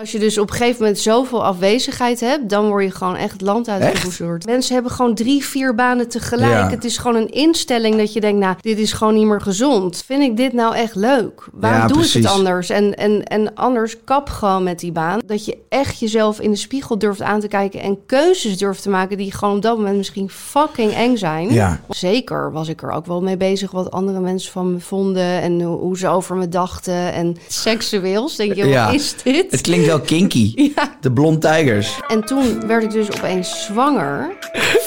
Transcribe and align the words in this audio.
Als 0.00 0.12
je 0.12 0.18
dus 0.18 0.38
op 0.38 0.50
een 0.50 0.56
gegeven 0.56 0.80
moment 0.80 0.98
zoveel 0.98 1.44
afwezigheid 1.44 2.20
hebt, 2.20 2.48
dan 2.50 2.68
word 2.68 2.84
je 2.84 2.90
gewoon 2.90 3.16
echt 3.16 3.32
het 3.32 3.40
land 3.40 3.68
uitgevoerd. 3.68 4.46
Mensen 4.46 4.74
hebben 4.74 4.92
gewoon 4.92 5.14
drie, 5.14 5.44
vier 5.44 5.74
banen 5.74 6.08
tegelijk. 6.08 6.50
Ja. 6.52 6.70
Het 6.70 6.84
is 6.84 6.98
gewoon 6.98 7.16
een 7.16 7.30
instelling 7.30 7.96
dat 7.96 8.12
je 8.12 8.20
denkt, 8.20 8.38
nou, 8.40 8.56
dit 8.60 8.78
is 8.78 8.92
gewoon 8.92 9.14
niet 9.14 9.26
meer 9.26 9.40
gezond. 9.40 10.02
Vind 10.06 10.22
ik 10.22 10.36
dit 10.36 10.52
nou 10.52 10.74
echt 10.74 10.94
leuk? 10.94 11.44
Waarom 11.52 11.80
Ja, 11.80 11.86
doe 11.86 11.96
ik 11.96 12.02
precies. 12.02 12.24
het 12.24 12.32
anders? 12.32 12.70
En, 12.70 12.94
en, 12.94 13.24
en 13.24 13.54
anders 13.54 13.96
kap 14.04 14.28
gewoon 14.28 14.62
met 14.62 14.78
die 14.80 14.92
baan. 14.92 15.20
Dat 15.26 15.44
je 15.44 15.56
echt 15.68 15.98
jezelf 15.98 16.40
in 16.40 16.50
de 16.50 16.56
spiegel 16.56 16.98
durft 16.98 17.22
aan 17.22 17.40
te 17.40 17.48
kijken 17.48 17.80
en 17.80 17.98
keuzes 18.06 18.58
durft 18.58 18.82
te 18.82 18.90
maken 18.90 19.16
die 19.16 19.32
gewoon 19.32 19.56
op 19.56 19.62
dat 19.62 19.76
moment 19.76 19.96
misschien 19.96 20.30
fucking 20.30 20.92
eng 20.92 21.16
zijn. 21.16 21.52
Ja. 21.52 21.80
Zeker 21.88 22.52
was 22.52 22.68
ik 22.68 22.82
er 22.82 22.90
ook 22.90 23.06
wel 23.06 23.22
mee 23.22 23.36
bezig 23.36 23.70
wat 23.70 23.90
andere 23.90 24.20
mensen 24.20 24.52
van 24.52 24.72
me 24.72 24.80
vonden 24.80 25.40
en 25.40 25.60
hoe 25.62 25.98
ze 25.98 26.08
over 26.08 26.36
me 26.36 26.48
dachten. 26.48 27.12
En 27.12 27.36
seksueels, 27.48 28.36
denk 28.36 28.54
je, 28.54 28.66
Ja. 28.66 28.84
wat 28.86 28.94
is 28.94 29.14
dit? 29.22 29.50
Het 29.50 29.60
klinkt 29.60 29.88
wel 29.90 30.00
kinky. 30.16 30.52
Ja. 30.54 30.96
De 31.00 31.12
Blond 31.12 31.40
Tigers. 31.40 32.00
En 32.08 32.24
toen 32.24 32.66
werd 32.66 32.82
ik 32.82 32.90
dus 32.90 33.12
opeens 33.12 33.64
zwanger 33.64 34.32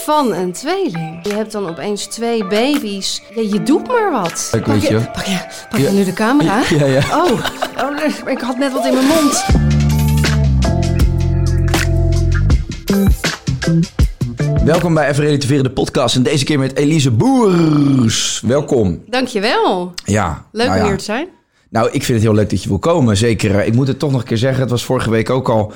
van 0.05 0.33
een 0.33 0.51
tweeling. 0.51 1.19
Je 1.23 1.33
hebt 1.33 1.51
dan 1.51 1.67
opeens 1.69 2.05
twee 2.05 2.45
baby's. 2.45 3.21
Ja, 3.35 3.41
je 3.41 3.63
doet 3.63 3.87
maar 3.87 4.11
wat. 4.11 4.49
Ik 4.53 4.63
pak 4.63 4.73
weet 4.73 4.81
je, 4.81 4.89
je. 4.93 4.99
pak 5.13 5.23
je, 5.25 5.37
pak 5.69 5.79
je 5.79 5.85
Ja. 5.85 5.91
nu 5.91 6.03
de 6.03 6.13
camera? 6.13 6.61
Ja, 6.69 6.85
ja. 6.85 7.01
Oh, 7.11 7.31
oh, 7.83 8.27
ik 8.31 8.39
had 8.39 8.57
net 8.57 8.73
wat 8.73 8.85
in 8.85 8.93
mijn 8.93 9.05
mond. 9.05 9.45
Welkom 14.65 14.93
bij 14.93 15.09
Even 15.09 15.23
Relativeren, 15.23 15.63
de 15.63 15.71
podcast. 15.71 16.15
En 16.15 16.23
deze 16.23 16.45
keer 16.45 16.59
met 16.59 16.75
Elise 16.77 17.11
Boers. 17.11 18.41
Welkom. 18.45 19.03
Dankjewel. 19.07 19.93
Ja. 20.05 20.45
Leuk 20.51 20.67
nou 20.67 20.77
om 20.79 20.83
ja. 20.83 20.89
hier 20.89 20.97
te 20.99 21.03
zijn. 21.03 21.27
Nou, 21.73 21.87
ik 21.91 22.03
vind 22.03 22.07
het 22.17 22.21
heel 22.27 22.33
leuk 22.35 22.49
dat 22.49 22.63
je 22.63 22.69
wil 22.69 22.79
komen. 22.79 23.17
Zeker. 23.17 23.59
eh, 23.59 23.67
Ik 23.67 23.73
moet 23.73 23.87
het 23.87 23.99
toch 23.99 24.11
nog 24.11 24.21
een 24.21 24.27
keer 24.27 24.37
zeggen. 24.37 24.61
Het 24.61 24.69
was 24.69 24.83
vorige 24.85 25.09
week 25.09 25.29
ook 25.29 25.49
al 25.49 25.71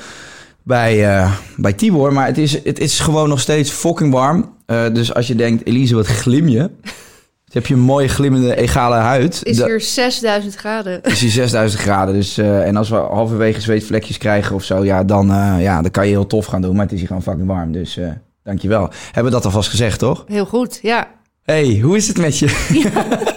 bij, 0.64 1.06
eh, 1.16 1.32
bij 1.56 1.74
Tibor. 1.74 2.14
Maar 2.14 2.26
het 2.26 2.38
is, 2.38 2.64
het 2.64 2.80
is 2.80 3.00
gewoon 3.00 3.30
nog 3.30 3.40
steeds 3.40 3.72
fucking 3.72 4.14
warm. 4.14 4.54
Eh, 4.66 4.86
dus 4.94 5.14
als 5.14 5.28
je 5.28 5.36
denkt, 5.36 5.66
Elise, 5.66 5.96
wat 5.96 6.06
glim 6.06 6.48
je. 6.48 6.58
Dan 6.58 6.70
heb 7.60 7.66
je 7.68 7.74
een 7.74 7.80
mooie 7.80 8.08
glimmende 8.08 8.56
egale 8.56 8.96
huid. 8.96 9.40
Is 9.44 9.64
hier 9.64 9.82
6000 9.82 10.56
graden. 10.56 11.04
is 11.04 11.20
die 11.20 11.30
6000 11.30 11.82
graden. 11.82 12.14
Dus, 12.14 12.38
en 12.38 12.76
als 12.76 12.90
we 12.90 12.96
halverwege 12.96 13.62
zweetvlekjes 13.62 14.18
krijgen 14.18 14.56
of 14.56 14.64
zo, 14.64 14.84
ja 14.86 15.04
dan, 15.04 15.28
ja, 15.60 15.82
dan 15.82 15.92
kan 15.92 16.06
je 16.06 16.12
heel 16.12 16.28
tof 16.28 16.46
gaan 16.46 16.62
doen. 16.62 16.74
Maar 16.76 16.84
het 16.84 16.92
is 16.94 16.98
hier 17.00 17.08
gewoon 17.08 17.24
fucking 17.24 17.48
warm. 17.48 17.72
Dus 17.72 18.00
dankjewel. 18.44 18.90
Hebben 19.06 19.24
we 19.24 19.30
dat 19.38 19.46
alvast 19.46 19.70
gezegd, 19.70 20.00
toch? 20.00 20.24
Heel 20.28 20.46
goed, 20.46 20.80
ja. 20.82 21.08
hey, 21.44 21.80
hoe 21.84 21.98
is 21.98 22.08
het 22.08 22.18
met 22.18 22.38
je? 22.40 22.48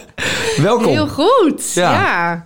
Welkom. 0.57 0.87
Heel 0.93 1.09
goed, 1.09 1.73
Ja. 1.75 1.93
ja. 1.93 2.43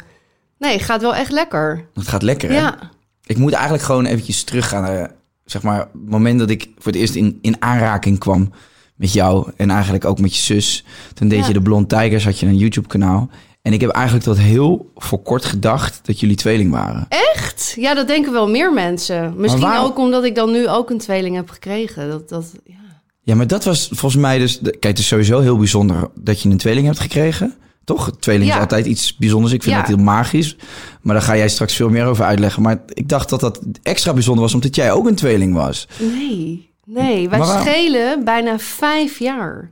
Nee, 0.58 0.78
gaat 0.78 1.02
wel 1.02 1.14
echt 1.14 1.30
lekker. 1.32 1.86
Het 1.94 2.08
gaat 2.08 2.22
lekker, 2.22 2.48
hè? 2.50 2.56
Ja. 2.56 2.78
Ik 3.26 3.36
moet 3.38 3.52
eigenlijk 3.52 3.84
gewoon 3.84 4.04
eventjes 4.04 4.42
teruggaan 4.44 4.82
naar, 4.82 5.10
zeg 5.44 5.62
maar, 5.62 5.78
het 5.78 5.88
moment 6.08 6.38
dat 6.38 6.50
ik 6.50 6.68
voor 6.78 6.92
het 6.92 7.00
eerst 7.00 7.14
in, 7.14 7.38
in 7.42 7.56
aanraking 7.58 8.18
kwam 8.18 8.52
met 8.96 9.12
jou. 9.12 9.50
En 9.56 9.70
eigenlijk 9.70 10.04
ook 10.04 10.20
met 10.20 10.36
je 10.36 10.42
zus. 10.42 10.84
Toen 11.14 11.28
deed 11.28 11.38
Ja. 11.40 11.46
je 11.46 11.52
de 11.52 11.62
Blond 11.62 11.88
Tigers, 11.88 12.24
had 12.24 12.38
je 12.38 12.46
een 12.46 12.56
YouTube 12.56 12.88
kanaal. 12.88 13.28
En 13.62 13.72
ik 13.72 13.80
heb 13.80 13.90
eigenlijk 13.90 14.24
tot 14.24 14.38
heel 14.38 14.90
voor 14.96 15.22
kort 15.22 15.44
gedacht 15.44 16.00
dat 16.02 16.20
jullie 16.20 16.36
tweeling 16.36 16.70
waren. 16.70 17.06
Echt? 17.08 17.74
Ja, 17.76 17.94
dat 17.94 18.06
denken 18.06 18.32
wel 18.32 18.48
meer 18.48 18.72
mensen. 18.72 19.34
Misschien 19.36 19.76
ook 19.76 19.98
omdat 19.98 20.24
ik 20.24 20.34
dan 20.34 20.50
nu 20.52 20.68
ook 20.68 20.90
een 20.90 20.98
tweeling 20.98 21.36
heb 21.36 21.50
gekregen. 21.50 22.08
Dat, 22.08 22.28
dat, 22.28 22.52
ja. 22.64 22.74
Ja, 23.22 23.34
maar 23.34 23.46
dat 23.46 23.64
was 23.64 23.88
volgens 23.92 24.22
mij 24.22 24.38
dus... 24.38 24.60
Kijk, 24.62 24.82
het 24.84 24.98
is 24.98 25.06
sowieso 25.06 25.40
heel 25.40 25.56
bijzonder 25.56 26.10
dat 26.14 26.40
je 26.40 26.48
een 26.48 26.56
tweeling 26.56 26.86
hebt 26.86 27.00
gekregen. 27.00 27.54
Toch? 27.84 28.10
Tweeling 28.18 28.48
is 28.48 28.54
Ja. 28.54 28.60
altijd 28.60 28.86
iets 28.86 29.16
bijzonders. 29.16 29.52
Ik 29.52 29.62
vind 29.62 29.74
Ja. 29.74 29.80
dat 29.80 29.90
heel 29.90 30.04
magisch. 30.04 30.56
Maar 31.00 31.14
daar 31.14 31.24
ga 31.24 31.36
jij 31.36 31.48
straks 31.48 31.74
veel 31.76 31.88
meer 31.88 32.06
over 32.06 32.24
uitleggen. 32.24 32.62
Maar 32.62 32.80
ik 32.88 33.08
dacht 33.08 33.28
dat 33.28 33.40
dat 33.40 33.60
extra 33.82 34.12
bijzonder 34.12 34.42
was 34.42 34.54
omdat 34.54 34.74
jij 34.76 34.92
ook 34.92 35.06
een 35.06 35.14
tweeling 35.14 35.54
was. 35.54 35.88
Nee, 35.98 36.70
nee. 36.84 37.28
Wij 37.28 37.38
waarom- 37.38 37.60
schelen 37.66 38.24
bijna 38.24 38.58
vijf 38.58 39.18
jaar. 39.18 39.70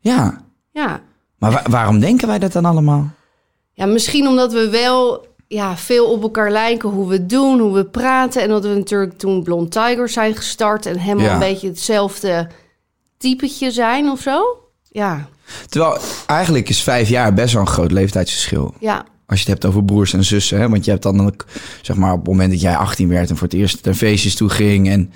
Ja. 0.00 0.44
Ja. 0.70 1.00
Maar 1.38 1.50
wa- 1.52 1.64
waarom 1.70 2.00
denken 2.00 2.28
wij 2.28 2.38
dat 2.38 2.52
dan 2.52 2.64
allemaal? 2.64 3.10
ja, 3.72 3.86
misschien 3.86 4.26
omdat 4.28 4.52
we 4.52 4.68
wel 4.70 5.26
ja, 5.48 5.76
veel 5.76 6.06
op 6.10 6.22
elkaar 6.22 6.50
lijken. 6.50 6.88
Hoe 6.88 7.06
we 7.08 7.12
het 7.14 7.28
doen, 7.30 7.58
hoe 7.60 7.72
we 7.74 7.84
praten. 7.84 8.42
En 8.42 8.48
dat 8.48 8.62
we 8.62 8.74
natuurlijk 8.74 9.18
toen 9.18 9.42
Blond 9.42 9.70
Tigers 9.70 10.12
zijn 10.12 10.36
gestart. 10.36 10.86
En 10.86 10.98
helemaal 10.98 11.24
Ja. 11.24 11.32
een 11.32 11.38
beetje 11.38 11.68
hetzelfde 11.68 12.48
typetje 13.18 13.70
zijn 13.70 14.08
of 14.10 14.20
zo. 14.20 14.42
Ja, 14.92 15.28
Terwijl 15.68 15.98
eigenlijk 16.26 16.68
is 16.68 16.82
vijf 16.82 17.08
jaar 17.08 17.34
best 17.34 17.52
wel 17.52 17.62
een 17.62 17.68
groot 17.68 17.92
leeftijdsverschil. 17.92 18.74
ja. 18.80 19.04
Als 19.26 19.40
je 19.42 19.50
het 19.50 19.60
hebt 19.62 19.74
over 19.74 19.84
broers 19.84 20.12
en 20.12 20.24
zussen. 20.24 20.58
Hè? 20.60 20.68
Want 20.68 20.84
je 20.84 20.90
hebt 20.90 21.02
dan 21.02 21.26
ook, 21.26 21.44
zeg 21.82 21.96
maar, 21.96 22.12
op 22.12 22.18
het 22.18 22.26
moment 22.28 22.50
dat 22.50 22.60
jij 22.60 22.76
18 22.76 23.08
werd 23.08 23.30
en 23.30 23.36
voor 23.36 23.46
het 23.48 23.56
eerst 23.56 23.84
naar 23.84 23.94
feestjes 23.94 24.34
toe 24.34 24.48
ging. 24.48 24.88
En 24.88 25.12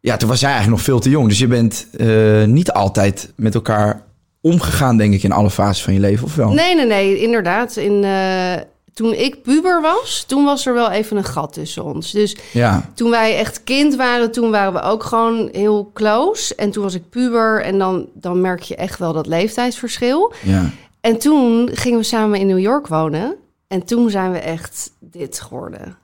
ja, 0.00 0.16
toen 0.16 0.28
was 0.28 0.40
jij 0.40 0.50
eigenlijk 0.50 0.78
nog 0.78 0.86
veel 0.86 1.00
te 1.00 1.10
jong. 1.10 1.28
Dus 1.28 1.38
je 1.38 1.46
bent 1.46 1.86
eh, 1.98 2.44
niet 2.44 2.72
altijd 2.72 3.32
met 3.36 3.54
elkaar 3.54 4.02
omgegaan, 4.40 4.96
denk 4.96 5.14
ik, 5.14 5.22
in 5.22 5.32
alle 5.32 5.50
fases 5.50 5.82
van 5.82 5.94
je 5.94 6.00
leven, 6.00 6.24
of 6.26 6.34
wel? 6.34 6.52
Nee, 6.52 6.74
nee, 6.74 6.86
nee, 6.86 7.22
inderdaad. 7.22 7.76
In, 7.76 8.04
eh, 8.04 8.54
toen 8.94 9.12
ik 9.12 9.42
puber 9.42 9.80
was, 9.80 10.24
toen 10.26 10.44
was 10.44 10.66
er 10.66 10.74
wel 10.74 10.90
even 10.90 11.16
een 11.16 11.24
gat 11.24 11.52
tussen 11.52 11.84
ons. 11.84 12.10
Dus 12.10 12.36
Ja, 12.52 12.90
toen 12.94 13.10
wij 13.10 13.36
echt 13.38 13.64
kind 13.64 13.94
waren, 13.94 14.32
toen 14.32 14.50
waren 14.50 14.72
we 14.72 14.80
ook 14.80 15.02
gewoon 15.02 15.48
heel 15.52 15.90
close. 15.94 16.54
En 16.54 16.70
toen 16.70 16.82
was 16.82 16.94
ik 16.94 17.08
puber 17.10 17.62
en 17.62 17.78
dan, 17.78 18.06
dan 18.14 18.40
merk 18.40 18.62
je 18.62 18.76
echt 18.76 18.98
wel 18.98 19.12
dat 19.12 19.26
leeftijdsverschil. 19.26 20.32
ja. 20.42 20.70
En 21.00 21.18
toen 21.18 21.70
gingen 21.72 21.98
we 21.98 22.04
samen 22.04 22.40
in 22.40 22.46
New 22.46 22.58
York 22.58 22.86
wonen. 22.86 23.34
En 23.68 23.84
toen 23.84 24.10
zijn 24.10 24.32
we 24.32 24.38
echt 24.38 24.90
dit 25.00 25.40
geworden. 25.40 25.96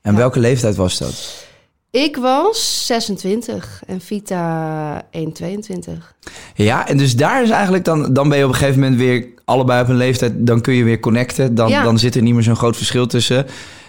En 0.00 0.16
welke 0.16 0.40
leeftijd 0.40 0.76
was 0.76 0.98
dat? 0.98 1.45
Ik 1.96 2.16
was 2.16 2.86
26 2.86 3.82
en 3.86 4.00
Vita 4.00 5.02
1,22. 5.04 5.92
Ja, 6.54 6.88
en 6.88 6.96
dus 6.96 7.16
daar 7.16 7.42
is 7.42 7.50
eigenlijk 7.50 7.84
dan, 7.84 8.12
dan 8.12 8.28
ben 8.28 8.38
je 8.38 8.44
op 8.44 8.50
een 8.50 8.56
gegeven 8.56 8.80
moment 8.80 8.98
weer 8.98 9.26
allebei 9.44 9.82
op 9.82 9.88
een 9.88 9.96
leeftijd, 9.96 10.32
dan 10.46 10.60
kun 10.60 10.74
je 10.74 10.84
weer 10.84 11.00
connecten. 11.00 11.54
Dan, 11.54 11.68
Ja. 11.68 11.82
dan 11.82 11.98
zit 11.98 12.14
er 12.14 12.22
niet 12.22 12.34
meer 12.34 12.42
zo'n 12.42 12.56
groot 12.56 12.76
verschil 12.76 13.06
tussen. 13.06 13.46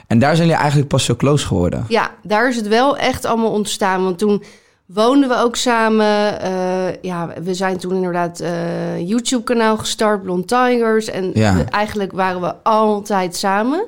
En 0.07 0.19
daar 0.19 0.35
zijn 0.35 0.48
jullie 0.48 0.62
eigenlijk 0.62 0.89
pas 0.92 1.04
zo 1.06 1.15
close 1.15 1.45
geworden. 1.48 1.86
Ja, 1.88 2.12
daar 2.24 2.50
is 2.50 2.56
het 2.56 2.68
wel 2.68 2.98
echt 2.98 3.25
allemaal 3.25 3.51
ontstaan. 3.51 4.04
Want 4.04 4.18
toen 4.18 4.44
woonden 4.86 5.30
we 5.30 5.36
ook 5.38 5.56
samen. 5.56 6.42
Eh, 6.42 7.01
ja, 7.01 7.33
we 7.44 7.53
zijn 7.53 7.77
toen 7.77 7.95
inderdaad 7.95 8.39
eh 8.39 9.00
YouTube-kanaal 9.07 9.77
gestart, 9.77 10.21
Blond 10.24 10.48
Tigers. 10.48 11.07
En 11.07 11.31
Ja. 11.33 11.56
we- 11.56 11.63
eigenlijk 11.63 12.12
waren 12.12 12.42
we 12.42 12.53
altijd 12.63 13.36
samen. 13.36 13.86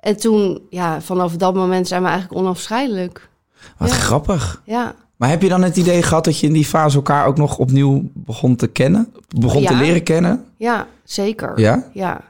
En 0.00 0.16
toen, 0.16 0.60
ja, 0.70 1.00
vanaf 1.00 1.32
dat 1.36 1.54
moment 1.54 1.88
zijn 1.88 2.02
we 2.02 2.08
eigenlijk 2.08 2.40
onafscheidelijk. 2.40 3.28
Wat 3.76 3.88
Ja. 3.88 3.94
grappig. 3.94 4.62
Ja. 4.64 4.94
Maar 5.16 5.28
heb 5.28 5.42
je 5.42 5.48
dan 5.48 5.62
het 5.62 5.76
idee 5.76 6.02
gehad 6.02 6.24
dat 6.24 6.38
je 6.38 6.46
in 6.46 6.52
die 6.52 6.64
fase 6.64 6.96
elkaar 6.96 7.26
ook 7.26 7.36
nog 7.36 7.58
opnieuw 7.58 8.02
begon 8.14 8.56
te 8.56 8.66
kennen? 8.66 9.12
Begon 9.38 9.64
te 9.64 9.74
leren 9.74 10.02
kennen? 10.02 10.44
Ja, 10.56 10.86
zeker. 11.04 11.60
Ja? 11.60 11.88
Ja. 11.92 12.20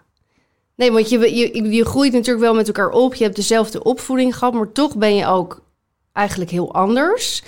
Nee, 0.74 0.92
want 0.92 1.08
je, 1.08 1.18
je, 1.36 1.70
je 1.72 1.84
groeit 1.84 2.12
natuurlijk 2.12 2.44
wel 2.44 2.54
met 2.54 2.66
elkaar 2.66 2.90
op. 2.90 3.14
Je 3.14 3.24
hebt 3.24 3.36
dezelfde 3.36 3.82
opvoeding 3.82 4.36
gehad, 4.36 4.54
maar 4.54 4.72
toch 4.72 4.96
ben 4.96 5.14
je 5.14 5.26
ook 5.26 5.60
eigenlijk 6.12 6.50
heel 6.50 6.74
anders. 6.74 7.42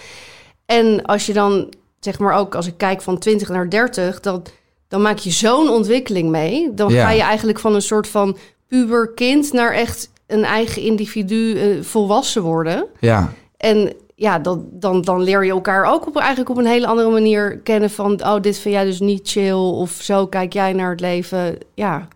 En 0.67 1.03
als 1.05 1.27
je 1.27 1.33
dan, 1.33 1.69
zeg 2.01 2.19
maar 2.19 2.35
ook 2.35 2.55
als 2.55 2.67
ik 2.67 2.75
kijk 2.77 3.03
van 3.03 3.19
20 3.19 3.49
naar 3.49 3.69
30, 3.71 4.21
dan, 4.21 4.43
dan 4.89 5.03
maak 5.03 5.19
je 5.19 5.31
zo'n 5.31 5.69
ontwikkeling 5.69 6.31
mee. 6.31 6.75
Dan 6.75 6.93
Ja. 6.93 7.05
ga 7.05 7.11
je 7.13 7.23
eigenlijk 7.23 7.59
van 7.59 7.75
een 7.75 7.83
soort 7.83 8.09
van 8.09 8.37
puber 8.67 9.13
kind 9.15 9.53
naar 9.53 9.73
echt 9.73 10.11
een 10.27 10.45
eigen 10.45 10.83
individu 10.83 11.59
eh, 11.59 11.83
volwassen 11.83 12.43
worden. 12.43 12.87
Ja. 13.01 13.33
En 13.61 13.93
ja, 14.15 14.39
dat, 14.39 14.59
dan, 14.73 15.03
dan 15.03 15.23
leer 15.23 15.45
je 15.45 15.51
elkaar 15.51 15.85
ook 15.93 16.07
op, 16.07 16.17
eigenlijk 16.17 16.51
op 16.51 16.57
een 16.57 16.67
hele 16.67 16.87
andere 16.87 17.11
manier 17.11 17.59
kennen 17.59 17.91
van... 17.91 18.13
oh, 18.25 18.41
dit 18.41 18.59
vind 18.59 18.75
jij 18.75 18.85
dus 18.85 19.01
niet 19.01 19.29
chill 19.29 19.53
of 19.55 19.91
zo 19.91 20.27
kijk 20.27 20.53
jij 20.53 20.73
naar 20.73 20.91
het 20.91 21.01
leven. 21.01 21.59
Ja, 21.75 22.09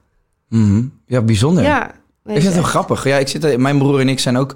Mhm. 0.48 0.82
Ja, 1.06 1.22
bijzonder. 1.22 1.62
ja. 1.64 1.78
nee, 2.24 2.36
ik 2.36 2.42
vind 2.42 2.44
het 2.44 2.62
heel 2.62 2.62
grappig. 2.72 3.04
Ja, 3.04 3.16
ik 3.16 3.28
zit, 3.28 3.56
mijn 3.58 3.78
broer 3.78 4.00
en 4.00 4.08
ik 4.08 4.18
zijn 4.20 4.36
ook 4.36 4.54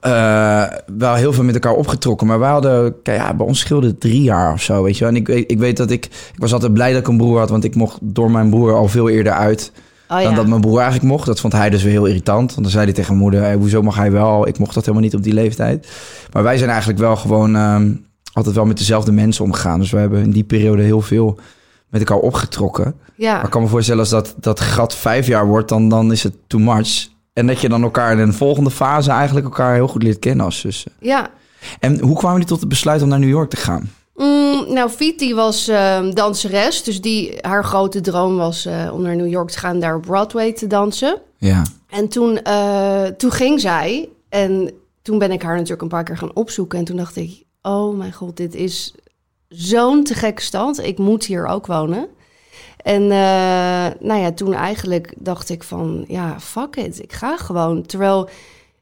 eh, 0.00 0.64
wel 0.98 1.14
heel 1.14 1.32
veel 1.32 1.44
met 1.44 1.54
elkaar 1.54 1.72
opgetrokken. 1.74 2.26
Maar 2.26 2.38
wij 2.38 2.50
hadden, 2.50 2.94
ja, 3.02 3.34
bij 3.34 3.46
ons 3.46 3.58
scheelde 3.58 3.86
het 3.86 4.00
drie 4.00 4.22
jaar 4.22 4.52
of 4.52 4.62
zo, 4.62 4.82
weet 4.82 4.94
je 4.98 5.04
wel. 5.04 5.12
En 5.12 5.16
ik, 5.20 5.26
weet- 5.26 5.50
ik 5.50 5.58
weet 5.58 5.76
dat 5.76 5.90
ik, 5.90 6.04
ik 6.04 6.32
was 6.36 6.52
altijd 6.52 6.72
blij 6.74 6.90
dat 6.92 7.00
ik 7.00 7.08
een 7.08 7.16
broer 7.16 7.38
had, 7.38 7.50
want 7.50 7.64
ik 7.64 7.74
mocht 7.74 7.98
door 8.02 8.30
mijn 8.30 8.50
broer 8.50 8.74
al 8.74 8.88
veel 8.88 9.08
eerder 9.08 9.32
uit 9.32 9.72
Oh, 10.08 10.22
dan 10.22 10.34
dat 10.34 10.46
mijn 10.46 10.60
broer 10.60 10.80
eigenlijk 10.80 11.10
mocht. 11.12 11.26
Dat 11.26 11.40
vond 11.40 11.52
hij 11.52 11.70
dus 11.70 11.82
weer 11.82 11.92
heel 11.92 12.06
irritant. 12.06 12.50
Want 12.50 12.62
dan 12.62 12.70
zei 12.70 12.84
hij 12.84 12.92
tegen 12.92 13.10
mijn 13.10 13.22
moeder, 13.22 13.40
hey, 13.40 13.54
hoezo 13.54 13.82
mag 13.82 13.96
hij 13.96 14.12
wel? 14.12 14.48
Ik 14.48 14.58
mocht 14.58 14.74
dat 14.74 14.84
helemaal 14.84 15.04
niet 15.04 15.14
op 15.14 15.22
die 15.22 15.32
leeftijd. 15.32 15.88
Maar 16.32 16.42
wij 16.42 16.58
zijn 16.58 16.70
eigenlijk 16.70 16.98
wel 16.98 17.16
gewoon 17.16 17.56
ehm, 17.56 17.92
altijd 18.32 18.54
wel 18.54 18.64
met 18.66 18.78
dezelfde 18.78 19.12
mensen 19.12 19.44
omgegaan. 19.44 19.78
Dus 19.78 19.90
we 19.90 19.98
hebben 19.98 20.22
in 20.22 20.30
die 20.30 20.44
periode 20.44 20.82
heel 20.82 21.00
veel 21.00 21.38
met 21.88 22.00
elkaar 22.00 22.22
opgetrokken. 22.22 22.94
ja. 23.14 23.34
Maar 23.34 23.44
ik 23.44 23.50
kan 23.50 23.62
me 23.62 23.68
voorstellen 23.68 24.00
als 24.00 24.10
dat, 24.10 24.34
dat 24.40 24.60
gat 24.60 24.94
vijf 24.94 25.26
jaar 25.26 25.46
wordt, 25.46 25.68
dan, 25.68 25.88
dan 25.88 26.12
is 26.12 26.22
het 26.22 26.34
too 26.46 26.60
much. 26.60 27.08
En 27.32 27.46
dat 27.46 27.60
je 27.60 27.68
dan 27.68 27.82
elkaar 27.82 28.12
in 28.12 28.18
een 28.18 28.34
volgende 28.34 28.70
fase 28.70 29.10
eigenlijk 29.10 29.46
elkaar 29.46 29.74
heel 29.74 29.88
goed 29.88 30.02
leert 30.02 30.18
kennen 30.18 30.44
als 30.44 30.58
zussen. 30.60 30.92
ja. 31.00 31.30
En 31.80 32.00
hoe 32.00 32.16
kwamen 32.16 32.32
jullie 32.32 32.48
tot 32.48 32.60
het 32.60 32.68
besluit 32.68 33.02
om 33.02 33.08
naar 33.08 33.18
New 33.18 33.28
York 33.28 33.50
te 33.50 33.56
gaan? 33.56 33.90
Mm, 34.16 34.47
nou, 34.66 34.90
Fiet 34.90 35.18
die 35.18 35.34
was 35.34 35.68
ehm, 35.68 36.10
danseres. 36.14 36.82
Dus 36.82 37.00
die, 37.00 37.38
haar 37.40 37.64
grote 37.64 38.00
droom 38.00 38.36
was 38.36 38.66
eh, 38.66 38.90
om 38.92 39.02
naar 39.02 39.16
New 39.16 39.28
York 39.28 39.50
te 39.50 39.58
gaan, 39.58 39.80
daar 39.80 39.96
op 39.96 40.02
Broadway 40.02 40.52
te 40.52 40.66
dansen. 40.66 41.20
Ja. 41.36 41.62
En 41.88 42.08
toen, 42.08 42.42
eh, 42.42 43.04
toen 43.04 43.30
ging 43.30 43.60
zij. 43.60 44.08
En 44.28 44.70
toen 45.02 45.18
ben 45.18 45.30
ik 45.30 45.42
haar 45.42 45.54
natuurlijk 45.54 45.82
een 45.82 45.88
paar 45.88 46.04
keer 46.04 46.16
gaan 46.16 46.34
opzoeken. 46.34 46.78
En 46.78 46.84
toen 46.84 46.96
dacht 46.96 47.16
ik, 47.16 47.44
oh 47.62 47.96
mijn 47.96 48.12
god, 48.12 48.36
dit 48.36 48.54
is 48.54 48.94
zo'n 49.48 50.04
te 50.04 50.14
gekke 50.14 50.42
stad. 50.42 50.78
Ik 50.78 50.98
moet 50.98 51.24
hier 51.24 51.46
ook 51.46 51.66
wonen. 51.66 52.08
En 52.76 53.02
eh, 53.02 53.86
nou 54.00 54.20
ja, 54.20 54.32
toen 54.32 54.54
eigenlijk 54.54 55.14
dacht 55.18 55.48
ik 55.48 55.62
van, 55.62 56.04
ja, 56.08 56.40
fuck 56.40 56.76
it. 56.76 57.02
Ik 57.02 57.12
ga 57.12 57.36
gewoon. 57.36 57.86
Terwijl 57.86 58.28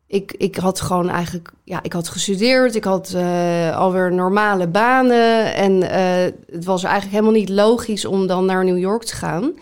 ik, 0.09 0.35
ik 0.39 0.57
had 0.57 0.81
gewoon 0.81 1.09
eigenlijk, 1.09 1.51
ja, 1.65 1.79
ik 1.83 1.93
had 1.93 2.09
gestudeerd. 2.09 2.75
Ik 2.75 2.85
had 2.85 3.13
eh, 3.17 3.77
alweer 3.77 4.13
normale 4.13 4.67
banen. 4.69 5.55
En 5.55 5.91
eh, 5.91 6.33
het 6.53 6.65
was 6.65 6.83
eigenlijk 6.83 7.15
helemaal 7.15 7.41
niet 7.41 7.49
logisch 7.49 8.05
om 8.05 8.27
dan 8.27 8.45
naar 8.45 8.65
New 8.65 8.79
York 8.79 9.05
te 9.05 9.17
gaan. 9.17 9.53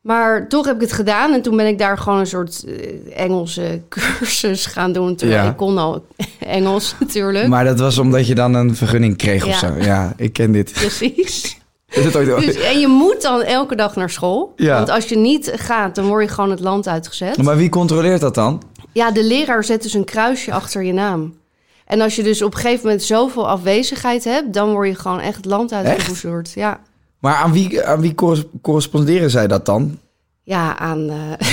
Maar 0.00 0.48
toch 0.48 0.66
heb 0.66 0.74
ik 0.74 0.80
het 0.80 0.92
gedaan. 0.92 1.32
En 1.32 1.42
toen 1.42 1.56
ben 1.56 1.66
ik 1.66 1.78
daar 1.78 1.98
gewoon 1.98 2.18
een 2.18 2.26
soort 2.26 2.64
eh, 2.64 3.22
Engelse 3.24 3.80
cursus 3.88 4.66
gaan 4.66 4.92
doen. 4.92 5.16
Terwijl 5.16 5.42
Ja. 5.42 5.50
ik 5.50 5.56
kon 5.56 5.78
al 5.78 6.04
Engels 6.38 6.94
natuurlijk. 7.00 7.48
Maar 7.48 7.64
dat 7.64 7.78
was 7.78 7.98
omdat 7.98 8.26
je 8.26 8.34
dan 8.34 8.54
een 8.54 8.76
vergunning 8.76 9.16
kreeg 9.16 9.46
of 9.46 9.54
zo. 9.56 9.74
Ja, 9.78 10.12
ik 10.16 10.32
ken 10.32 10.52
dit. 10.52 10.72
Precies. 10.72 11.58
Is 11.90 12.04
het 12.04 12.16
ooit... 12.16 12.40
Dus, 12.40 12.54
en 12.54 12.78
je 12.80 12.86
moet 12.88 13.22
dan 13.22 13.42
elke 13.42 13.76
dag 13.76 13.96
naar 13.96 14.10
school. 14.10 14.52
Ja. 14.56 14.76
Want 14.76 14.90
als 14.90 15.04
je 15.08 15.16
niet 15.16 15.52
gaat, 15.54 15.94
dan 15.94 16.06
word 16.06 16.24
je 16.24 16.34
gewoon 16.34 16.50
het 16.50 16.60
land 16.60 16.88
uitgezet. 16.88 17.42
Maar 17.42 17.56
wie 17.56 17.68
controleert 17.68 18.20
dat 18.20 18.34
dan? 18.34 18.62
Ja, 18.92 19.10
de 19.10 19.24
leraar 19.24 19.64
zet 19.64 19.82
dus 19.82 19.94
een 19.94 20.04
kruisje 20.04 20.52
achter 20.52 20.82
je 20.82 20.92
naam. 20.92 21.38
En 21.84 22.00
als 22.00 22.16
je 22.16 22.22
dus 22.22 22.42
op 22.42 22.54
een 22.54 22.60
gegeven 22.60 22.84
moment 22.84 23.02
zoveel 23.02 23.48
afwezigheid 23.48 24.24
hebt... 24.24 24.52
dan 24.54 24.70
word 24.72 24.88
je 24.88 24.94
gewoon 24.94 25.20
echt 25.20 25.36
het 25.36 25.44
land 25.44 25.72
uitgevoerd. 25.72 26.52
Ja. 26.52 26.80
Maar 27.18 27.34
aan 27.34 27.52
wie, 27.52 27.84
aan 27.84 28.00
wie 28.00 28.14
corres- 28.14 28.44
corresponderen 28.62 29.30
zij 29.30 29.46
dat 29.46 29.66
dan? 29.66 29.98
Ja, 30.42 30.78
aan. 30.78 31.10
eh, 31.10 31.48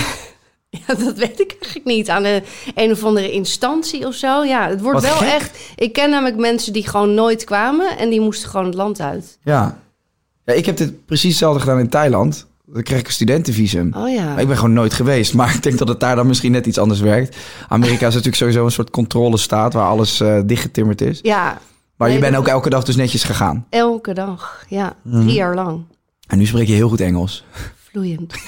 ja, 0.88 0.94
dat 0.95 1.18
weet 1.18 1.39
ik 1.39 1.51
eigenlijk 1.60 1.86
niet. 1.86 2.10
Aan 2.10 2.24
een, 2.24 2.44
een 2.75 2.92
of 2.92 3.04
andere 3.04 3.31
instantie 3.31 4.06
of 4.07 4.13
zo. 4.13 4.44
Ja, 4.44 4.69
het 4.69 4.81
wordt 4.81 5.01
Wat 5.01 5.10
wel 5.10 5.30
gek. 5.30 5.39
echt. 5.42 5.57
Ik 5.75 5.94
ken 5.94 6.10
namelijk 6.10 6.38
mensen 6.38 6.74
die 6.74 6.88
gewoon 6.88 7.13
nooit 7.13 7.44
kwamen 7.44 7.98
en 7.98 8.10
die 8.10 8.22
moesten 8.22 8.50
gewoon 8.50 8.66
het 8.66 8.75
land 8.75 9.00
uit. 9.00 9.38
Ja. 9.44 9.78
ja. 10.45 10.54
Ik 10.54 10.66
heb 10.66 10.78
dit 10.78 11.06
precies 11.06 11.30
hetzelfde 11.30 11.60
gedaan 11.60 11.80
in 11.80 11.89
Thailand. 11.89 12.45
Dan 12.74 12.84
kreeg 12.84 13.00
ik 13.00 13.08
een 13.08 13.14
studentenvisum. 13.14 13.94
Oh 13.94 14.10
ja. 14.14 14.24
Maar 14.25 14.42
ik 14.42 14.48
ben 14.48 14.56
gewoon 14.58 14.74
nooit 14.74 14.94
geweest. 14.94 15.34
Maar 15.34 15.54
ik 15.56 15.64
denk 15.64 15.78
dat 15.78 15.88
het 15.88 16.00
daar 16.00 16.16
dan 16.16 16.28
misschien 16.28 16.52
net 16.52 16.66
iets 16.66 16.78
anders 16.78 17.00
werkt. 17.00 17.38
Amerika 17.68 17.98
is 18.08 18.14
natuurlijk 18.14 18.36
sowieso 18.36 18.66
een 18.66 18.72
soort 18.72 18.90
controlestaat 18.90 19.74
waar 19.74 19.88
alles 19.88 20.19
eh, 20.19 20.40
dichtgetimmerd 20.46 21.02
is. 21.02 21.19
Ja, 21.22 21.58
Maar 21.96 22.12
je 22.12 22.19
bent 22.19 22.31
dat 22.31 22.42
ook 22.42 22.48
elke 22.48 22.69
dag 22.69 22.84
dus 22.84 22.96
netjes 22.96 23.24
gegaan. 23.24 23.66
elke 23.69 24.14
dag. 24.14 24.66
Ja, 24.69 24.96
Mhm. 25.02 25.22
drie 25.22 25.34
jaar 25.34 25.56
lang. 25.56 25.81
En 26.28 26.38
nu 26.38 26.46
spreek 26.46 26.68
je 26.68 26.74
heel 26.74 26.90
goed 26.90 27.02
Engels. 27.02 27.44
Vloeiend. 27.90 28.34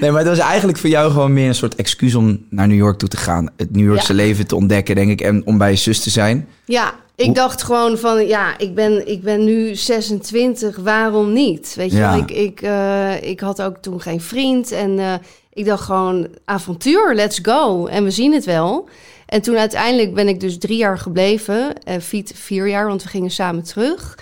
Nee, 0.00 0.10
maar 0.10 0.20
het 0.20 0.28
was 0.28 0.38
eigenlijk 0.38 0.78
voor 0.78 0.90
jou 0.90 1.10
gewoon 1.12 1.32
meer 1.32 1.48
een 1.48 1.54
soort 1.54 1.74
excuus 1.74 2.14
om 2.14 2.46
naar 2.50 2.66
New 2.68 2.76
York 2.76 2.98
toe 2.98 3.08
te 3.08 3.16
gaan. 3.16 3.48
Het 3.56 3.76
New 3.76 3.84
Yorkse 3.84 4.12
Ja. 4.12 4.18
leven 4.18 4.46
te 4.46 4.56
ontdekken, 4.56 4.94
denk 4.94 5.10
ik. 5.10 5.20
En 5.20 5.46
om 5.46 5.58
bij 5.58 5.70
je 5.70 5.76
zus 5.76 6.00
te 6.00 6.10
zijn. 6.10 6.48
Ja, 6.64 6.94
ik 7.22 7.34
dacht 7.34 7.62
gewoon 7.62 7.98
van, 7.98 8.26
ja, 8.26 8.58
ik 8.58 8.74
ben, 8.74 9.08
ik 9.08 9.22
ben 9.22 9.44
nu 9.44 9.74
26, 9.74 10.76
waarom 10.76 11.32
niet? 11.32 11.74
Weet 11.74 11.90
je, 11.90 11.96
Ja. 11.96 12.14
ik, 12.14 12.30
ik, 12.30 12.62
eh, 12.62 13.22
ik 13.22 13.40
had 13.40 13.62
ook 13.62 13.76
toen 13.76 14.00
geen 14.00 14.20
vriend 14.20 14.72
en 14.72 14.98
eh, 14.98 15.14
ik 15.52 15.64
dacht 15.64 15.82
gewoon, 15.84 16.28
avontuur, 16.44 17.14
let's 17.14 17.38
go. 17.42 17.86
En 17.86 18.04
we 18.04 18.10
zien 18.10 18.32
het 18.32 18.44
wel. 18.44 18.88
En 19.26 19.42
toen 19.42 19.56
uiteindelijk 19.56 20.14
ben 20.14 20.28
ik 20.28 20.40
dus 20.40 20.58
drie 20.58 20.76
jaar 20.76 20.98
gebleven, 20.98 21.82
en 21.82 22.02
Fiet 22.02 22.32
vier 22.36 22.68
jaar, 22.68 22.86
want 22.86 23.02
we 23.02 23.08
gingen 23.08 23.30
samen 23.30 23.62
terug. 23.62 24.18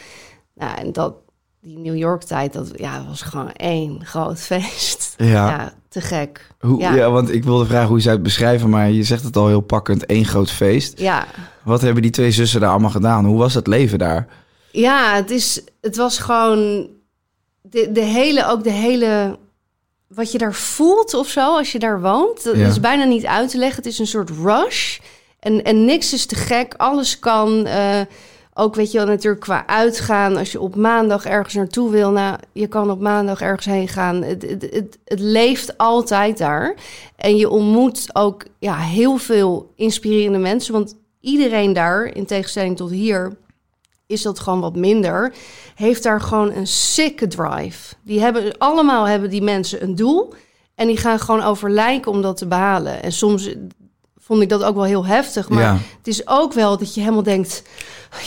Nou, 0.55 0.79
en 0.79 0.93
dat, 0.93 1.15
die 1.61 1.79
New 1.79 1.97
York 1.97 2.23
tijd, 2.23 2.53
dat 2.53 2.71
ja, 2.77 3.05
was 3.09 3.23
gewoon 3.23 3.53
één 3.53 4.05
groot 4.05 4.41
feest. 4.51 5.15
Ja. 5.17 5.27
Ja, 5.27 5.73
te 5.91 6.01
gek. 6.01 6.47
Hoe, 6.61 6.81
ja. 6.81 6.95
Ja. 6.95 7.11
want 7.11 7.33
ik 7.33 7.45
wilde 7.45 7.67
vragen 7.67 7.87
hoe 7.89 7.97
je 7.97 8.03
zou 8.03 8.15
het 8.15 8.25
beschrijven. 8.25 8.69
Maar 8.71 8.91
je 8.91 9.03
zegt 9.03 9.25
het 9.25 9.37
al 9.37 9.47
heel 9.49 9.61
pakkend. 9.61 10.07
één 10.07 10.25
groot 10.25 10.51
feest. 10.51 10.99
Ja, 11.01 11.27
Wat 11.65 11.81
hebben 11.81 12.03
die 12.03 12.11
twee 12.11 12.31
zussen 12.31 12.61
daar 12.61 12.71
allemaal 12.71 12.91
gedaan? 12.91 13.25
Hoe 13.25 13.39
was 13.39 13.55
het 13.55 13.67
leven 13.67 13.99
daar? 13.99 14.27
Ja, 14.73 15.15
het, 15.15 15.31
is, 15.31 15.61
het 15.81 15.97
was 15.97 16.19
gewoon 16.19 16.89
de, 17.63 17.89
de 17.93 18.01
hele, 18.05 18.47
ook 18.47 18.65
de 18.65 18.71
hele, 18.73 19.39
wat 20.09 20.33
je 20.33 20.39
daar 20.39 20.55
voelt 20.55 21.15
of 21.15 21.29
zo 21.29 21.57
als 21.57 21.73
je 21.73 21.79
daar 21.79 22.01
woont. 22.01 22.45
Dat 22.45 22.57
Ja. 22.57 22.67
is 22.67 22.81
bijna 22.81 23.05
niet 23.05 23.27
uit 23.27 23.51
te 23.51 23.59
leggen. 23.59 23.77
Het 23.83 23.93
is 23.93 23.99
een 23.99 24.07
soort 24.07 24.31
rush 24.31 24.99
en, 25.41 25.65
en 25.65 25.85
niks 25.85 26.13
is 26.13 26.27
te 26.27 26.35
gek. 26.35 26.75
Alles 26.77 27.19
kan. 27.19 27.67
eh, 27.67 28.01
ook 28.61 28.75
weet 28.75 28.93
je 28.93 28.99
wel 28.99 29.07
natuurlijk 29.07 29.43
qua 29.43 29.67
uitgaan. 29.67 30.37
Als 30.37 30.53
je 30.53 30.61
op 30.61 30.77
maandag 30.77 31.25
ergens 31.25 31.55
naartoe 31.55 31.91
wil, 31.91 32.11
nou, 32.11 32.39
je 32.53 32.67
kan 32.67 32.91
op 32.91 33.01
maandag 33.01 33.41
ergens 33.41 33.67
heen 33.67 33.89
gaan. 33.89 34.23
Het, 34.23 34.43
het, 34.43 34.97
het, 35.05 35.21
leeft 35.21 35.79
altijd 35.79 36.39
daar. 36.39 36.75
En 37.17 37.37
je 37.37 37.49
ontmoet 37.49 38.11
ook 38.13 38.45
ja, 38.59 38.77
heel 38.77 39.17
veel 39.17 39.73
inspirerende 39.77 40.39
mensen. 40.39 40.73
Want 40.73 40.97
iedereen 41.21 41.73
daar, 41.73 42.05
in 42.05 42.27
tegenstelling 42.27 42.77
tot 42.77 42.91
hier, 42.91 43.33
is 44.07 44.23
dat 44.23 44.41
gewoon 44.41 44.61
wat 44.61 44.77
minder. 44.77 45.35
Heeft 45.75 46.03
daar 46.03 46.21
gewoon 46.21 46.53
een 46.53 46.67
sikke 46.67 47.27
drive. 47.27 47.95
Die 48.05 48.21
hebben 48.21 48.59
allemaal 48.59 49.09
hebben 49.09 49.31
die 49.31 49.43
mensen 49.43 49.83
een 49.83 49.95
doel. 49.95 50.35
En 50.75 50.87
die 50.87 50.97
gaan 50.97 51.19
gewoon 51.19 51.43
over 51.43 51.71
lijken 51.71 52.13
om 52.13 52.23
dat 52.23 52.37
te 52.37 52.47
behalen. 52.47 53.03
En 53.03 53.13
soms 53.13 53.55
vond 54.31 54.43
ik 54.43 54.49
dat 54.49 54.63
ook 54.63 54.75
wel 54.75 54.85
heel 54.85 55.07
heftig. 55.07 55.49
Maar 55.49 55.63
Ja. 55.63 55.73
het 55.99 56.07
is 56.07 56.29
ook 56.29 56.53
wel 56.53 56.79
dat 56.79 56.95
je 56.95 57.01
helemaal 57.01 57.23
denkt. 57.23 57.63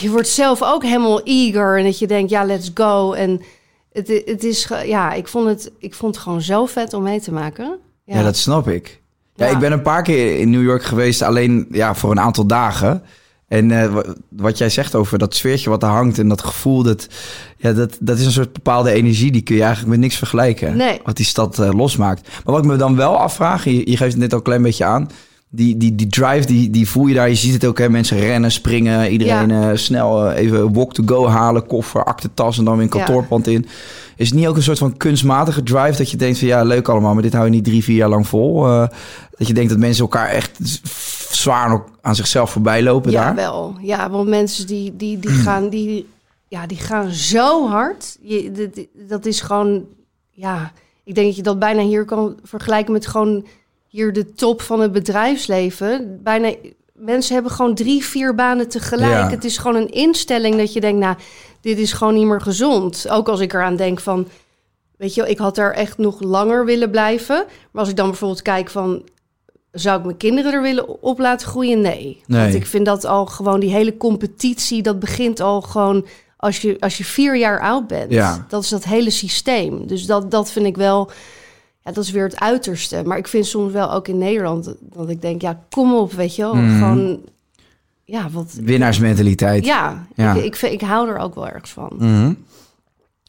Je 0.00 0.10
wordt 0.10 0.28
zelf 0.28 0.62
ook 0.62 0.82
helemaal 0.82 1.22
eager. 1.22 1.78
En 1.78 1.84
dat 1.84 1.98
je 1.98 2.06
denkt, 2.06 2.30
ja, 2.30 2.44
let's 2.44 2.70
go. 2.74 3.12
En 3.12 3.40
het, 3.92 4.22
het 4.24 4.44
is, 4.44 4.68
ja, 4.86 5.12
ik 5.12 5.28
vond 5.28 5.48
het, 5.48 5.72
ik 5.78 5.94
vond 5.94 6.14
het 6.14 6.24
gewoon 6.24 6.42
zo 6.42 6.66
vet 6.66 6.92
om 6.94 7.02
mee 7.02 7.20
te 7.20 7.32
maken. 7.32 7.78
Ja, 8.04 8.22
dat 8.22 8.36
snap 8.36 8.68
ik. 8.68 9.00
Ja, 9.34 9.46
Ja. 9.46 9.52
ik 9.52 9.58
ben 9.58 9.72
een 9.72 9.82
paar 9.82 10.02
keer 10.02 10.38
in 10.38 10.50
New 10.50 10.62
York 10.62 10.82
geweest, 10.84 11.22
alleen 11.22 11.66
ja, 11.70 11.94
voor 11.94 12.10
een 12.10 12.20
aantal 12.20 12.46
dagen. 12.46 13.02
En 13.48 13.70
eh, 13.82 13.92
wa- 13.92 14.04
wat 14.28 14.58
jij 14.58 14.68
zegt 14.70 14.94
over 14.94 15.18
dat 15.18 15.34
sfeertje 15.34 15.70
wat 15.70 15.82
er 15.82 15.88
hangt 15.88 16.18
en 16.18 16.28
dat 16.28 16.42
gevoel, 16.42 16.82
dat, 16.82 17.06
ja, 17.56 17.72
dat, 17.72 17.96
dat 18.00 18.18
is 18.18 18.26
een 18.26 18.32
soort 18.32 18.52
bepaalde 18.52 18.90
energie, 18.92 19.30
die 19.32 19.42
kun 19.42 19.54
je 19.54 19.60
eigenlijk 19.62 19.90
met 19.90 20.00
niks 20.00 20.16
vergelijken. 20.16 20.76
Nee. 20.76 21.00
Wat 21.04 21.16
die 21.16 21.26
stad 21.26 21.58
eh, 21.58 21.70
losmaakt. 21.72 22.22
Maar 22.44 22.54
wat 22.54 22.64
ik 22.64 22.70
me 22.70 22.76
dan 22.76 22.96
wel 22.96 23.16
afvraag, 23.18 23.64
je, 23.64 23.90
je 23.90 23.96
geeft 23.96 24.12
het 24.12 24.20
net 24.20 24.32
al 24.32 24.38
een 24.38 24.44
klein 24.44 24.62
beetje 24.62 24.84
aan, 24.84 25.10
die, 25.54 25.76
die, 25.76 25.94
die 25.94 26.06
drive, 26.06 26.46
die, 26.46 26.70
die 26.70 26.88
voel 26.88 27.06
je 27.06 27.14
daar. 27.14 27.28
Je 27.28 27.34
ziet 27.34 27.52
het 27.52 27.64
ook, 27.64 27.78
hè, 27.78 27.88
mensen 27.88 28.18
rennen, 28.18 28.50
springen, 28.52 29.10
iedereen 29.10 29.50
eh, 29.50 29.68
snel 29.74 30.28
eh, 30.30 30.38
even 30.42 30.72
walk 30.72 30.94
to 30.94 31.02
go 31.06 31.26
halen, 31.26 31.66
koffer, 31.66 32.04
aktentas 32.04 32.58
en 32.58 32.64
dan 32.64 32.76
weer 32.76 32.88
een 32.92 32.98
Ja. 32.98 33.04
kantoorpand 33.04 33.46
in. 33.46 33.66
Is 34.16 34.28
het 34.28 34.38
niet 34.38 34.46
ook 34.46 34.56
een 34.56 34.62
soort 34.62 34.78
van 34.78 34.96
kunstmatige 34.96 35.62
drive 35.62 35.96
dat 35.96 36.10
je 36.10 36.16
denkt 36.16 36.38
van 36.38 36.48
ja, 36.48 36.62
leuk 36.62 36.88
allemaal, 36.88 37.14
maar 37.14 37.22
dit 37.22 37.32
hou 37.32 37.44
je 37.44 37.50
niet 37.50 37.64
drie, 37.64 37.84
vier 37.84 37.96
jaar 37.96 38.08
lang 38.08 38.26
vol? 38.26 38.66
Eh, 38.66 38.86
dat 39.38 39.46
je 39.48 39.54
denkt 39.54 39.70
dat 39.70 39.78
mensen 39.78 40.02
elkaar 40.02 40.28
echt 40.28 40.58
zwaar 41.30 41.68
nog 41.68 41.82
aan 42.00 42.14
zichzelf 42.14 42.50
voorbij 42.50 42.82
lopen 42.82 43.10
Ja, 43.10 43.24
daar? 43.24 43.34
wel. 43.34 43.74
Ja, 43.80 44.10
want 44.10 44.28
mensen 44.28 44.66
die, 44.66 44.96
die, 44.96 45.18
die, 45.18 45.30
gaan, 45.44 45.68
die, 45.68 46.06
ja, 46.48 46.66
die 46.66 46.76
gaan 46.78 47.10
zo 47.10 47.68
hard. 47.68 48.16
Je, 48.22 48.50
dit- 48.52 48.86
dat 49.08 49.26
is 49.26 49.40
gewoon, 49.40 49.84
ja, 50.30 50.72
ik 51.04 51.14
denk 51.14 51.26
dat 51.26 51.36
je 51.36 51.42
dat 51.42 51.58
bijna 51.58 51.82
hier 51.82 52.04
kan 52.04 52.36
vergelijken 52.42 52.92
met 52.92 53.06
gewoon 53.06 53.46
hier 53.94 54.12
de 54.12 54.32
top 54.32 54.62
van 54.62 54.80
het 54.80 54.92
bedrijfsleven. 54.92 56.20
Bijna, 56.22 56.54
mensen 56.92 57.34
hebben 57.34 57.52
gewoon 57.52 57.74
drie, 57.74 58.04
vier 58.04 58.34
banen 58.34 58.68
tegelijk. 58.68 59.12
Ja. 59.12 59.30
Het 59.30 59.44
is 59.44 59.58
gewoon 59.58 59.82
een 59.82 59.90
instelling 59.90 60.56
dat 60.56 60.72
je 60.72 60.80
denkt, 60.80 61.00
nou, 61.00 61.16
dit 61.60 61.78
is 61.78 61.92
gewoon 61.92 62.14
niet 62.14 62.26
meer 62.26 62.40
gezond. 62.40 63.08
Ook 63.08 63.28
als 63.28 63.40
ik 63.40 63.52
eraan 63.52 63.76
denk 63.76 64.00
van, 64.00 64.28
weet 64.96 65.14
je 65.14 65.20
wel, 65.20 65.30
ik 65.30 65.38
had 65.38 65.54
daar 65.54 65.72
echt 65.72 65.98
nog 65.98 66.20
langer 66.20 66.64
willen 66.64 66.90
blijven. 66.90 67.44
Maar 67.70 67.80
als 67.82 67.88
ik 67.88 67.96
dan 67.96 68.08
bijvoorbeeld 68.08 68.42
kijk 68.42 68.70
van, 68.70 69.02
zou 69.72 69.98
ik 69.98 70.04
mijn 70.04 70.16
kinderen 70.16 70.52
er 70.52 70.62
willen 70.62 71.02
op 71.02 71.18
laten 71.18 71.48
groeien? 71.48 71.80
Nee. 71.80 72.22
Nee. 72.26 72.42
Want 72.42 72.54
ik 72.54 72.66
vind 72.66 72.86
dat 72.86 73.04
al 73.04 73.26
gewoon, 73.26 73.60
die 73.60 73.74
hele 73.74 73.96
competitie, 73.96 74.82
dat 74.82 74.98
begint 74.98 75.40
al 75.40 75.60
gewoon 75.60 76.06
als 76.36 76.60
je, 76.60 76.76
als 76.80 76.98
je 76.98 77.04
vier 77.04 77.36
jaar 77.36 77.60
oud 77.60 77.86
bent. 77.86 78.12
Ja. 78.12 78.46
Dat 78.48 78.62
is 78.62 78.68
dat 78.68 78.84
hele 78.84 79.10
systeem. 79.10 79.86
Dus 79.86 80.06
dat, 80.06 80.30
dat 80.30 80.50
vind 80.50 80.66
ik 80.66 80.76
wel, 80.76 81.10
ja, 81.84 81.92
dat 81.92 82.04
is 82.04 82.10
weer 82.10 82.24
het 82.24 82.40
uiterste. 82.40 83.02
Maar 83.04 83.18
ik 83.18 83.28
vind 83.28 83.46
soms 83.46 83.72
wel 83.72 83.92
ook 83.92 84.08
in 84.08 84.18
Nederland 84.18 84.74
dat- 84.80 85.08
ik 85.10 85.22
denk, 85.22 85.42
ja, 85.42 85.62
kom 85.70 85.94
op, 85.94 86.12
weet 86.12 86.36
je 86.36 86.42
wel. 86.42 86.54
Mhm. 86.54 86.78
Gewoon, 86.78 87.20
ja, 88.04 88.30
wat... 88.30 88.58
Winnaarsmentaliteit. 88.62 89.64
Ja, 89.64 90.06
Ja. 90.14 90.34
Ik, 90.34 90.44
ik, 90.44 90.56
vind- 90.56 90.72
ik 90.72 90.80
hou 90.80 91.08
er 91.08 91.18
ook 91.18 91.34
wel 91.34 91.48
ergens 91.48 91.70
van. 91.70 91.92
Mhm. 91.98 92.32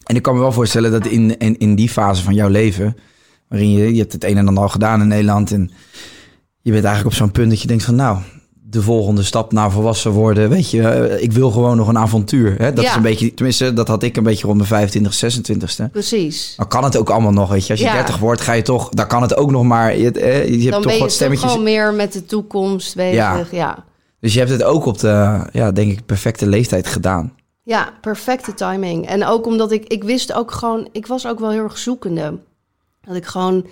En 0.05 0.15
ik 0.15 0.21
kan 0.21 0.33
me 0.33 0.39
wel 0.39 0.51
voorstellen 0.51 0.91
dat 0.91 1.05
in, 1.05 1.37
in, 1.37 1.57
in 1.57 1.75
die 1.75 1.89
fase 1.89 2.23
van 2.23 2.33
jouw 2.33 2.47
leven, 2.49 2.97
waarin 3.47 3.71
je, 3.71 3.93
je 3.93 3.99
hebt 3.99 4.13
het 4.13 4.23
een 4.23 4.37
en 4.37 4.47
ander 4.47 4.63
al 4.63 4.69
gedaan 4.69 5.01
in 5.01 5.07
Nederland 5.07 5.51
en 5.51 5.71
je 6.61 6.71
bent 6.71 6.83
eigenlijk 6.83 7.15
op 7.15 7.21
zo'n 7.21 7.31
punt 7.31 7.49
dat 7.49 7.61
je 7.61 7.67
denkt 7.67 7.83
van 7.83 7.95
nou, 7.95 8.17
de 8.75 8.81
volgende 8.81 9.23
stap 9.23 9.51
naar 9.51 9.71
volwassen 9.71 10.11
worden, 10.11 10.49
weet 10.49 10.69
je, 10.71 10.81
eh, 10.87 11.23
ik 11.23 11.31
wil 11.31 11.51
gewoon 11.51 11.77
nog 11.77 11.87
een 11.87 11.97
avontuur. 11.97 12.55
Hè? 12.57 12.73
Dat 12.73 12.83
Ja. 12.83 12.89
is 12.89 12.95
een 12.95 13.01
beetje, 13.01 13.33
tenminste, 13.33 13.73
dat 13.73 13.87
had 13.87 14.03
ik 14.03 14.17
een 14.17 14.23
beetje 14.23 14.45
rond 14.45 14.57
mijn 14.57 14.67
25, 14.69 15.13
26ste. 15.13 15.89
Precies. 15.91 16.53
Dan 16.57 16.67
kan 16.67 16.83
het 16.83 16.97
ook 16.97 17.09
allemaal 17.09 17.31
nog, 17.31 17.49
weet 17.49 17.65
je. 17.65 17.71
Als 17.71 17.79
je 17.81 17.85
Ja. 17.85 17.93
30 17.93 18.17
wordt, 18.17 18.41
ga 18.41 18.53
je 18.53 18.61
toch, 18.61 18.89
dan 18.89 19.07
kan 19.07 19.21
het 19.21 19.37
ook 19.37 19.51
nog 19.51 19.63
maar, 19.63 19.97
je, 19.97 20.11
eh, 20.11 20.45
je 20.47 20.51
hebt 20.51 20.63
Dan 20.63 20.71
toch 20.71 20.83
ben 20.83 20.93
je 20.93 20.99
wat 20.99 21.11
stemmetjes. 21.11 21.49
gewoon 21.49 21.63
meer 21.65 21.93
met 21.93 22.13
de 22.13 22.25
toekomst 22.25 22.95
bezig. 22.95 23.13
Ja. 23.15 23.45
ja. 23.51 23.83
Dus 24.19 24.33
je 24.33 24.39
hebt 24.39 24.51
het 24.51 24.63
ook 24.63 24.85
op 24.85 24.97
de, 24.99 25.39
ja, 25.51 25.71
denk 25.71 25.91
ik, 25.91 26.05
perfecte 26.05 26.47
leeftijd 26.47 26.87
gedaan. 26.87 27.33
Ja, 27.63 27.89
perfecte 28.01 28.53
timing. 28.53 29.07
En 29.07 29.25
ook 29.25 29.45
omdat 29.45 29.71
ik, 29.71 29.85
ik 29.87 30.03
wist 30.03 30.33
ook 30.33 30.51
gewoon, 30.51 30.87
ik 30.91 31.07
was 31.07 31.27
ook 31.27 31.39
wel 31.39 31.49
heel 31.49 31.63
erg 31.63 31.77
zoekende. 31.77 32.37
Dat 33.01 33.15
ik 33.15 33.25
gewoon, 33.25 33.65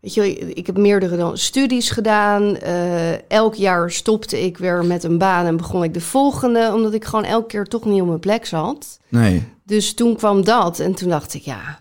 weet 0.00 0.14
je, 0.14 0.38
ik 0.54 0.66
heb 0.66 0.76
meerdere 0.76 1.16
dan 1.16 1.38
studies 1.38 1.90
gedaan. 1.90 2.56
Eh, 2.56 3.30
elk 3.30 3.54
jaar 3.54 3.90
stopte 3.90 4.44
ik 4.44 4.58
weer 4.58 4.84
met 4.84 5.04
een 5.04 5.18
baan 5.18 5.46
en 5.46 5.56
begon 5.56 5.84
ik 5.84 5.94
de 5.94 6.00
volgende, 6.00 6.70
omdat 6.74 6.94
ik 6.94 7.04
gewoon 7.04 7.24
elke 7.24 7.46
keer 7.46 7.64
toch 7.64 7.84
niet 7.84 8.00
op 8.00 8.06
mijn 8.06 8.20
plek 8.20 8.46
zat. 8.46 8.98
Nee. 9.08 9.48
Dus 9.64 9.94
toen 9.94 10.16
kwam 10.16 10.44
dat 10.44 10.78
en 10.78 10.94
toen 10.94 11.08
dacht 11.08 11.34
ik, 11.34 11.42
ja, 11.42 11.80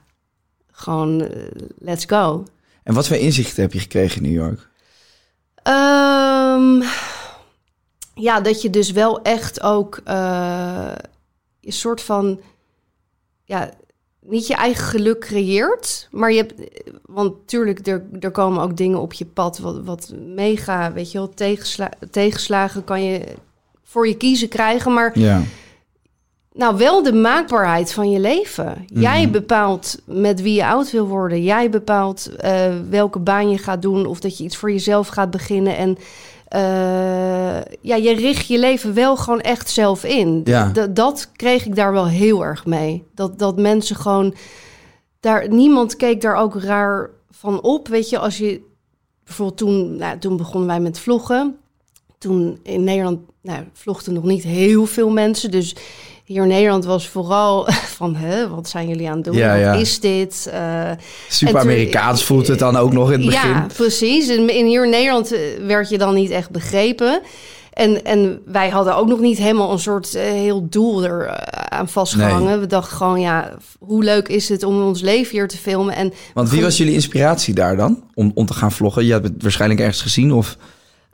gewoon 0.72 1.22
eh, 1.22 1.46
let's 1.78 2.06
go. 2.06 2.46
En 2.84 2.94
wat 2.94 3.08
voor 3.08 3.18
inzichten 3.18 3.62
heb 3.62 3.74
je 3.74 3.80
gekregen 3.80 4.24
in 4.24 4.32
New 4.32 4.42
York? 4.42 4.70
Ehm, 5.64 6.82
ja, 8.14 8.42
dat 8.42 8.62
je 8.62 8.70
dus 8.70 8.92
wel 8.92 9.22
echt 9.22 9.62
ook 9.62 10.02
eh, 10.04 10.92
een 11.62 11.74
soort 11.74 12.02
van, 12.02 12.40
ja, 13.44 13.72
niet 14.29 14.48
je 14.48 14.55
eigen 14.55 14.83
geluk 14.86 15.19
creëert, 15.19 16.07
maar 16.12 16.31
je 16.31 16.38
hebt, 16.38 16.53
want 17.05 17.33
tuurlijk, 17.45 17.88
er, 17.88 18.05
er 18.19 18.31
komen 18.31 18.63
ook 18.63 18.77
dingen 18.77 19.00
op 19.00 19.13
je 19.13 19.25
pad 19.25 19.57
wat, 19.59 19.81
wat 19.83 20.13
mega, 20.36 20.93
weet 20.93 21.12
je 21.12 21.17
wel, 21.17 21.29
tegensla, 21.29 21.89
tegenslagen 22.12 22.83
kan 22.83 23.03
je 23.03 23.21
voor 23.83 24.07
je 24.07 24.17
kiezen 24.17 24.48
krijgen, 24.48 24.93
maar 24.93 25.19
Ja. 25.19 25.41
nou, 26.53 26.77
wel 26.77 27.03
de 27.03 27.13
maakbaarheid 27.13 27.93
van 27.93 28.12
je 28.12 28.19
leven. 28.19 28.86
Jij 28.86 29.29
bepaalt 29.29 30.01
met 30.05 30.41
wie 30.41 30.53
je 30.53 30.65
oud 30.65 30.91
wil 30.91 31.07
worden. 31.07 31.43
Jij 31.43 31.69
bepaalt 31.69 32.36
eh, 32.36 32.74
welke 32.89 33.19
baan 33.19 33.50
je 33.50 33.57
gaat 33.57 33.81
doen 33.81 34.05
of 34.05 34.19
dat 34.19 34.38
je 34.38 34.43
iets 34.43 34.57
voor 34.57 34.71
jezelf 34.71 35.07
gaat 35.07 35.31
beginnen. 35.31 35.77
En 35.77 35.98
eh, 36.50 37.62
ja, 37.82 37.96
je 37.96 38.13
richt 38.13 38.48
je 38.48 38.60
leven 38.60 38.94
wel 38.94 39.18
gewoon 39.18 39.41
echt 39.41 39.70
zelf 39.70 40.03
in. 40.03 40.41
Ja. 40.44 40.72
Dat 40.89 41.32
kreeg 41.36 41.65
ik 41.65 41.75
daar 41.75 41.91
wel 41.91 42.08
heel 42.08 42.46
erg 42.46 42.65
mee. 42.65 43.03
Dat, 43.13 43.39
dat 43.39 43.60
mensen 43.60 43.96
gewoon 43.96 44.34
daar, 45.20 45.50
niemand 45.50 45.96
keek 45.96 46.22
daar 46.22 46.36
ook 46.36 46.56
raar 46.62 47.10
van 47.29 47.62
op. 47.62 47.88
Weet 47.88 48.10
je, 48.10 48.20
als 48.20 48.38
je 48.38 48.62
bijvoorbeeld 49.24 49.58
toen, 49.58 49.96
nou, 49.96 50.18
toen 50.18 50.38
begonnen 50.38 50.70
wij 50.70 50.79
met 50.79 51.00
vloggen. 51.00 51.58
Toen 52.18 52.60
in 52.63 52.84
Nederland 52.84 53.20
nou, 53.41 53.63
vlogden 53.74 54.13
nog 54.13 54.24
niet 54.24 54.44
heel 54.44 54.86
veel 54.86 55.10
mensen. 55.10 55.51
Dus 55.51 55.75
hier 56.29 56.41
in 56.41 56.48
Nederland 56.48 56.86
was 56.86 57.07
vooral 57.07 57.67
van, 57.98 58.15
hè, 58.15 58.50
wat 58.50 58.69
zijn 58.69 58.88
jullie 58.88 59.09
aan 59.09 59.15
het 59.15 59.24
doen? 59.24 59.36
Ja, 59.36 59.53
ja. 59.53 59.71
Wat 59.71 59.81
is 59.81 60.00
dit? 60.00 60.50
Eh, 60.51 60.91
Super 61.27 61.59
Amerikaans 61.59 62.24
voelt 62.24 62.48
het 62.48 62.59
dan 62.59 62.75
ook 62.75 62.93
nog 62.93 63.12
in 63.12 63.19
het 63.19 63.29
begin. 63.29 63.50
ja, 63.50 63.67
precies. 63.74 64.27
En 64.27 64.55
in 64.55 64.65
hier 64.65 64.83
in 64.83 64.89
Nederland 64.89 65.33
eh, 65.33 65.39
werd 65.67 65.89
je 65.89 65.98
dan 65.98 66.13
niet 66.13 66.29
echt 66.29 66.50
begrepen. 66.50 67.21
En, 67.74 68.03
en 68.05 68.41
wij 68.45 68.69
hadden 68.69 68.95
ook 68.95 69.07
nog 69.07 69.19
niet 69.19 69.38
helemaal 69.38 69.71
een 69.71 69.79
soort 69.79 70.15
eh, 70.15 70.24
heel 70.24 70.67
doel 70.69 71.03
er 71.03 71.29
aan 71.69 71.89
vastgehangen. 71.89 72.59
We 72.59 72.67
dachten 72.67 72.98
gewoon, 72.98 73.19
ja, 73.19 73.53
hoe 73.79 74.03
leuk 74.03 74.27
is 74.27 74.50
het 74.50 74.63
om 74.63 74.81
ons 74.81 75.01
leven 75.01 75.31
hier 75.31 75.48
te 75.48 75.57
filmen? 75.57 75.95
En 75.95 76.13
Want 76.33 76.50
wie 76.50 76.62
was 76.62 76.77
jullie 76.77 76.93
inspiratie 76.93 77.53
daar 77.53 77.75
dan? 77.75 78.03
Om, 78.13 78.31
om 78.33 78.45
te 78.45 78.53
gaan 78.53 78.71
vloggen? 78.71 79.05
Je 79.05 79.12
hebt 79.12 79.27
het 79.27 79.41
waarschijnlijk 79.41 79.81
ergens 79.81 80.01
gezien 80.01 80.33
of... 80.33 80.57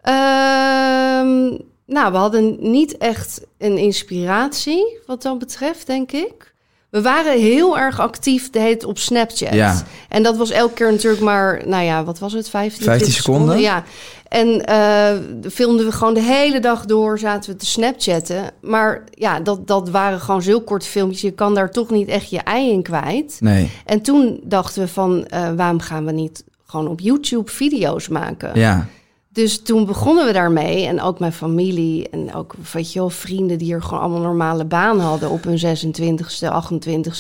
Ehm, 0.02 1.58
nou, 1.86 2.12
we 2.12 2.18
hadden 2.18 2.58
niet 2.60 2.98
echt 2.98 3.42
een 3.58 3.78
inspiratie 3.78 4.98
wat 5.06 5.22
dat 5.22 5.40
betreft, 5.40 5.88
denk 5.88 6.12
ik. 6.12 6.54
We 6.90 7.02
waren 7.02 7.40
heel 7.40 7.78
erg 7.78 8.00
actief 8.00 8.50
de 8.50 8.60
heet 8.60 8.84
op 8.84 8.98
Snapchat. 8.98 9.54
Ja. 9.54 9.84
En 10.10 10.24
dat 10.24 10.38
was 10.38 10.50
elke 10.50 10.74
keer 10.74 10.92
natuurlijk 10.92 11.24
maar, 11.24 11.62
nou 11.66 11.84
ja, 11.84 12.04
wat 12.04 12.20
was 12.20 12.34
het? 12.34 12.50
15, 12.50 12.84
15 12.84 13.06
20 13.06 13.24
seconden? 13.24 13.60
Ja. 13.60 13.84
En 14.28 14.66
eh 14.66 15.12
filmden 15.52 15.86
we 15.86 15.92
gewoon 15.92 16.14
de 16.14 16.22
hele 16.22 16.60
dag 16.60 16.86
door, 16.86 17.20
zaten 17.20 17.52
we 17.52 17.58
te 17.58 17.66
Snapchatten. 17.66 18.52
Maar 18.62 19.04
ja, 19.12 19.40
dat, 19.40 19.68
dat 19.68 19.90
waren 19.90 20.20
gewoon 20.20 20.42
zulke 20.42 20.64
korte 20.64 20.88
filmpjes. 20.88 21.22
Je 21.22 21.32
kan 21.32 21.56
daar 21.56 21.72
toch 21.72 21.90
niet 21.90 22.08
echt 22.08 22.30
je 22.30 22.40
ei 22.40 22.72
in 22.72 22.82
kwijt. 22.82 23.38
Nee. 23.40 23.72
En 23.86 24.02
toen 24.02 24.40
dachten 24.44 24.82
we 24.82 24.88
van, 24.88 25.26
eh, 25.26 25.52
waarom 25.56 25.80
gaan 25.80 26.06
we 26.06 26.12
niet 26.12 26.44
gewoon 26.66 26.88
op 26.88 27.00
YouTube 27.00 27.52
video's 27.52 28.08
maken? 28.08 28.60
Ja. 28.60 28.88
Dus 29.36 29.62
toen 29.62 29.86
begonnen 29.86 30.26
we 30.26 30.32
daarmee. 30.34 30.86
En 30.86 31.02
ook 31.02 31.20
mijn 31.20 31.32
familie 31.34 32.10
en 32.10 32.34
ook 32.34 32.54
weet 32.74 32.94
je 32.94 33.00
wel, 33.00 33.10
vrienden 33.10 33.58
die 33.58 33.74
er 33.74 33.82
gewoon 33.84 34.00
allemaal 34.00 34.22
normale 34.22 34.66
baan 34.66 35.00
hadden 35.00 35.30
op 35.30 35.44
hun 35.44 35.60
26e, 35.60 36.48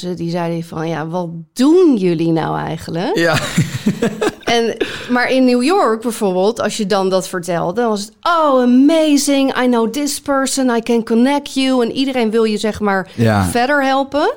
28e. 0.09 0.13
Die 0.15 0.29
zeiden 0.29 0.63
van 0.63 0.87
ja, 0.87 1.07
wat 1.07 1.29
doen 1.53 1.95
jullie 1.97 2.31
nou 2.31 2.57
eigenlijk? 2.57 3.15
Ja. 3.17 3.35
En, 4.45 4.77
maar 5.09 5.31
in 5.31 5.45
New 5.45 5.63
York 5.63 6.01
bijvoorbeeld, 6.01 6.61
als 6.61 6.77
je 6.77 6.85
dan 6.85 7.09
dat 7.09 7.27
vertelde, 7.27 7.81
dan 7.81 7.89
was 7.89 8.01
het 8.01 8.11
oh 8.21 8.61
amazing, 8.61 9.57
I 9.63 9.67
know 9.67 9.89
this 9.91 10.21
person, 10.21 10.75
I 10.75 10.81
can 10.81 11.03
connect 11.03 11.53
you. 11.53 11.83
En 11.85 11.91
iedereen 11.91 12.29
wil 12.31 12.43
je 12.43 12.57
zeg 12.57 12.79
maar 12.79 13.11
Ja. 13.15 13.39
Mhm. 13.41 13.49
verder 13.49 13.83
helpen. 13.83 14.33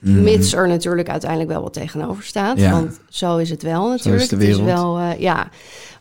Mits 0.00 0.52
er 0.52 0.68
natuurlijk 0.68 1.08
uiteindelijk 1.08 1.50
wel 1.50 1.62
wat 1.62 1.72
tegenover 1.72 2.24
staat. 2.24 2.58
Ja. 2.58 2.70
Want 2.70 3.00
zo 3.08 3.36
is 3.36 3.50
het 3.50 3.62
wel 3.62 3.88
natuurlijk. 3.88 4.28
de 4.28 4.36
Het 4.36 4.44
is 4.44 4.56
wereld. 4.56 4.66
wel, 4.80 4.98
eh, 4.98 5.20
ja. 5.20 5.48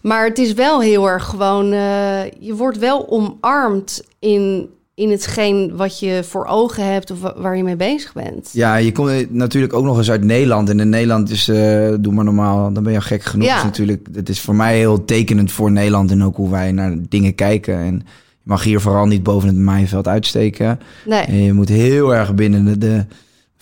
Maar 0.01 0.25
het 0.25 0.37
is 0.37 0.53
wel 0.53 0.81
heel 0.81 1.09
erg 1.09 1.25
gewoon... 1.25 1.71
eh, 1.71 2.23
je 2.39 2.55
wordt 2.55 2.77
wel 2.77 3.09
omarmd 3.09 4.03
in, 4.19 4.69
in 4.95 5.09
hetgeen 5.11 5.75
wat 5.75 5.99
je 5.99 6.23
voor 6.27 6.45
ogen 6.45 6.91
hebt... 6.93 7.11
of 7.11 7.21
wa- 7.21 7.33
waar 7.37 7.57
je 7.57 7.63
mee 7.63 7.75
bezig 7.75 8.13
bent. 8.13 8.49
Ja, 8.53 8.75
je 8.75 8.91
komt 8.91 9.31
natuurlijk 9.33 9.73
ook 9.73 9.83
nog 9.83 9.97
eens 9.97 10.11
uit 10.11 10.23
Nederland. 10.23 10.69
En 10.69 10.79
in 10.79 10.89
Nederland 10.89 11.29
is, 11.29 11.47
eh, 11.47 11.89
doe 11.99 12.13
maar 12.13 12.23
normaal, 12.25 12.73
dan 12.73 12.83
ben 12.83 12.91
je 12.91 12.97
al 12.97 13.05
gek 13.05 13.23
genoeg. 13.23 13.47
Ja. 13.47 13.63
Natuurlijk, 13.63 14.07
het 14.13 14.29
is 14.29 14.41
voor 14.41 14.55
mij 14.55 14.77
heel 14.77 15.05
tekenend 15.05 15.51
voor 15.51 15.71
Nederland 15.71 16.11
en 16.11 16.23
ook 16.23 16.35
hoe 16.35 16.49
wij 16.49 16.71
naar 16.71 16.95
dingen 17.09 17.35
kijken. 17.35 17.77
En 17.77 17.93
je 18.43 18.49
mag 18.49 18.63
hier 18.63 18.81
vooral 18.81 19.05
niet 19.05 19.23
boven 19.23 19.47
het 19.47 19.57
maaiveld 19.57 20.07
uitsteken. 20.07 20.79
Nee, 21.05 21.21
En 21.23 21.43
je 21.43 21.53
moet 21.53 21.69
heel 21.69 22.15
erg 22.15 22.35
binnen 22.35 22.65
de, 22.65 22.77
de 22.77 23.05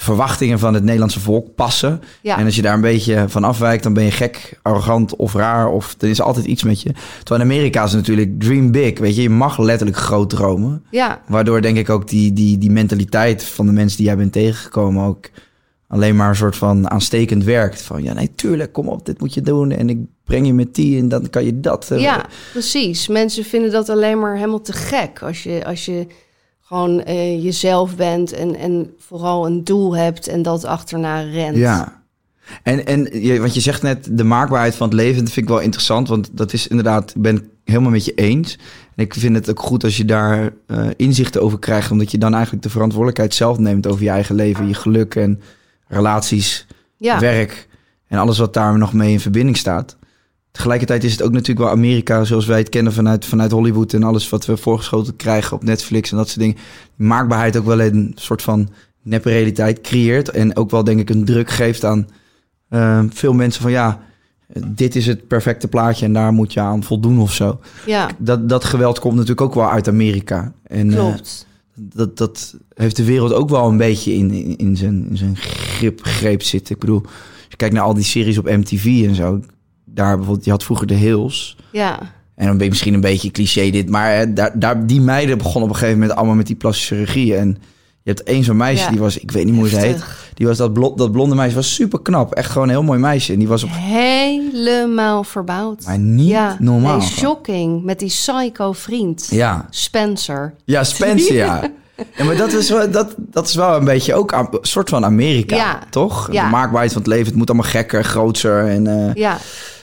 verwachtingen 0.02 0.60
van 0.60 0.74
het 0.74 0.84
Nederlandse 0.84 1.20
volk 1.20 1.56
passen. 1.56 2.02
ja. 2.22 2.38
En 2.38 2.46
als 2.46 2.56
je 2.56 2.62
daar 2.62 2.74
een 2.74 2.82
beetje 2.82 3.26
van 3.28 3.44
afwijkt, 3.44 3.84
dan 3.84 3.94
ben 3.94 4.04
je 4.04 4.12
gek, 4.12 4.60
arrogant 4.62 5.16
of 5.16 5.34
raar. 5.34 5.70
Of 5.72 5.96
er 6.00 6.10
is 6.10 6.22
altijd 6.22 6.46
iets 6.46 6.64
met 6.64 6.82
je. 6.82 6.92
Terwijl 7.24 7.42
in 7.50 7.52
Amerika 7.56 7.84
is 7.84 7.94
natuurlijk 7.94 8.40
dream 8.42 8.72
big. 8.72 9.00
Weet 9.00 9.16
je, 9.16 9.22
je 9.22 9.30
mag 9.30 9.58
letterlijk 9.58 9.98
groot 9.98 10.30
dromen. 10.30 10.84
ja, 10.92 11.22
Waardoor 11.28 11.62
denk 11.62 11.78
ik 11.78 11.90
ook 11.90 12.08
die, 12.08 12.34
die, 12.34 12.58
die 12.58 12.72
mentaliteit 12.72 13.44
van 13.44 13.66
de 13.66 13.72
mensen 13.72 13.98
die 13.98 14.06
jij 14.06 14.18
bent 14.18 14.32
tegengekomen 14.32 15.06
ook 15.06 15.30
alleen 15.88 16.16
maar 16.16 16.30
een 16.30 16.36
soort 16.36 16.56
van 16.56 16.90
aanstekend 16.90 17.44
werkt. 17.44 17.82
Van 17.82 18.04
ja, 18.04 18.14
nee, 18.14 18.32
tuurlijk, 18.36 18.74
kom 18.74 18.88
op, 18.88 19.06
dit 19.06 19.20
moet 19.20 19.34
je 19.34 19.42
doen. 19.42 19.72
En 19.72 19.90
ik 19.90 19.98
breng 20.24 20.46
je 20.46 20.54
met 20.54 20.76
die 20.76 21.00
en 21.00 21.10
dan 21.10 21.30
kan 21.30 21.46
je 21.46 21.60
dat. 21.60 21.92
eh, 21.92 22.00
ja, 22.00 22.26
precies. 22.52 23.08
Mensen 23.08 23.44
vinden 23.44 23.72
dat 23.72 23.90
alleen 23.90 24.20
maar 24.20 24.36
helemaal 24.36 24.62
te 24.62 24.74
gek. 24.74 25.22
Als 25.22 25.44
je, 25.44 25.66
als 25.66 25.86
je 25.86 26.08
gewoon 26.70 27.04
eh, 27.04 27.44
jezelf 27.44 27.96
bent 27.96 28.32
en, 28.32 28.56
en 28.56 28.94
vooral 28.98 29.46
een 29.46 29.64
doel 29.64 29.96
hebt... 29.96 30.28
en 30.28 30.42
dat 30.42 30.66
achterna 30.66 31.20
rent. 31.20 31.58
Ja. 31.58 32.02
En, 32.64 32.86
en 32.86 33.22
je, 33.22 33.40
wat 33.40 33.54
je 33.54 33.60
zegt 33.60 33.82
net, 33.82 34.08
de 34.12 34.24
maakbaarheid 34.24 34.76
van 34.76 34.88
het 34.88 34.96
leven, 34.96 35.24
dat 35.24 35.34
vind 35.34 35.46
ik 35.46 35.52
wel 35.52 35.62
interessant. 35.62 36.08
Want 36.08 36.30
dat 36.32 36.54
is 36.54 36.68
inderdaad, 36.68 37.16
ik 37.16 37.22
ben 37.22 37.36
het 37.36 37.46
helemaal 37.64 37.92
met 37.92 38.06
je 38.06 38.14
eens. 38.14 38.58
En 38.96 39.04
ik 39.04 39.14
vind 39.14 39.36
het 39.36 39.50
ook 39.50 39.60
goed 39.60 39.84
als 39.84 39.98
je 39.98 40.06
daar 40.06 40.54
eh, 40.68 40.88
inzichten 40.96 41.42
over 41.42 41.60
krijgt. 41.60 41.92
Omdat 41.92 42.12
je 42.12 42.18
dan 42.18 42.34
eigenlijk 42.34 42.64
de 42.64 42.70
verantwoordelijkheid 42.70 43.34
zelf 43.34 43.58
neemt 43.58 43.88
over 43.88 44.04
je 44.04 44.10
eigen 44.10 44.36
leven. 44.36 44.68
Je 44.68 44.74
geluk 44.74 45.16
en 45.16 45.42
relaties, 45.88 46.68
ja. 46.98 47.20
werk 47.20 47.68
en 48.08 48.18
alles 48.18 48.38
wat 48.38 48.54
daar 48.54 48.78
nog 48.78 48.94
mee 48.94 49.12
in 49.12 49.20
verbinding 49.20 49.58
staat. 49.58 49.98
Tegelijkertijd 50.60 51.04
is 51.04 51.12
het 51.12 51.22
ook 51.22 51.32
natuurlijk 51.32 51.60
wel 51.60 51.76
Amerika 51.76 52.24
zoals 52.24 52.46
wij 52.46 52.58
het 52.58 52.70
kennen 52.70 52.94
vanuit, 52.94 53.26
vanuit 53.26 53.52
Hollywood 53.52 53.94
en 53.94 54.04
alles 54.04 54.30
wat 54.30 54.46
we 54.46 54.58
voorgeschoten 54.58 55.16
krijgen 55.16 55.56
op 55.56 55.64
Netflix 55.64 56.12
en 56.12 56.18
dat 56.18 56.28
soort 56.28 56.40
dingen. 56.40 56.58
Maakbaarheid 56.96 57.58
ook 57.58 57.66
wel 57.66 57.82
een 57.82 58.12
soort 58.16 58.42
van 58.42 58.70
neppe 59.02 59.30
realiteit 59.30 59.82
creëert 59.82 60.30
en 60.30 60.56
ook 60.56 60.72
wel 60.72 60.84
denk 60.84 61.00
ik 61.00 61.10
een 61.10 61.26
druk 61.26 61.50
geeft 61.50 61.86
aan 61.86 62.08
eh, 62.70 63.04
veel 63.10 63.34
mensen 63.34 63.62
van 63.62 63.72
ja, 63.72 64.00
dit 64.68 64.96
is 64.96 65.08
het 65.08 65.28
perfecte 65.28 65.68
plaatje 65.68 66.06
en 66.06 66.14
daar 66.14 66.34
moet 66.34 66.54
je 66.54 66.60
aan 66.60 66.84
voldoen 66.84 67.20
of 67.20 67.34
zo. 67.34 67.60
Ja, 67.86 68.10
Dat, 68.18 68.50
dat 68.50 68.64
geweld 68.64 69.00
komt 69.00 69.14
natuurlijk 69.14 69.42
ook 69.42 69.54
wel 69.54 69.70
uit 69.70 69.88
Amerika. 69.88 70.54
En, 70.64 70.92
eh, 70.92 70.98
klopt. 70.98 71.48
dat, 71.74 72.18
dat 72.18 72.56
heeft 72.74 72.96
de 72.96 73.06
wereld 73.06 73.34
ook 73.34 73.50
wel 73.50 73.68
een 73.68 73.78
beetje 73.78 74.14
in, 74.14 74.32
in, 74.32 74.58
in 74.58 74.78
zijn, 74.78 75.10
in 75.10 75.18
zijn 75.18 75.36
grip, 75.36 76.00
greep 76.04 76.44
zitten. 76.44 76.74
Ik 76.74 76.82
bedoel, 76.82 77.02
als 77.04 77.46
je 77.50 77.56
kijkt 77.56 77.74
naar 77.74 77.84
al 77.84 77.94
die 77.94 78.04
series 78.04 78.38
op 78.38 78.46
MTV 78.46 79.04
en 79.08 79.16
zo. 79.16 79.42
Daar 79.94 80.16
bijvoorbeeld, 80.16 80.46
je 80.46 80.52
had 80.52 80.64
vroeger 80.64 80.88
de 80.88 80.94
Hills. 80.94 81.58
Ja, 81.72 82.00
En 82.36 82.46
dan 82.46 82.56
ben 82.56 82.64
je 82.64 82.70
misschien 82.72 82.94
een 82.94 83.02
beetje 83.02 83.32
cliché 83.32 83.70
dit. 83.70 83.90
Maar 83.90 84.16
hè, 84.16 84.34
daar, 84.34 84.60
daar, 84.60 84.86
die 84.88 85.02
meiden 85.02 85.38
begonnen 85.38 85.64
op 85.64 85.70
een 85.70 85.76
gegeven 85.76 86.00
moment 86.00 86.18
allemaal 86.18 86.36
met 86.36 86.48
die 86.48 86.56
plastische 86.56 86.96
chirurgie. 86.96 87.36
En 87.36 87.48
je 88.04 88.16
hebt 88.16 88.24
één 88.24 88.44
zo'n 88.44 88.58
meisje, 88.58 88.84
Ja. 88.84 88.90
die 88.90 89.00
was, 89.00 89.18
ik 89.18 89.32
weet 89.32 89.46
niet 89.46 89.56
hoe 89.56 89.70
ze 89.70 89.78
heet. 89.78 90.04
Die 90.34 90.48
was 90.48 90.58
dat, 90.58 90.74
blo- 90.74 90.96
dat 90.96 91.12
blonde 91.12 91.36
meisje, 91.36 91.56
was 91.56 91.74
super 91.74 92.02
knap. 92.02 92.34
Echt 92.34 92.52
gewoon 92.52 92.68
een 92.68 92.74
heel 92.74 92.84
mooi 92.84 93.00
meisje. 93.00 93.34
En 93.34 93.40
die 93.40 93.48
was 93.48 93.64
op, 93.64 93.70
helemaal 93.74 95.24
verbouwd. 95.24 95.86
maar 95.86 96.00
niet 96.00 96.28
ja, 96.28 96.56
normaal. 96.60 96.98
Nee, 96.98 97.08
shocking. 97.08 97.84
Met 97.84 98.00
die 98.00 98.08
psycho 98.08 98.72
vriend. 98.72 99.28
Ja, 99.32 99.66
Spencer. 99.70 100.54
ja 100.66 100.84
Spencer, 100.84 101.36
ja. 101.36 101.62
Ja, 102.18 102.24
maar 102.24 102.36
dat 102.38 102.54
is, 102.54 102.70
wel, 102.70 102.92
dat, 102.92 103.16
dat 103.18 103.48
is 103.48 103.56
wel 103.56 103.76
een 103.76 103.86
beetje 103.86 104.14
ook 104.14 104.32
een 104.32 104.48
soort 104.62 104.90
van 104.90 105.06
Amerika, 105.06 105.56
Ja. 105.56 105.80
toch? 105.90 106.30
Ja. 106.32 106.44
De 106.46 106.50
maakbaarheid 106.52 106.92
van 106.94 107.02
het 107.02 107.12
leven, 107.12 107.26
het 107.28 107.36
moet 107.36 107.50
allemaal 107.50 107.70
gekker, 107.70 108.04
grootser. 108.04 108.68
En, 108.68 108.88
eh, 108.88 109.14
Ja, 109.14 109.38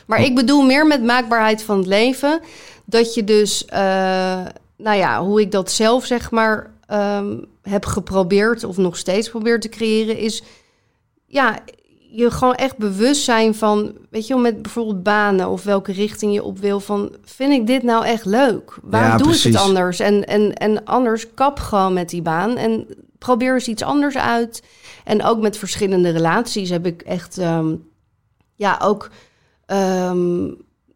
maar 0.07 0.23
ik 0.23 0.35
bedoel 0.35 0.63
meer 0.63 0.87
met 0.87 1.03
maakbaarheid 1.03 1.63
van 1.63 1.79
het 1.79 1.87
leven. 1.87 2.41
Dat 2.85 3.15
je 3.15 3.25
dus, 3.25 3.65
eh, 3.65 4.47
nou 4.77 4.97
ja, 4.97 5.23
hoe 5.23 5.41
ik 5.41 5.51
dat 5.51 5.71
zelf 5.71 6.05
zeg 6.05 6.31
maar 6.31 6.75
ehm, 6.87 7.39
heb 7.63 7.85
geprobeerd 7.85 8.65
of 8.65 8.77
nog 8.77 8.97
steeds 8.97 9.31
probeer 9.31 9.61
te 9.61 9.69
creëren, 9.69 10.19
is 10.19 10.43
ja, 11.27 11.59
je 12.11 12.31
gewoon 12.31 12.55
echt 12.55 12.77
bewust 12.77 13.25
zijn 13.25 13.55
van, 13.55 13.93
weet 14.11 14.27
je 14.27 14.33
wel, 14.35 14.43
met 14.43 14.63
bijvoorbeeld 14.63 15.03
banen 15.03 15.49
of 15.49 15.65
welke 15.65 15.93
richting 15.93 16.35
je 16.35 16.43
op 16.43 16.59
wil. 16.59 16.81
Van, 16.81 17.17
vind 17.25 17.53
ik 17.53 17.67
dit 17.67 17.83
nou 17.83 18.05
echt 18.05 18.25
leuk? 18.25 18.79
Waarom 18.83 19.11
Ja, 19.11 19.17
doe 19.17 19.27
ik 19.27 19.33
precies. 19.33 19.55
het 19.55 19.63
anders? 19.63 20.01
En, 20.01 20.25
en, 20.25 20.55
en 20.55 20.85
anders 20.85 21.35
kap 21.35 21.59
gewoon 21.59 21.93
met 21.93 22.09
die 22.09 22.23
baan 22.23 22.57
en 22.57 22.87
probeer 23.19 23.55
eens 23.55 23.69
iets 23.69 23.83
anders 23.83 24.17
uit. 24.17 24.63
En 25.05 25.23
ook 25.25 25.41
met 25.41 25.59
verschillende 25.59 26.11
relaties 26.11 26.71
heb 26.71 26.87
ik 26.87 27.03
echt, 27.03 27.39
ehm, 27.39 27.75
ja, 28.55 28.79
ook 28.83 29.11
Ehm, 29.67 30.45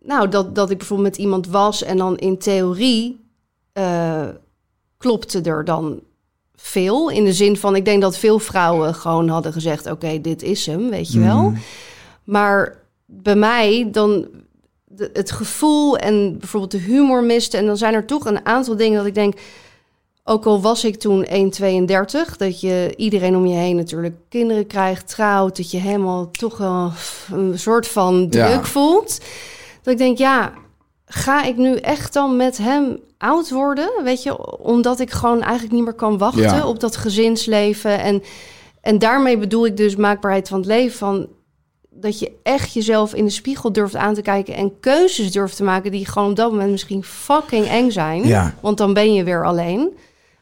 nou, 0.00 0.28
dat, 0.28 0.54
dat 0.54 0.70
ik 0.70 0.78
bijvoorbeeld 0.78 1.08
met 1.08 1.18
iemand 1.18 1.46
was 1.46 1.82
en 1.82 1.96
dan 1.96 2.16
in 2.18 2.38
theorie 2.38 3.20
eh, 3.72 4.28
klopte 4.98 5.40
er 5.40 5.64
dan 5.64 6.00
veel. 6.54 7.10
In 7.10 7.24
de 7.24 7.32
zin 7.32 7.56
van, 7.56 7.76
ik 7.76 7.84
denk 7.84 8.02
dat 8.02 8.18
veel 8.18 8.38
vrouwen 8.38 8.94
gewoon 8.94 9.28
hadden 9.28 9.52
gezegd: 9.52 9.90
Oké, 9.90 10.20
dit 10.20 10.42
is 10.42 10.66
hem, 10.66 10.90
weet 10.90 11.12
je 11.12 11.20
wel. 11.20 11.52
Maar 12.24 12.78
bij 13.06 13.36
mij 13.36 13.88
dan 13.92 14.26
de- 14.84 15.10
het 15.12 15.30
gevoel 15.30 15.96
en 15.98 16.38
bijvoorbeeld 16.38 16.72
de 16.72 16.78
humor 16.78 17.24
miste. 17.24 17.56
En 17.56 17.66
dan 17.66 17.76
zijn 17.76 17.94
er 17.94 18.06
toch 18.06 18.24
een 18.24 18.46
aantal 18.46 18.76
dingen 18.76 18.96
dat 18.98 19.06
ik 19.06 19.14
denk. 19.14 19.34
Ook 20.30 20.46
al 20.46 20.60
was 20.60 20.84
ik 20.84 20.96
toen 20.96 21.26
1,32, 21.26 22.36
dat 22.36 22.60
je 22.60 22.94
iedereen 22.96 23.36
om 23.36 23.46
je 23.46 23.56
heen 23.56 23.76
natuurlijk 23.76 24.14
kinderen 24.28 24.66
krijgt, 24.66 25.08
trouwt, 25.08 25.56
dat 25.56 25.70
je 25.70 25.78
helemaal 25.78 26.30
toch 26.30 26.56
wel 26.56 26.92
een 27.32 27.58
soort 27.58 27.88
van 27.88 28.28
druk 28.28 28.44
Ja. 28.48 28.64
voelt. 28.64 29.20
Dat 29.82 29.92
ik 29.92 29.98
denk, 29.98 30.18
ja, 30.18 30.52
ga 31.06 31.44
ik 31.44 31.56
nu 31.56 31.76
echt 31.76 32.12
dan 32.12 32.36
met 32.36 32.58
hem 32.58 32.98
oud 33.18 33.50
worden? 33.50 33.90
Weet 34.04 34.22
je, 34.22 34.58
omdat 34.58 35.00
ik 35.00 35.10
gewoon 35.10 35.42
eigenlijk 35.42 35.72
niet 35.72 35.84
meer 35.84 35.92
kan 35.94 36.18
wachten 36.18 36.42
Ja. 36.42 36.66
op 36.66 36.80
dat 36.80 36.96
gezinsleven. 36.96 37.98
En, 38.00 38.22
en 38.80 38.98
daarmee 38.98 39.38
bedoel 39.38 39.66
ik 39.66 39.76
dus 39.76 39.96
maakbaarheid 39.96 40.48
van 40.48 40.58
het 40.58 40.66
leven. 40.66 40.98
Van 40.98 41.26
dat 41.90 42.18
je 42.18 42.32
echt 42.42 42.72
jezelf 42.72 43.14
in 43.14 43.24
de 43.24 43.30
spiegel 43.30 43.72
durft 43.72 43.96
aan 43.96 44.14
te 44.14 44.22
kijken 44.22 44.54
en 44.54 44.80
keuzes 44.80 45.32
durft 45.32 45.56
te 45.56 45.64
maken 45.64 45.90
die 45.90 46.06
gewoon 46.06 46.30
op 46.30 46.36
dat 46.36 46.50
moment 46.50 46.70
misschien 46.70 47.04
fucking 47.04 47.66
eng 47.66 47.90
zijn. 47.90 48.26
Ja. 48.26 48.54
Want 48.60 48.78
dan 48.78 48.94
ben 48.94 49.14
je 49.14 49.24
weer 49.24 49.44
alleen. 49.46 49.90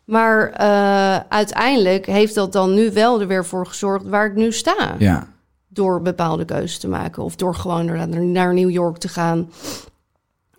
Maar 0.09 0.51
eh, 0.51 1.16
uiteindelijk 1.29 2.07
heeft 2.07 2.35
dat 2.35 2.53
dan 2.53 2.75
nu 2.75 2.90
wel 2.92 3.21
er 3.21 3.27
weer 3.27 3.44
voor 3.44 3.66
gezorgd 3.66 4.07
waar 4.09 4.27
ik 4.27 4.35
nu 4.35 4.53
sta. 4.53 4.94
ja. 4.99 5.27
Door 5.68 6.03
bepaalde 6.03 6.44
keuzes 6.44 6.79
te 6.79 6.88
maken. 6.88 7.23
Of 7.23 7.37
door 7.37 7.55
gewoon 7.55 7.85
naar, 7.85 8.09
naar 8.25 8.55
New 8.55 8.71
York 8.71 8.97
te 8.99 9.09
gaan. 9.09 9.51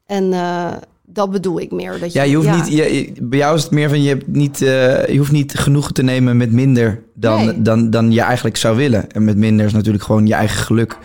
En 0.06 0.34
eh, 0.34 0.72
dat 1.06 1.32
bedoel 1.32 1.60
ik 1.60 1.72
meer. 1.72 2.00
Dat 2.00 2.14
je, 2.14 2.20
Ja, 2.20 2.26
je 2.26 2.36
hoeft 2.36 2.56
niet, 2.56 2.68
je, 2.68 3.14
bij 3.22 3.40
jou 3.40 3.56
is 3.56 3.64
het 3.64 3.72
meer 3.72 3.90
van 3.90 4.02
je, 4.02 4.10
hebt 4.10 4.28
niet, 4.28 4.62
eh, 4.62 5.06
je 5.08 5.18
hoeft 5.18 5.32
niet 5.32 5.54
genoegen 5.54 5.94
te 5.94 6.04
nemen 6.04 6.38
met 6.38 6.52
minder 6.52 7.04
dan, 7.14 7.46
Nee. 7.46 7.62
dan, 7.62 7.90
dan 7.90 8.12
je 8.12 8.22
eigenlijk 8.22 8.58
zou 8.58 8.78
willen. 8.78 9.12
En 9.12 9.24
met 9.24 9.38
minder 9.38 9.66
is 9.66 9.74
natuurlijk 9.74 10.04
gewoon 10.04 10.28
je 10.28 10.34
eigen 10.34 10.64
geluk 10.64 10.98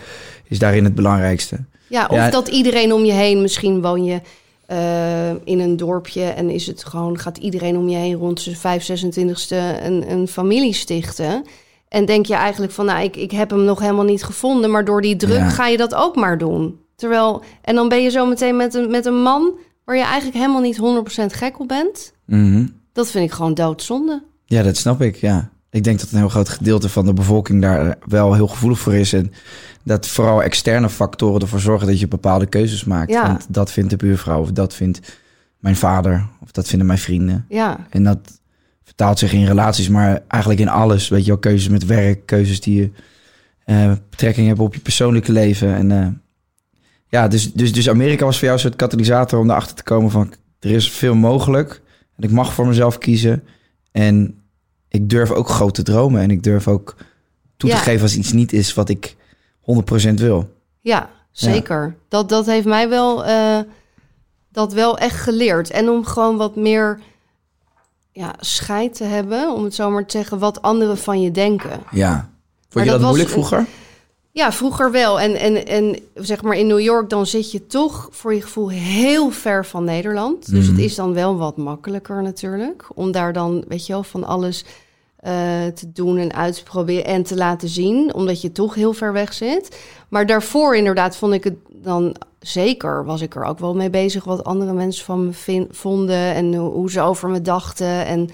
is 0.47 0.59
daarin 0.59 0.83
het 0.83 0.95
belangrijkste. 0.95 1.57
Ja, 1.87 2.05
of 2.09 2.15
Ja. 2.15 2.29
dat 2.29 2.47
iedereen 2.47 2.93
om 2.93 3.03
je 3.05 3.11
heen, 3.13 3.41
misschien 3.41 3.81
woon 3.81 4.03
je 4.03 4.21
eh, 4.67 5.29
in 5.29 5.59
een 5.59 5.77
dorpje 5.77 6.23
en 6.23 6.49
is 6.49 6.67
het 6.67 6.85
gewoon, 6.85 7.19
gaat 7.19 7.37
iedereen 7.37 7.77
om 7.77 7.89
je 7.89 7.97
heen 7.97 8.15
rond 8.15 8.41
zijn 8.41 8.55
5, 8.55 9.05
26e 9.05 9.57
een, 9.83 10.11
een 10.11 10.27
familie 10.27 10.73
stichten. 10.73 11.43
En 11.87 12.05
denk 12.05 12.25
je 12.25 12.33
eigenlijk 12.33 12.71
van, 12.73 12.85
nou, 12.85 13.03
ik, 13.03 13.15
ik 13.15 13.31
heb 13.31 13.49
hem 13.49 13.63
nog 13.63 13.79
helemaal 13.79 14.03
niet 14.05 14.23
gevonden, 14.23 14.71
maar 14.71 14.85
door 14.85 15.01
die 15.01 15.15
druk 15.15 15.37
Ja. 15.37 15.49
ga 15.49 15.67
je 15.67 15.77
dat 15.77 15.95
ook 15.95 16.15
maar 16.15 16.37
doen. 16.37 16.79
Terwijl, 16.95 17.41
en 17.61 17.75
dan 17.75 17.89
ben 17.89 18.03
je 18.03 18.09
zo 18.09 18.25
meteen 18.25 18.55
met 18.55 18.73
een, 18.73 18.91
met 18.91 19.05
een 19.05 19.21
man 19.21 19.51
waar 19.83 19.95
je 19.95 20.03
eigenlijk 20.03 20.37
helemaal 20.37 20.61
niet 20.61 20.79
100% 20.79 21.25
gek 21.25 21.59
op 21.59 21.67
bent. 21.67 22.13
Mhm. 22.25 22.65
Dat 22.93 23.11
vind 23.11 23.25
ik 23.25 23.31
gewoon 23.31 23.53
doodzonde. 23.53 24.23
Ja, 24.45 24.63
dat 24.63 24.77
snap 24.77 25.01
ik, 25.01 25.15
ja. 25.15 25.49
Ik 25.75 25.83
denk 25.83 25.99
dat 25.99 26.11
een 26.11 26.17
heel 26.17 26.29
groot 26.29 26.49
gedeelte 26.49 26.89
van 26.89 27.05
de 27.05 27.13
bevolking 27.13 27.61
daar 27.61 27.97
wel 28.05 28.33
heel 28.33 28.47
gevoelig 28.47 28.79
voor 28.79 28.93
is. 28.93 29.13
En 29.13 29.31
dat 29.83 30.07
vooral 30.07 30.43
externe 30.43 30.89
factoren 30.89 31.41
ervoor 31.41 31.59
zorgen 31.59 31.87
dat 31.87 31.99
je 31.99 32.07
bepaalde 32.07 32.45
keuzes 32.45 32.83
maakt. 32.83 33.11
Ja. 33.11 33.27
Want 33.27 33.45
dat 33.49 33.71
vindt 33.71 33.89
de 33.89 33.95
buurvrouw, 33.95 34.41
of 34.41 34.51
dat 34.51 34.73
vindt 34.73 35.19
mijn 35.59 35.75
vader, 35.75 36.27
of 36.41 36.51
dat 36.51 36.67
vinden 36.67 36.87
mijn 36.87 36.99
vrienden. 36.99 37.45
Ja, 37.49 37.87
En 37.89 38.03
dat 38.03 38.39
vertaalt 38.83 39.19
zich 39.19 39.33
in 39.33 39.45
relaties, 39.45 39.89
maar 39.89 40.23
eigenlijk 40.27 40.61
in 40.61 40.69
alles. 40.69 41.07
Weet 41.07 41.23
je 41.25 41.31
wel, 41.31 41.39
keuzes 41.39 41.69
met 41.69 41.85
werk, 41.85 42.25
keuzes 42.25 42.61
die 42.61 42.81
je 42.81 42.91
eh, 43.65 43.91
betrekking 44.09 44.47
hebben 44.47 44.65
op 44.65 44.73
je 44.73 44.79
persoonlijke 44.79 45.31
leven. 45.31 45.75
En 45.75 45.91
eh, 45.91 46.07
ja, 47.07 47.27
dus, 47.27 47.53
dus, 47.53 47.73
dus 47.73 47.89
Amerika 47.89 48.25
was 48.25 48.35
voor 48.35 48.43
jou 48.43 48.53
een 48.53 48.63
soort 48.63 48.75
katalysator 48.75 49.39
om 49.39 49.49
erachter 49.49 49.75
te 49.75 49.83
komen 49.83 50.11
van 50.11 50.33
er 50.59 50.71
is 50.71 50.91
veel 50.91 51.15
mogelijk. 51.15 51.81
En 52.17 52.23
ik 52.23 52.31
mag 52.31 52.53
voor 52.53 52.67
mezelf 52.67 52.97
kiezen. 52.97 53.43
En 53.91 54.39
ik 54.95 55.09
durf 55.09 55.31
ook 55.31 55.49
groot 55.49 55.73
te 55.73 55.83
dromen. 55.83 56.21
En 56.21 56.31
ik 56.31 56.43
durf 56.43 56.67
ook 56.67 56.95
toe 57.57 57.69
te 57.69 57.75
Ja. 57.75 57.81
geven 57.81 58.01
als 58.01 58.15
iets 58.15 58.31
niet 58.31 58.53
is 58.53 58.73
wat 58.73 58.89
ik 58.89 59.15
100% 59.59 60.19
wil. 60.19 60.49
Ja, 60.81 61.09
zeker. 61.31 61.95
Dat, 62.07 62.29
dat 62.29 62.45
heeft 62.45 62.65
mij 62.65 62.89
wel, 62.89 63.25
eh, 63.25 63.59
dat 64.51 64.73
wel 64.73 64.97
echt 64.97 65.19
geleerd. 65.21 65.69
En 65.69 65.89
om 65.89 66.05
gewoon 66.05 66.37
wat 66.37 66.55
meer 66.55 66.99
ja, 68.11 68.35
scheid 68.39 68.95
te 68.95 69.03
hebben, 69.03 69.53
om 69.53 69.63
het 69.63 69.75
zo 69.75 69.89
maar 69.89 70.05
te 70.05 70.17
zeggen, 70.17 70.39
wat 70.39 70.61
anderen 70.61 70.97
van 70.97 71.21
je 71.21 71.31
denken. 71.31 71.79
Ja. 71.91 72.29
Vond 72.59 72.73
Maar 72.73 72.83
je 72.83 72.89
dat 72.89 72.99
dat, 72.99 73.07
moeilijk 73.07 73.29
vroeger? 73.31 73.65
Ja, 74.31 74.51
vroeger 74.51 74.91
wel. 74.91 75.19
En, 75.19 75.35
en, 75.35 75.65
en 75.67 75.99
zeg 76.13 76.41
maar 76.41 76.55
in 76.57 76.67
New 76.67 76.79
York, 76.79 77.09
dan 77.09 77.25
zit 77.25 77.51
je 77.51 77.67
toch 77.67 78.07
voor 78.11 78.33
je 78.33 78.41
gevoel 78.41 78.69
heel 78.69 79.31
ver 79.31 79.65
van 79.65 79.83
Nederland. 79.83 80.49
Dus 80.51 80.67
het 80.67 80.77
is 80.77 80.95
dan 80.95 81.13
wel 81.13 81.37
wat 81.37 81.57
makkelijker 81.57 82.21
natuurlijk. 82.21 82.85
Om 82.93 83.11
daar 83.11 83.33
dan, 83.33 83.65
weet 83.67 83.85
je 83.85 83.93
wel, 83.93 84.03
van 84.03 84.23
alles 84.23 84.65
eh, 85.25 85.33
te 85.73 85.91
doen 85.91 86.17
en 86.17 86.33
uit 86.33 86.55
te 86.55 86.63
proberen 86.63 87.05
en 87.05 87.23
te 87.23 87.35
laten 87.35 87.69
zien. 87.69 88.13
Omdat 88.13 88.41
je 88.41 88.51
toch 88.51 88.75
heel 88.75 88.93
ver 88.93 89.13
weg 89.13 89.33
zit. 89.33 89.77
Maar 90.09 90.25
daarvoor 90.25 90.75
inderdaad 90.75 91.15
vond 91.17 91.33
ik 91.33 91.43
het 91.43 91.55
dan 91.73 92.15
zeker, 92.39 93.05
was 93.05 93.21
ik 93.21 93.35
er 93.35 93.43
ook 93.43 93.59
wel 93.59 93.75
mee 93.75 93.89
bezig. 93.89 94.23
Wat 94.23 94.43
andere 94.43 94.73
mensen 94.73 95.05
van 95.05 95.25
me 95.25 95.31
vin- 95.33 95.67
vonden 95.71 96.33
en 96.33 96.53
hoe, 96.55 96.91
ze 96.91 97.01
over 97.01 97.29
me 97.29 97.41
dachten. 97.41 98.05
En 98.05 98.29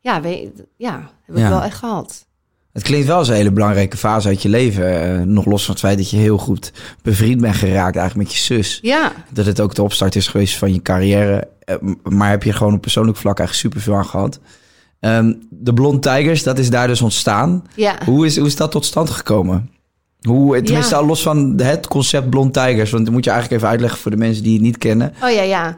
ja, 0.00 0.20
weet, 0.20 0.48
ja 0.76 1.10
heb 1.22 1.34
ik 1.36 1.42
Ja. 1.42 1.48
wel 1.48 1.62
echt 1.62 1.78
gehad. 1.78 2.24
Het 2.72 2.82
klinkt 2.84 3.06
wel 3.06 3.16
als 3.16 3.28
een 3.28 3.34
hele 3.34 3.52
belangrijke 3.52 3.96
fase 3.96 4.28
uit 4.28 4.42
je 4.42 4.48
leven. 4.48 5.00
eh, 5.02 5.20
nog 5.26 5.44
los 5.44 5.64
van 5.64 5.74
het 5.74 5.82
feit 5.82 5.98
dat 5.98 6.10
je 6.10 6.16
heel 6.16 6.38
goed 6.38 6.72
bevriend 7.02 7.40
bent 7.40 7.54
geraakt 7.54 7.96
eigenlijk 7.96 8.28
met 8.28 8.36
je 8.38 8.42
zus. 8.44 8.78
Ja, 8.82 9.12
Dat 9.32 9.46
het 9.46 9.60
ook 9.60 9.74
de 9.74 9.82
opstart 9.82 10.16
is 10.16 10.28
geweest 10.28 10.56
van 10.56 10.72
je 10.72 10.82
carrière. 10.82 11.48
Eh, 11.58 11.76
maar 12.02 12.30
heb 12.30 12.42
je 12.42 12.52
gewoon 12.52 12.74
op 12.74 12.80
persoonlijk 12.80 13.16
vlak 13.18 13.38
eigenlijk 13.38 13.68
superveel 13.74 13.98
aan 13.98 14.06
gehad. 14.10 14.38
Ehm, 15.06 15.32
de 15.50 15.74
Blond 15.74 16.02
Tigers, 16.02 16.42
dat 16.42 16.58
is 16.58 16.70
daar 16.70 16.86
dus 16.86 17.02
ontstaan. 17.02 17.64
ja. 17.74 17.96
Hoe 18.04 18.26
is, 18.26 18.36
hoe 18.38 18.46
is 18.46 18.56
dat 18.56 18.70
tot 18.70 18.84
stand 18.84 19.10
gekomen? 19.10 19.70
Hoe, 20.20 20.62
tenminste, 20.62 20.94
Ja. 20.94 21.00
al 21.00 21.06
los 21.06 21.22
van 21.22 21.60
het 21.60 21.86
concept 21.88 22.30
Blond 22.30 22.52
Tigers. 22.52 22.90
Want 22.90 23.04
dat 23.04 23.14
moet 23.14 23.24
je 23.24 23.30
eigenlijk 23.30 23.60
even 23.60 23.72
uitleggen 23.72 24.00
voor 24.00 24.10
de 24.10 24.16
mensen 24.16 24.42
die 24.42 24.52
het 24.52 24.62
niet 24.62 24.78
kennen. 24.78 25.14
Oh 25.22 25.30
ja, 25.30 25.42
ja. 25.42 25.76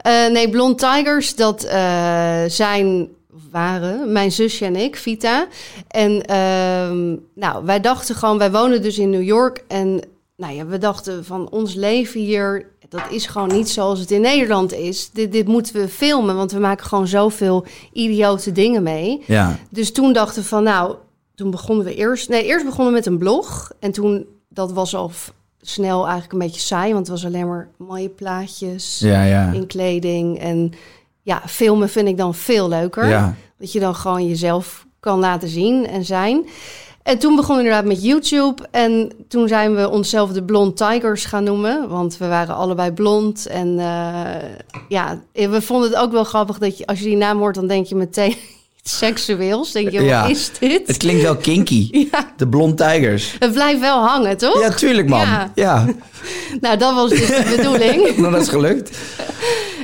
Eh, 0.00 0.12
nee, 0.32 0.50
Blond 0.50 0.78
Tigers, 0.78 1.34
dat 1.34 1.62
eh, 1.64 2.42
zijn, 2.46 3.08
waren 3.50 4.12
mijn 4.12 4.32
zusje 4.32 4.64
en 4.64 4.76
ik, 4.76 4.96
Vita. 4.96 5.46
En 5.88 6.22
ehm, 6.24 7.16
nou, 7.34 7.64
wij 7.64 7.80
dachten 7.80 8.14
gewoon, 8.14 8.38
wij 8.38 8.50
wonen 8.50 8.82
dus 8.82 8.98
in 8.98 9.10
New 9.10 9.22
York. 9.22 9.64
En 9.68 10.00
nou 10.36 10.54
ja, 10.54 10.66
we 10.66 10.78
dachten 10.78 11.24
van 11.24 11.50
ons 11.50 11.74
leven 11.74 12.20
hier, 12.20 12.69
dat 12.90 13.02
is 13.10 13.26
gewoon 13.26 13.48
niet 13.48 13.68
zoals 13.68 13.98
het 13.98 14.10
in 14.10 14.20
Nederland 14.20 14.72
is. 14.72 15.10
Dit, 15.12 15.32
dit 15.32 15.46
moeten 15.46 15.74
we 15.74 15.88
filmen, 15.88 16.36
want 16.36 16.52
we 16.52 16.58
maken 16.58 16.86
gewoon 16.86 17.06
zoveel 17.06 17.66
idiote 17.92 18.52
dingen 18.52 18.82
mee. 18.82 19.22
Ja, 19.26 19.56
Dus 19.70 19.92
toen 19.92 20.12
dachten 20.12 20.42
we 20.42 20.48
van, 20.48 20.62
nou, 20.62 20.94
toen 21.34 21.50
begonnen 21.50 21.84
we 21.84 21.94
eerst... 21.94 22.28
Nee, 22.28 22.44
eerst 22.44 22.64
begonnen 22.64 22.86
we 22.86 22.98
met 22.98 23.06
een 23.06 23.18
blog. 23.18 23.70
En 23.80 23.92
toen, 23.92 24.26
dat 24.48 24.72
was 24.72 24.94
al 24.94 25.10
snel 25.60 26.02
eigenlijk 26.02 26.32
een 26.32 26.38
beetje 26.38 26.60
saai, 26.60 26.92
want 26.92 27.06
het 27.08 27.16
was 27.20 27.26
alleen 27.26 27.48
maar 27.48 27.68
mooie 27.76 28.08
plaatjes 28.08 28.98
Ja, 28.98 29.22
ja. 29.24 29.52
in 29.52 29.66
kleding. 29.66 30.38
En 30.38 30.72
ja, 31.22 31.42
filmen 31.46 31.88
vind 31.88 32.08
ik 32.08 32.16
dan 32.16 32.34
veel 32.34 32.68
leuker. 32.68 33.08
Ja. 33.08 33.34
Dat 33.58 33.72
je 33.72 33.80
dan 33.80 33.94
gewoon 33.94 34.28
jezelf 34.28 34.86
kan 35.00 35.18
laten 35.18 35.48
zien 35.48 35.86
en 35.86 36.04
zijn. 36.04 36.46
En 37.02 37.18
toen 37.18 37.36
begon 37.36 37.56
inderdaad 37.56 37.84
met 37.84 38.02
YouTube. 38.04 38.62
En 38.70 39.12
toen 39.28 39.48
zijn 39.48 39.74
we 39.76 39.88
onszelf 39.90 40.30
de 40.32 40.42
Blond 40.42 40.76
Tigers 40.76 41.24
gaan 41.24 41.44
noemen. 41.44 41.88
Want 41.88 42.16
we 42.18 42.26
waren 42.26 42.54
allebei 42.54 42.90
blond. 42.92 43.46
En 43.46 43.78
eh, 43.78 44.48
ja, 44.88 45.20
we 45.32 45.62
vonden 45.62 45.90
het 45.90 45.98
ook 45.98 46.12
wel 46.12 46.24
grappig 46.24 46.58
dat 46.58 46.78
je, 46.78 46.86
als 46.86 46.98
je 46.98 47.04
die 47.04 47.16
naam 47.16 47.38
hoort, 47.38 47.54
dan 47.54 47.66
denk 47.66 47.86
je 47.86 47.94
meteen 47.94 48.36
iets 48.82 48.98
seksueels. 48.98 49.72
Denk 49.72 49.90
je, 49.90 50.02
Ja. 50.02 50.20
wat 50.22 50.30
is 50.30 50.50
dit? 50.58 50.86
Het 50.86 50.96
klinkt 50.96 51.22
wel 51.22 51.36
kinky. 51.36 51.88
Ja, 52.12 52.32
De 52.36 52.48
Blond 52.48 52.76
Tigers. 52.76 53.36
het 53.38 53.52
blijft 53.52 53.80
wel 53.80 53.98
hangen, 54.06 54.36
toch? 54.36 54.60
Ja, 54.60 54.70
tuurlijk 54.70 55.08
man. 55.08 55.20
Ja. 55.20 55.50
Ja, 55.54 55.86
Nou, 56.60 56.76
dat 56.76 56.94
was 56.94 57.10
dus 57.10 57.26
de 57.26 57.54
bedoeling. 57.56 58.16
nou, 58.16 58.32
dat 58.32 58.42
is 58.42 58.48
gelukt. 58.48 58.98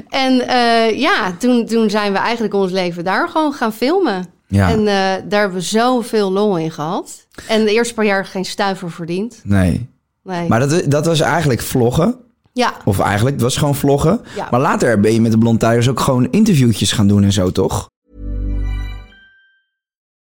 En 0.09 0.49
eh, 0.49 0.99
ja, 1.01 1.37
toen, 1.39 1.67
toen 1.67 1.91
zijn 1.91 2.13
we 2.13 2.19
eigenlijk 2.19 2.55
ons 2.55 2.73
leven 2.73 3.05
daar 3.05 3.29
gewoon 3.29 3.53
gaan 3.53 3.73
filmen. 3.73 4.27
Ja. 4.49 4.71
En 4.71 4.79
eh, 4.79 4.85
daar 5.29 5.41
hebben 5.41 5.53
we 5.53 5.61
zoveel 5.61 6.33
lol 6.33 6.59
in 6.59 6.71
gehad. 6.71 7.27
En 7.49 7.65
de 7.65 7.73
eerste 7.73 7.95
paar 7.95 8.05
jaar 8.05 8.25
geen 8.25 8.45
stuiver 8.45 8.91
verdiend. 8.91 9.41
Nee. 9.45 9.89
Nee. 10.23 10.49
Maar 10.49 10.61
dat, 10.69 10.91
dat 10.91 11.07
was 11.07 11.21
eigenlijk 11.21 11.61
vloggen. 11.61 12.17
ja, 12.53 12.75
Of 12.85 12.99
eigenlijk, 12.99 13.35
het 13.35 13.45
was 13.45 13.57
gewoon 13.57 13.75
vloggen. 13.75 14.21
Ja. 14.37 14.49
Maar 14.51 14.61
later 14.61 15.01
ben 15.01 15.13
je 15.13 15.21
met 15.21 15.33
de 15.33 15.39
Blond 15.39 15.61
Tigers 15.61 15.89
ook 15.89 16.01
gewoon 16.01 16.31
interviewtjes 16.31 16.93
gaan 16.93 17.09
doen 17.09 17.23
en 17.25 17.33
zo, 17.33 17.51
toch? 17.51 17.89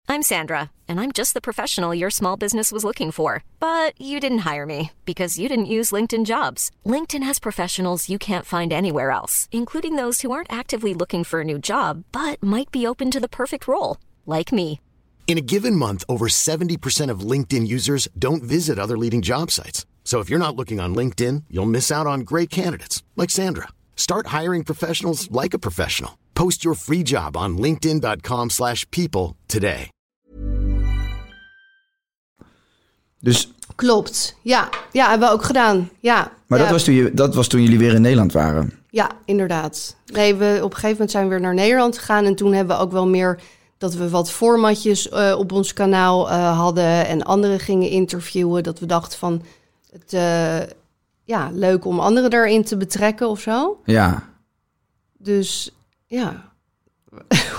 I'm 0.06 0.22
Sandra, 0.22 0.70
and 0.86 1.00
I'm 1.00 1.10
just 1.12 1.32
the 1.32 1.40
professional 1.40 1.94
your 1.94 2.10
small 2.10 2.36
business 2.36 2.70
was 2.70 2.82
looking 2.82 3.10
for. 3.12 3.42
But 3.58 3.92
you 3.96 4.20
didn't 4.20 4.44
hire 4.44 4.66
me 4.66 4.90
because 5.04 5.38
you 5.40 5.48
didn't 5.48 5.70
use 5.70 5.90
LinkedIn 5.94 6.24
jobs. 6.26 6.70
LinkedIn 6.84 7.22
has 7.24 7.38
professionals 7.38 8.06
you 8.08 8.18
can't 8.18 8.44
find 8.44 8.72
anywhere 8.72 9.10
else, 9.10 9.48
including 9.50 9.96
those 9.96 10.20
who 10.20 10.30
aren't 10.30 10.52
actively 10.52 10.92
looking 10.94 11.24
for 11.24 11.40
a 11.40 11.44
new 11.44 11.58
job 11.58 12.04
but 12.12 12.36
might 12.42 12.70
be 12.70 12.86
open 12.86 13.10
to 13.10 13.18
the 13.20 13.28
perfect 13.28 13.66
role, 13.66 13.96
like 14.24 14.52
me. 14.52 14.78
In 15.26 15.36
a 15.36 15.48
given 15.52 15.74
month, 15.74 16.04
over 16.08 16.28
70% 16.28 17.10
of 17.10 17.28
LinkedIn 17.30 17.66
users 17.66 18.06
don't 18.16 18.44
visit 18.44 18.78
other 18.78 18.96
leading 18.96 19.20
job 19.20 19.50
sites. 19.50 19.84
So 20.04 20.20
if 20.20 20.30
you're 20.30 20.46
not 20.46 20.54
looking 20.54 20.78
on 20.78 20.94
LinkedIn, 20.94 21.44
you'll 21.50 21.70
miss 21.70 21.90
out 21.90 22.06
on 22.06 22.20
great 22.20 22.50
candidates 22.50 23.02
like 23.16 23.30
Sandra. 23.30 23.68
Start 23.96 24.28
hiring 24.28 24.62
professionals 24.64 25.28
like 25.32 25.54
a 25.54 25.58
professional. 25.58 26.18
Post 26.34 26.62
your 26.62 26.76
free 26.76 27.02
job 27.02 27.36
on 27.36 27.58
linkedin.com/people 27.58 28.48
slash 28.50 28.86
people 28.90 29.36
today. 29.46 29.88
Dus, 33.20 33.52
klopt. 33.74 34.36
Ja, 34.42 34.68
ja 34.92 35.08
hebben 35.08 35.28
we 35.28 35.34
ook 35.34 35.44
gedaan. 35.44 35.90
Ja, 36.00 36.32
maar 36.46 36.58
ja, 36.58 36.64
dat, 36.64 36.72
was 36.72 36.84
toen 36.84 36.94
je, 36.94 37.14
dat 37.14 37.34
was 37.34 37.48
toen 37.48 37.62
jullie 37.62 37.78
weer 37.78 37.94
in 37.94 38.02
Nederland 38.02 38.32
waren. 38.32 38.72
ja, 38.90 39.10
inderdaad. 39.24 39.96
Nee, 40.12 40.34
we, 40.34 40.58
op 40.62 40.70
een 40.70 40.76
gegeven 40.76 40.90
moment 40.90 41.10
zijn 41.10 41.24
we 41.24 41.30
weer 41.30 41.40
naar 41.40 41.54
Nederland 41.54 41.98
gegaan. 41.98 42.24
En 42.24 42.34
toen 42.34 42.52
hebben 42.52 42.76
we 42.76 42.82
ook 42.82 42.92
wel 42.92 43.06
meer 43.08 43.40
dat 43.84 43.94
we 43.94 44.08
wat 44.08 44.30
formatjes 44.30 45.08
eh, 45.08 45.34
op 45.38 45.52
ons 45.52 45.72
kanaal 45.72 46.30
eh, 46.30 46.58
hadden. 46.58 47.06
En 47.06 47.22
anderen 47.22 47.60
gingen 47.60 47.88
interviewen. 47.88 48.62
Dat 48.62 48.78
we 48.78 48.86
dachten 48.86 49.18
van, 49.18 49.42
het, 49.90 50.12
eh, 50.12 50.68
ja, 51.24 51.50
leuk 51.52 51.84
om 51.84 52.00
anderen 52.00 52.30
daarin 52.30 52.64
te 52.64 52.76
betrekken 52.76 53.28
of 53.28 53.40
zo. 53.40 53.80
Ja. 53.84 54.28
Dus 55.18 55.74
ja. 56.06 56.52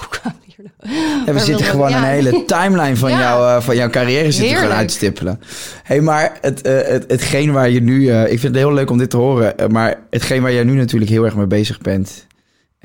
Nou? 0.57 1.25
Ja, 1.25 1.33
we 1.33 1.39
zitten 1.39 1.65
gewoon 1.65 1.89
ja. 1.89 1.97
een 1.97 2.03
hele 2.03 2.45
timeline 2.45 2.95
van, 2.95 3.09
Ja. 3.15 3.19
jou, 3.19 3.61
van 3.61 3.75
jouw 3.75 3.89
carrière 3.89 4.23
zitten 4.31 4.41
gewoon 4.41 4.57
Heerlijk. 4.57 4.79
uitstippelen. 4.79 5.41
hey, 5.83 6.01
maar 6.01 6.37
het, 6.41 6.65
het, 6.67 7.05
hetgeen 7.07 7.51
waar 7.51 7.69
je 7.69 7.81
nu... 7.81 8.11
ik 8.11 8.27
vind 8.27 8.41
het 8.41 8.55
heel 8.55 8.73
leuk 8.73 8.89
om 8.89 8.97
dit 8.97 9.09
te 9.09 9.17
horen. 9.17 9.71
maar 9.71 9.99
hetgeen 10.09 10.41
waar 10.41 10.53
jij 10.53 10.63
nu 10.63 10.73
natuurlijk 10.75 11.11
heel 11.11 11.25
erg 11.25 11.35
mee 11.35 11.45
bezig 11.45 11.79
bent... 11.79 12.25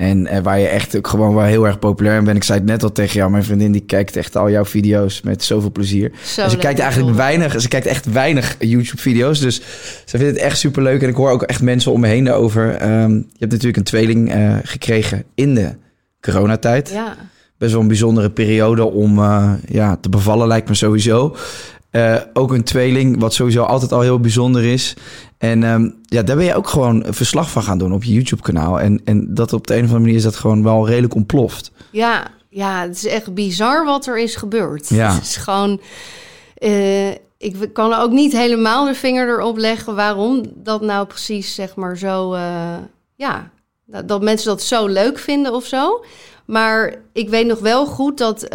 En 0.01 0.27
eh, 0.27 0.43
waar 0.43 0.59
je 0.59 0.67
echt 0.67 0.97
ook 0.97 1.07
gewoon 1.07 1.35
wel 1.35 1.45
heel 1.45 1.67
erg 1.67 1.79
populair 1.79 2.19
in 2.19 2.25
bent. 2.25 2.37
Ik 2.37 2.45
zei 2.45 2.59
het 2.59 2.69
net 2.69 2.83
al 2.83 2.93
tegen 2.93 3.15
jou. 3.15 3.31
Mijn 3.31 3.45
vriendin 3.45 3.73
die 3.73 3.81
kijkt 3.81 4.17
echt 4.17 4.37
al 4.37 4.51
jouw 4.51 4.65
video's 4.65 5.21
met 5.23 5.43
zoveel 5.45 5.71
plezier. 5.73 6.13
Zo 6.25 6.43
en 6.43 6.51
ze 6.51 6.57
kijkt 6.57 6.79
eigenlijk 6.79 7.17
weinig. 7.17 7.61
Ze 7.61 7.69
kijkt 7.69 7.87
echt 7.87 8.13
weinig 8.13 8.57
YouTube-video's. 8.59 9.41
Dus 9.41 9.55
ze 10.05 10.19
vindt 10.19 10.27
het 10.27 10.37
echt 10.37 10.59
super 10.59 10.83
leuk. 10.83 11.03
En 11.03 11.09
ik 11.09 11.15
hoor 11.15 11.31
ook 11.31 11.43
echt 11.43 11.63
mensen 11.63 11.93
om 11.93 12.01
me 12.01 12.07
heen 12.07 12.25
daarover. 12.25 12.75
Ehm, 12.75 13.13
je 13.15 13.25
hebt 13.39 13.51
natuurlijk 13.53 13.77
een 13.77 13.83
tweeling 13.83 14.33
eh, 14.33 14.57
gekregen 14.63 15.25
in 15.35 15.55
de 15.55 15.69
coronatijd 16.21 16.91
Ja. 16.91 17.17
best 17.59 17.73
wel 17.73 17.81
een 17.81 17.89
bijzondere 17.89 18.31
periode 18.31 18.85
om 18.85 19.19
eh, 19.19 19.53
ja, 19.69 19.97
te 19.97 20.09
bevallen, 20.09 20.47
lijkt 20.49 20.69
me 20.69 20.75
sowieso. 20.75 21.37
Eh, 21.91 22.17
ook 22.33 22.53
een 22.53 22.65
tweeling, 22.65 23.21
wat 23.21 23.35
sowieso 23.35 23.63
altijd 23.63 23.93
al 23.93 24.01
heel 24.01 24.21
bijzonder 24.21 24.65
is. 24.65 24.95
En 25.39 25.65
ehm, 25.65 25.91
ja, 26.03 26.23
daar 26.23 26.37
ben 26.37 26.45
je 26.45 26.55
ook 26.55 26.69
gewoon 26.69 27.05
verslag 27.09 27.51
van 27.51 27.63
gaan 27.63 27.79
doen 27.79 27.93
op 27.93 28.05
je 28.05 28.13
YouTube-kanaal. 28.13 28.81
En, 28.81 29.01
en 29.05 29.35
dat 29.35 29.53
op 29.53 29.67
de 29.67 29.73
een 29.75 29.79
of 29.79 29.85
andere 29.85 30.01
manier 30.03 30.17
is 30.17 30.23
dat 30.23 30.37
gewoon 30.37 30.63
wel 30.63 30.87
redelijk 30.87 31.15
ontploft. 31.15 31.71
Ja, 31.91 32.27
ja, 32.49 32.83
het 32.83 32.97
is 32.97 33.07
echt 33.07 33.35
bizar 33.35 33.85
wat 33.85 34.07
er 34.07 34.19
is 34.19 34.37
gebeurd. 34.37 34.89
Ja. 34.89 35.13
Het 35.15 35.23
is 35.23 35.37
gewoon. 35.37 35.81
eh, 36.55 37.09
ik 37.39 37.57
kan 37.73 37.93
ook 37.95 38.11
niet 38.11 38.33
helemaal 38.33 38.85
de 38.85 38.95
vinger 38.95 39.29
erop 39.29 39.57
leggen 39.57 39.95
waarom 39.95 40.43
dat 40.55 40.81
nou 40.81 41.07
precies, 41.07 41.55
zeg 41.55 41.75
maar, 41.75 41.99
zo. 41.99 42.33
eh, 42.35 42.75
ja, 43.17 43.51
dat, 43.87 44.09
dat 44.09 44.23
mensen 44.23 44.49
dat 44.49 44.63
zo 44.63 44.87
leuk 44.87 45.19
vinden 45.19 45.55
of 45.55 45.65
zo. 45.65 46.05
Maar 46.47 46.95
ik 47.13 47.29
weet 47.29 47.47
nog 47.47 47.59
wel 47.59 47.87
goed 47.87 48.19
dat 48.19 48.49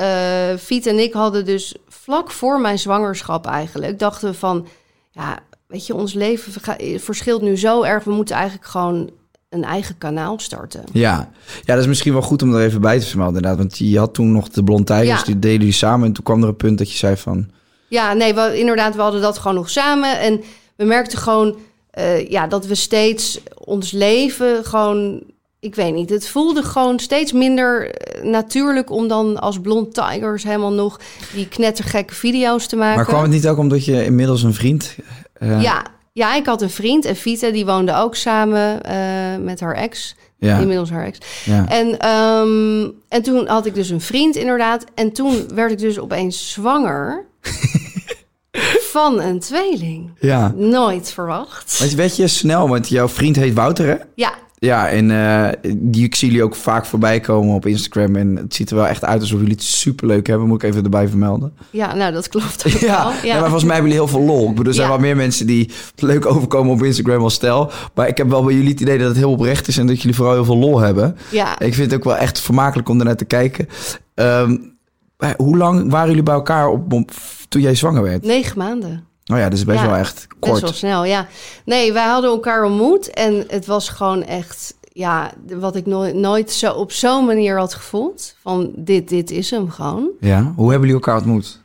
Fiet 0.59 0.85
en 0.87 0.99
ik 0.99 1.13
hadden 1.13 1.45
dus 1.45 1.75
vlak 2.05 2.31
voor 2.31 2.61
mijn 2.61 2.79
zwangerschap 2.79 3.45
eigenlijk... 3.45 3.99
dachten 3.99 4.29
we 4.29 4.35
van, 4.35 4.67
ja, 5.11 5.39
weet 5.67 5.85
je, 5.87 5.95
ons 5.95 6.13
leven 6.13 6.53
verschilt 6.99 7.41
nu 7.41 7.57
zo 7.57 7.83
erg. 7.83 8.03
We 8.03 8.11
moeten 8.11 8.35
eigenlijk 8.35 8.67
gewoon 8.67 9.09
een 9.49 9.63
eigen 9.63 9.97
kanaal 9.97 10.39
starten. 10.39 10.83
Ja. 10.91 11.29
ja, 11.63 11.73
dat 11.73 11.77
is 11.77 11.87
misschien 11.87 12.13
wel 12.13 12.21
goed 12.21 12.41
om 12.41 12.55
er 12.55 12.65
even 12.65 12.81
bij 12.81 12.99
te 12.99 13.05
vermelden 13.05 13.35
inderdaad. 13.35 13.59
Want 13.59 13.77
je 13.77 13.97
had 13.99 14.13
toen 14.13 14.31
nog 14.31 14.49
de 14.49 14.63
Blond 14.63 14.85
Tijgers, 14.85 15.19
Ja. 15.19 15.25
die 15.25 15.39
deden 15.39 15.57
jullie 15.57 15.73
samen. 15.73 16.07
En 16.07 16.13
toen 16.13 16.23
kwam 16.23 16.41
er 16.41 16.47
een 16.47 16.55
punt 16.55 16.77
dat 16.77 16.91
je 16.91 16.97
zei 16.97 17.17
van... 17.17 17.49
Ja, 17.87 18.13
nee, 18.13 18.33
we, 18.33 18.59
inderdaad, 18.59 18.95
we 18.95 19.01
hadden 19.01 19.21
dat 19.21 19.37
gewoon 19.37 19.55
nog 19.55 19.69
samen. 19.69 20.19
En 20.19 20.43
we 20.75 20.85
merkten 20.85 21.17
gewoon 21.17 21.57
eh, 21.91 22.29
ja, 22.29 22.47
dat 22.47 22.65
we 22.65 22.75
steeds 22.75 23.39
ons 23.57 23.91
leven 23.91 24.65
gewoon... 24.65 25.23
Ik 25.65 25.75
weet 25.75 25.93
niet, 25.93 26.09
het 26.09 26.27
voelde 26.27 26.63
gewoon 26.63 26.99
steeds 26.99 27.31
minder 27.31 27.91
eh, 27.91 28.23
natuurlijk... 28.23 28.89
om 28.89 29.07
dan 29.07 29.39
als 29.39 29.59
blond 29.59 29.93
tigers 29.93 30.43
helemaal 30.43 30.71
nog 30.73 30.99
die 31.33 31.47
knettergekke 31.47 32.13
video's 32.13 32.67
te 32.67 32.75
maken. 32.75 32.95
Maar 32.95 33.05
kwam 33.05 33.21
het 33.21 33.31
niet 33.31 33.47
ook 33.47 33.57
omdat 33.57 33.85
je 33.85 34.05
inmiddels 34.05 34.43
een 34.43 34.53
vriend... 34.53 34.95
eh, 35.33 35.61
Ja, 35.61 35.85
ja, 36.13 36.35
ik 36.35 36.45
had 36.45 36.61
een 36.61 36.69
vriend 36.69 37.05
en 37.05 37.15
Vita, 37.15 37.49
die 37.51 37.65
woonde 37.65 37.95
ook 37.95 38.15
samen 38.15 38.83
eh, 38.83 38.97
met 39.41 39.59
haar 39.59 39.75
ex. 39.75 40.15
Ja. 40.37 40.57
Inmiddels 40.59 40.89
haar 40.89 41.05
ex. 41.05 41.17
Ja. 41.45 41.65
En, 41.69 41.99
ehm, 41.99 42.89
en 43.09 43.21
toen 43.21 43.47
had 43.47 43.65
ik 43.65 43.73
dus 43.75 43.89
een 43.89 44.01
vriend 44.01 44.35
inderdaad. 44.35 44.85
En 44.95 45.11
toen 45.11 45.47
werd 45.55 45.71
ik 45.71 45.77
dus 45.79 45.99
opeens 45.99 46.51
zwanger 46.51 47.25
van 48.93 49.21
een 49.21 49.39
tweeling. 49.39 50.11
ja. 50.19 50.53
Nooit 50.55 51.11
verwacht. 51.11 51.79
Want 51.79 51.93
weet 51.93 52.15
je 52.15 52.27
snel, 52.27 52.69
want 52.69 52.87
jouw 52.89 53.07
vriend 53.07 53.35
heet 53.35 53.53
Wouter, 53.53 53.87
hè? 53.87 53.95
Ja, 54.15 54.33
Ja, 54.65 54.89
en 54.89 55.11
eh, 55.11 55.71
die, 55.77 56.03
ik 56.03 56.15
zie 56.15 56.27
jullie 56.27 56.43
ook 56.43 56.55
vaak 56.55 56.85
voorbij 56.85 57.19
komen 57.19 57.55
op 57.55 57.65
Instagram. 57.65 58.15
En 58.15 58.35
het 58.35 58.55
ziet 58.55 58.69
er 58.69 58.75
wel 58.75 58.87
echt 58.87 59.03
uit 59.05 59.21
alsof 59.21 59.39
jullie 59.39 59.53
het 59.53 59.63
superleuk 59.63 60.27
hebben. 60.27 60.47
Moet 60.47 60.63
ik 60.63 60.69
even 60.69 60.83
erbij 60.83 61.07
vermelden. 61.07 61.53
ja, 61.69 61.95
nou 61.95 62.13
dat 62.13 62.29
klopt 62.29 62.63
ook 62.67 62.73
Ja, 62.89 63.03
wel. 63.03 63.13
ja. 63.23 63.33
maar 63.33 63.41
volgens 63.43 63.63
mij 63.63 63.73
hebben 63.73 63.91
jullie 63.91 64.07
heel 64.07 64.17
veel 64.19 64.25
lol. 64.27 64.41
Ik 64.49 64.49
bedoel, 64.55 64.65
er 64.65 64.73
zijn 64.73 64.87
Ja. 64.87 64.93
wel 64.93 65.01
meer 65.01 65.15
mensen 65.15 65.47
die 65.47 65.71
leuk 65.95 66.25
overkomen 66.25 66.73
op 66.73 66.83
Instagram 66.83 67.21
als 67.23 67.33
stel. 67.33 67.71
Maar 67.93 68.07
ik 68.07 68.17
heb 68.17 68.29
wel 68.29 68.43
bij 68.43 68.53
jullie 68.53 68.69
het 68.71 68.79
idee 68.81 68.97
dat 68.97 69.07
het 69.07 69.17
heel 69.17 69.31
oprecht 69.31 69.67
is. 69.67 69.77
En 69.77 69.87
dat 69.87 69.97
jullie 70.01 70.15
vooral 70.15 70.33
heel 70.33 70.45
veel 70.45 70.57
lol 70.57 70.79
hebben. 70.79 71.17
Ja. 71.31 71.59
Ik 71.59 71.73
vind 71.73 71.91
het 71.91 71.99
ook 71.99 72.05
wel 72.05 72.17
echt 72.17 72.39
vermakelijk 72.39 72.89
om 72.89 72.99
ernaar 72.99 73.15
te 73.15 73.25
kijken. 73.25 73.67
Ehm, 74.15 74.57
maar 75.17 75.33
hoe 75.37 75.57
lang 75.57 75.91
waren 75.91 76.07
jullie 76.09 76.23
bij 76.23 76.33
elkaar 76.33 76.67
op, 76.67 76.93
op- 76.93 77.11
toen 77.49 77.61
jij 77.61 77.75
zwanger 77.75 78.01
werd? 78.03 78.23
Negen 78.25 78.57
maanden. 78.57 79.03
Oh 79.31 79.37
ja, 79.37 79.43
dat 79.43 79.57
is 79.57 79.65
best 79.65 79.79
Ja, 79.79 79.87
wel 79.87 79.95
echt 79.95 80.13
Best 80.27 80.39
kort. 80.39 80.61
wel 80.61 80.73
snel, 80.73 81.05
ja. 81.05 81.27
Nee, 81.65 81.93
wij 81.93 82.03
hadden 82.05 82.29
elkaar 82.29 82.63
ontmoet 82.65 83.09
en 83.09 83.43
het 83.47 83.65
was 83.65 83.89
gewoon 83.89 84.23
echt, 84.23 84.73
ja, 84.93 85.31
wat 85.47 85.75
ik 85.75 85.85
nooit, 85.85 86.15
nooit 86.15 86.51
zo 86.51 86.71
op 86.73 86.91
zo'n 86.91 87.25
manier 87.25 87.57
had 87.57 87.73
gevoeld. 87.73 88.35
Van 88.41 88.71
dit, 88.75 89.09
dit 89.09 89.31
is 89.31 89.51
hem 89.51 89.69
gewoon. 89.69 90.09
Ja, 90.19 90.41
hoe 90.55 90.69
hebben 90.71 90.87
jullie 90.89 91.03
elkaar 91.03 91.15
ontmoet? 91.17 91.61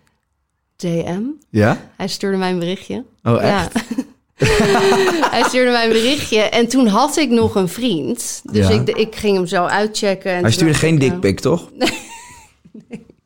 DM. 0.76 1.20
Ja? 1.50 1.80
Hij 1.96 2.08
stuurde 2.08 2.36
mij 2.36 2.50
een 2.50 2.58
berichtje. 2.58 3.04
Oh, 3.22 3.42
echt? 3.42 3.72
Ja. 3.72 4.04
Hij 5.30 5.42
stuurde 5.42 5.70
mij 5.70 5.84
een 5.84 5.92
berichtje 5.92 6.40
en 6.40 6.68
toen 6.68 6.86
had 6.86 7.16
ik 7.16 7.30
nog 7.30 7.54
een 7.54 7.68
vriend. 7.68 8.40
Dus 8.52 8.68
Ja. 8.68 8.74
ik, 8.74 8.88
ik 8.88 9.14
ging 9.16 9.36
hem 9.36 9.46
zo 9.46 9.64
uitchecken. 9.64 10.32
En 10.32 10.42
Hij 10.42 10.50
stuurde 10.50 10.74
geen 10.74 11.00
ik, 11.00 11.24
eh, 11.24 11.34
toch? 11.34 11.68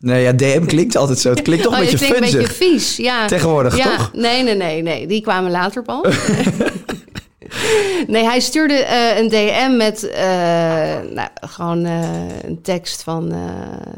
Nee. 0.05 0.23
ja, 0.23 0.33
DM 0.33 0.65
klinkt 0.65 0.97
altijd 0.97 1.19
zo. 1.19 1.31
Het 1.31 1.43
klinkt 1.43 1.65
toch 1.65 1.73
Oh, 1.73 1.79
een 1.79 1.85
je 1.85 1.91
beetje 1.91 2.15
een 2.15 2.21
beetje 2.21 2.47
vies, 2.47 2.97
ja. 2.97 3.27
Tegenwoordig, 3.27 3.77
ja. 3.77 3.97
toch? 3.97 4.11
Nee, 4.13 4.43
nee, 4.43 4.55
nee, 4.55 4.83
nee. 4.83 5.07
Die 5.07 5.21
kwamen 5.21 5.51
later 5.51 5.83
pas. 5.83 6.03
nee, 8.07 8.25
hij 8.25 8.41
stuurde 8.41 8.75
eh, 8.75 9.19
een 9.19 9.29
DM 9.29 9.77
met 9.77 10.11
eh, 10.11 10.25
nou, 11.15 11.29
gewoon 11.41 11.85
eh, 11.85 12.09
een 12.43 12.63
tekst 12.63 13.03
van, 13.03 13.35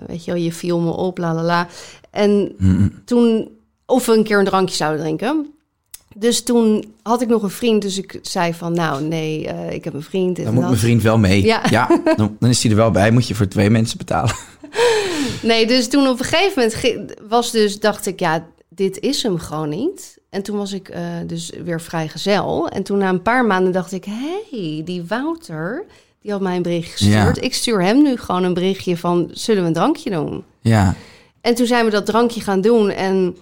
weet 0.07 0.25
je 0.25 0.33
wel, 0.33 0.40
je 0.40 0.53
viel 0.53 0.81
me 0.81 0.90
op, 0.90 1.19
la 1.19 1.35
la 1.35 1.42
la. 1.42 1.66
En 2.11 2.57
toen, 3.05 3.49
of 3.87 4.07
we 4.07 4.12
een 4.12 4.25
keer 4.25 4.38
een 4.38 4.45
drankje 4.45 4.77
zouden 4.77 5.01
drinken. 5.01 5.47
Dus 6.14 6.42
toen 6.42 6.85
had 7.03 7.23
ik 7.23 7.29
nog 7.29 7.42
een 7.42 7.51
vriend, 7.51 7.83
dus 7.83 7.99
ik 7.99 8.19
zei 8.23 8.55
van, 8.55 8.75
nou 8.75 9.03
nee, 9.03 9.49
ik 9.71 9.85
heb 9.85 9.95
een 9.95 10.03
vriend. 10.03 10.37
Dan 10.37 10.45
moet 10.45 10.55
dat. 10.55 10.71
mijn 10.71 10.81
vriend 10.81 11.03
wel 11.03 11.19
mee. 11.19 11.45
Ja. 11.45 11.88
dan, 12.16 12.37
dan 12.38 12.51
is 12.51 12.62
hij 12.62 12.71
er 12.71 12.77
wel 12.77 12.90
bij. 12.90 13.11
Moet 13.11 13.29
je 13.29 13.35
voor 13.35 13.49
twee 13.49 13.71
mensen 13.71 13.99
betalen. 13.99 14.35
Nee, 15.42 15.66
dus 15.66 15.88
toen 15.88 16.09
op 16.09 16.19
een 16.19 16.25
gegeven 16.25 16.71
moment 16.87 17.14
was 17.29 17.51
dus, 17.51 17.81
dacht 17.81 18.07
ik, 18.07 18.21
ja, 18.21 18.47
dit 18.69 18.99
is 19.01 19.23
hem 19.23 19.38
gewoon 19.38 19.69
niet. 19.69 20.19
En 20.31 20.42
toen 20.42 20.57
was 20.57 20.73
ik 20.73 20.88
eh, 20.88 21.03
dus 21.27 21.51
weer 21.64 21.81
vrijgezel. 21.81 22.69
En 22.69 22.83
toen 22.83 22.99
na 22.99 23.09
een 23.09 23.23
paar 23.23 23.45
maanden 23.45 23.73
dacht 23.73 23.92
ik, 23.92 24.05
hé, 24.05 24.38
hey, 24.51 24.83
die 24.85 25.05
Wouter, 25.09 25.85
die 26.21 26.31
had 26.33 26.40
mij 26.40 26.57
een 26.57 26.62
berichtje 26.62 26.90
gestuurd. 26.92 27.37
Ja. 27.37 27.42
Ik 27.42 27.55
stuur 27.55 27.83
hem 27.83 28.03
nu 28.03 28.16
gewoon 28.16 28.42
een 28.45 28.55
berichtje 28.55 28.97
van, 28.97 29.31
zullen 29.33 29.62
we 29.62 29.69
een 29.69 29.75
drankje 29.75 30.11
doen? 30.11 30.45
Ja, 30.61 30.95
En 31.40 31.55
toen 31.55 31.66
zijn 31.66 31.85
we 31.85 31.90
dat 31.90 32.07
drankje 32.07 32.40
gaan 32.40 32.61
doen. 32.61 32.90
En 32.90 33.37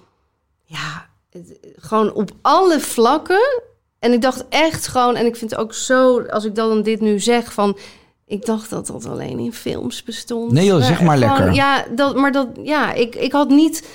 ja, 0.65 1.07
het- 1.31 1.59
gewoon 1.77 2.13
op 2.13 2.31
alle 2.43 2.81
vlakken. 2.81 3.63
En 3.99 4.13
ik 4.13 4.21
dacht 4.21 4.45
echt 4.49 4.87
gewoon, 4.89 5.17
en 5.17 5.27
ik 5.27 5.37
vind 5.37 5.51
het 5.51 5.61
ook 5.61 5.75
zo, 5.75 6.21
als 6.23 6.45
ik 6.45 6.55
dan 6.55 6.83
dit 6.83 7.01
nu 7.01 7.21
zeg, 7.21 7.53
van. 7.53 7.77
Ik 8.27 8.45
dacht 8.47 8.71
dat 8.71 8.87
dat 8.87 9.07
alleen 9.07 9.39
in 9.39 9.53
films 9.53 10.03
bestond. 10.03 10.53
Nee 10.53 10.65
joh, 10.67 10.83
zeg 10.83 11.01
maar 11.03 11.17
gewoon, 11.19 11.31
lekker. 11.37 11.53
Ja, 11.55 11.85
dat, 11.95 12.17
maar 12.17 12.33
dat, 12.33 12.49
ja, 12.63 12.93
ik, 12.93 13.15
ik 13.15 13.33
had 13.33 13.49
niet 13.49 13.89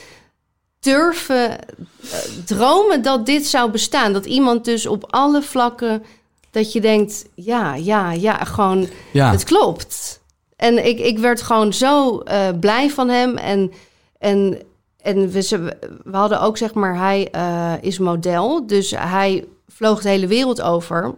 durven 0.79 1.49
eh, 1.59 2.17
dromen 2.45 3.01
dat 3.01 3.25
dit 3.25 3.47
zou 3.47 3.71
bestaan. 3.71 4.13
Dat 4.13 4.25
iemand 4.25 4.65
dus 4.65 4.85
op 4.85 5.05
alle 5.09 5.41
vlakken, 5.41 6.03
dat 6.51 6.73
je 6.73 6.81
denkt, 6.81 7.25
ja, 7.35 7.75
ja, 7.75 8.11
ja, 8.11 8.35
gewoon 8.43 8.87
ja. 9.13 9.31
het 9.31 9.43
klopt. 9.43 10.21
En 10.55 10.85
ik, 10.85 10.99
ik 10.99 11.19
werd 11.19 11.41
gewoon 11.41 11.73
zo 11.73 12.19
eh, 12.19 12.47
blij 12.59 12.89
van 12.89 13.09
hem. 13.09 13.37
En, 13.37 13.71
en, 14.17 14.57
en 15.01 15.29
we, 15.29 15.41
ze- 15.41 15.77
we 16.03 16.17
hadden 16.17 16.41
ook, 16.41 16.57
zeg 16.57 16.73
maar, 16.73 16.97
hij 16.97 17.27
eh, 17.31 17.73
is 17.81 17.99
model. 17.99 18.67
Dus 18.67 18.91
hij 18.97 19.45
vloog 19.67 20.01
de 20.01 20.09
hele 20.09 20.27
wereld 20.27 20.61
over. 20.61 21.15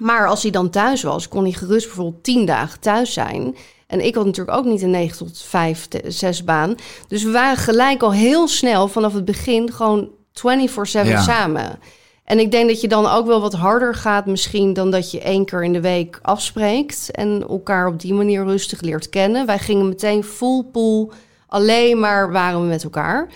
Maar 0.00 0.28
als 0.28 0.42
hij 0.42 0.50
dan 0.50 0.70
thuis 0.70 1.02
was, 1.02 1.28
kon 1.28 1.42
hij 1.42 1.52
gerust 1.52 1.86
bijvoorbeeld 1.86 2.24
tien 2.24 2.46
dagen 2.46 2.80
thuis 2.80 3.12
zijn. 3.12 3.56
En 3.86 4.04
ik 4.04 4.14
had 4.14 4.24
natuurlijk 4.24 4.56
ook 4.58 4.64
niet 4.64 4.82
een 4.82 4.90
9 4.90 5.16
tot 5.18 5.42
5, 5.42 5.88
6 6.06 6.44
baan. 6.44 6.74
Dus 7.08 7.22
we 7.22 7.30
waren 7.30 7.56
gelijk 7.56 8.02
al 8.02 8.12
heel 8.12 8.48
snel 8.48 8.88
vanaf 8.88 9.12
het 9.14 9.24
begin 9.24 9.72
gewoon 9.72 10.08
24-7 10.32 11.08
Ja. 11.08 11.20
samen. 11.22 11.78
En 12.24 12.38
ik 12.38 12.50
denk 12.50 12.68
dat 12.68 12.80
je 12.80 12.88
dan 12.88 13.06
ook 13.06 13.26
wel 13.26 13.40
wat 13.40 13.52
harder 13.54 13.94
gaat 13.94 14.26
misschien 14.26 14.72
dan 14.72 14.90
dat 14.90 15.10
je 15.10 15.20
één 15.20 15.44
keer 15.44 15.64
in 15.64 15.72
de 15.72 15.80
week 15.80 16.18
afspreekt 16.22 17.10
en 17.10 17.44
elkaar 17.48 17.86
op 17.86 18.00
die 18.00 18.14
manier 18.14 18.44
rustig 18.44 18.80
leert 18.80 19.08
kennen. 19.08 19.46
Wij 19.46 19.58
gingen 19.58 19.88
meteen 19.88 20.24
full 20.24 20.62
pool, 20.72 21.12
alleen 21.46 22.00
maar 22.00 22.32
waren 22.32 22.60
we 22.60 22.66
met 22.66 22.84
elkaar. 22.84 23.28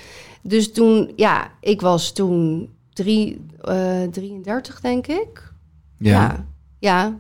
Dus 0.43 0.73
toen, 0.73 1.13
ja, 1.17 1.51
ik 1.61 1.81
was 1.81 2.13
toen 2.13 2.71
drie, 2.93 3.47
eh 3.61 4.03
33 4.11 4.81
denk 4.81 5.07
ik. 5.07 5.53
ja. 5.99 6.11
Ja, 6.11 6.45
ja, 6.83 7.15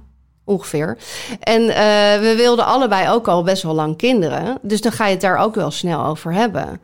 ongeveer. 0.44 0.98
En 1.40 1.62
eh, 1.62 2.20
we 2.20 2.34
wilden 2.36 2.64
allebei 2.64 3.08
ook 3.08 3.28
al 3.28 3.42
best 3.42 3.62
wel 3.62 3.74
lang 3.74 3.96
kinderen. 3.96 4.58
Dus 4.62 4.80
dan 4.80 4.92
ga 4.92 5.06
je 5.06 5.12
het 5.12 5.20
daar 5.20 5.36
ook 5.36 5.54
wel 5.54 5.70
snel 5.70 6.04
over 6.04 6.32
hebben. 6.32 6.80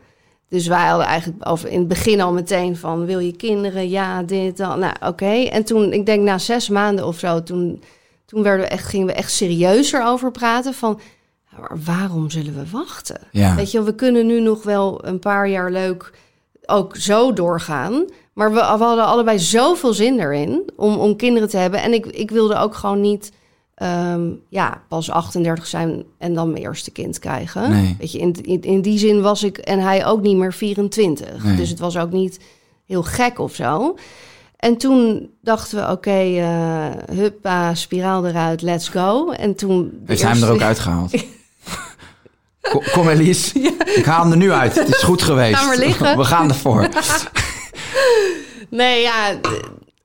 Dus 0.49 0.67
wij 0.67 0.87
hadden 0.87 1.07
eigenlijk 1.07 1.49
over 1.49 1.69
in 1.69 1.79
het 1.79 1.89
begin 1.89 2.21
al 2.21 2.33
meteen 2.33 2.77
van... 2.77 3.07
wil 3.07 3.19
je 3.19 3.37
kinderen? 3.37 3.89
Ja, 3.89 4.23
dit, 4.23 4.57
dan. 4.57 4.79
Nou, 4.79 4.95
oké. 5.07 5.33
En 5.33 5.65
toen, 5.65 5.93
ik 5.93 6.07
denk 6.07 6.23
na 6.23 6.39
zes 6.39 6.69
maanden 6.69 7.07
of 7.07 7.19
zo... 7.19 7.43
toen, 7.43 7.83
toen 8.27 8.43
werden 8.43 8.65
we 8.65 8.71
echt, 8.71 8.85
gingen 8.85 9.07
we 9.07 9.13
echt 9.13 9.33
serieuzer 9.33 10.07
over 10.07 10.31
praten 10.31 10.75
van... 10.75 11.01
waarom 11.85 12.31
zullen 12.31 12.55
we 12.55 12.71
wachten? 12.71 13.21
Ja. 13.31 13.55
Weet 13.55 13.71
je, 13.71 13.83
we 13.83 13.95
kunnen 13.95 14.27
nu 14.27 14.41
nog 14.41 14.63
wel 14.63 15.07
een 15.07 15.19
paar 15.19 15.49
jaar 15.49 15.71
leuk 15.71 16.13
ook 16.67 16.97
zo 16.97 17.33
doorgaan. 17.33 18.05
Maar 18.39 18.53
we, 18.53 18.55
we 18.55 18.85
hadden 18.85 19.05
allebei 19.07 19.39
zoveel 19.39 19.93
zin 19.93 20.19
erin 20.21 20.71
om, 20.77 20.97
om 20.97 21.17
kinderen 21.17 21.49
te 21.49 21.57
hebben. 21.57 21.83
En 21.83 21.93
ik, 21.93 22.07
ik 22.07 22.31
wilde 22.31 22.57
ook 22.57 22.75
gewoon 22.75 23.01
niet 23.01 23.33
ehm, 23.75 24.31
ja, 24.49 24.83
pas 24.89 25.11
38 25.11 25.67
zijn 25.67 26.05
en 26.19 26.35
dan 26.35 26.51
mijn 26.51 26.63
eerste 26.63 26.91
kind 26.91 27.19
krijgen. 27.19 27.71
Nee. 27.71 27.97
Weet 27.99 28.13
je, 28.13 28.19
in, 28.19 28.33
in, 28.43 28.63
in 28.63 28.83
die 28.83 28.99
zin 28.99 29.21
was 29.23 29.43
ik 29.43 29.59
en 29.59 29.79
hij 29.81 30.07
ook 30.07 30.21
niet 30.21 30.37
meer 30.37 30.53
24. 30.53 31.45
Nee. 31.45 31.57
Dus 31.57 31.69
het 31.69 31.79
was 31.79 31.97
ook 31.99 32.13
niet 32.13 32.41
heel 32.87 33.03
gek 33.03 33.39
of 33.39 33.55
zo. 33.55 33.97
En 34.57 34.77
toen 34.77 35.31
dachten 35.43 35.79
we, 35.79 35.93
oké, 35.93 36.11
eh, 36.37 37.17
huppa, 37.17 37.75
spiraal 37.75 38.27
eruit, 38.27 38.63
let's 38.63 38.89
go. 38.89 39.31
En 39.31 39.55
toen... 39.55 39.83
de 39.93 39.99
Heeft 40.07 40.23
hij 40.23 40.31
hem 40.31 40.43
er 40.43 40.49
eerste- 40.49 40.63
ook 40.63 40.69
uitgehaald? 40.69 41.13
Kom, 42.71 42.83
kom 42.93 43.09
Elise, 43.09 43.59
ik 43.97 44.05
haal 44.05 44.23
hem 44.23 44.31
er 44.31 44.37
nu 44.37 44.53
uit. 44.53 44.75
Het 44.75 44.89
is 44.89 45.03
goed 45.03 45.23
geweest. 45.23 45.59
Ga 45.59 45.67
maar 45.67 45.79
liggen. 45.79 46.17
We 46.17 46.25
gaan 46.25 46.49
ervoor. 46.49 46.89
Nee, 48.71 49.03
ja, 49.03 49.39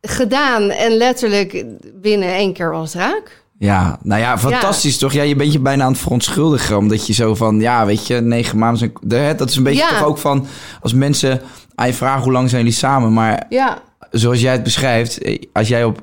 gedaan. 0.02 0.70
En 0.70 0.92
letterlijk 0.98 1.66
binnen 2.02 2.34
één 2.34 2.54
keer 2.54 2.72
was 2.72 2.94
het 2.94 3.02
raak. 3.02 3.42
Ja, 3.58 4.00
nou 4.04 4.22
ja, 4.22 4.38
fantastisch 4.38 4.98
toch? 4.98 5.14
Ja, 5.14 5.22
je 5.24 5.36
bent 5.36 5.54
je 5.54 5.60
bijna 5.60 5.84
aan 5.84 5.92
het 5.92 6.02
verontschuldigen. 6.02 6.78
Omdat 6.78 7.08
je 7.08 7.14
zo 7.14 7.36
van, 7.36 7.60
ja, 7.60 7.86
weet 7.86 8.08
je, 8.08 8.16
negen 8.22 8.58
maanden 8.58 8.92
zijn... 9.08 9.38
Dat 9.38 9.50
is 9.50 9.56
een 9.56 9.64
beetje 9.64 9.82
Ja. 9.84 9.90
toch 9.90 10.04
ook 10.08 10.18
van... 10.18 10.46
Als 10.82 10.94
mensen 10.94 11.42
aan 11.76 11.88
je 11.88 11.94
vragen 11.94 12.24
hoe 12.24 12.32
lang 12.32 12.50
zijn 12.50 12.62
jullie 12.64 12.78
samen. 12.78 13.14
Maar 13.14 13.46
Ja, 13.50 13.82
zoals 14.12 14.42
jij 14.42 14.52
het 14.52 14.64
beschrijft... 14.64 15.18
eh, 15.22 15.42
Als 15.54 15.68
jij 15.68 15.84
op 15.84 16.02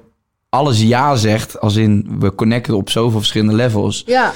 alles 0.49 0.81
ja 0.83 1.17
zegt... 1.17 1.61
Als 1.61 1.77
in, 1.77 2.17
we 2.19 2.35
connecten 2.35 2.75
op 2.77 2.91
zoveel 2.91 3.19
verschillende 3.19 3.55
levels... 3.55 4.03
ja, 4.07 4.33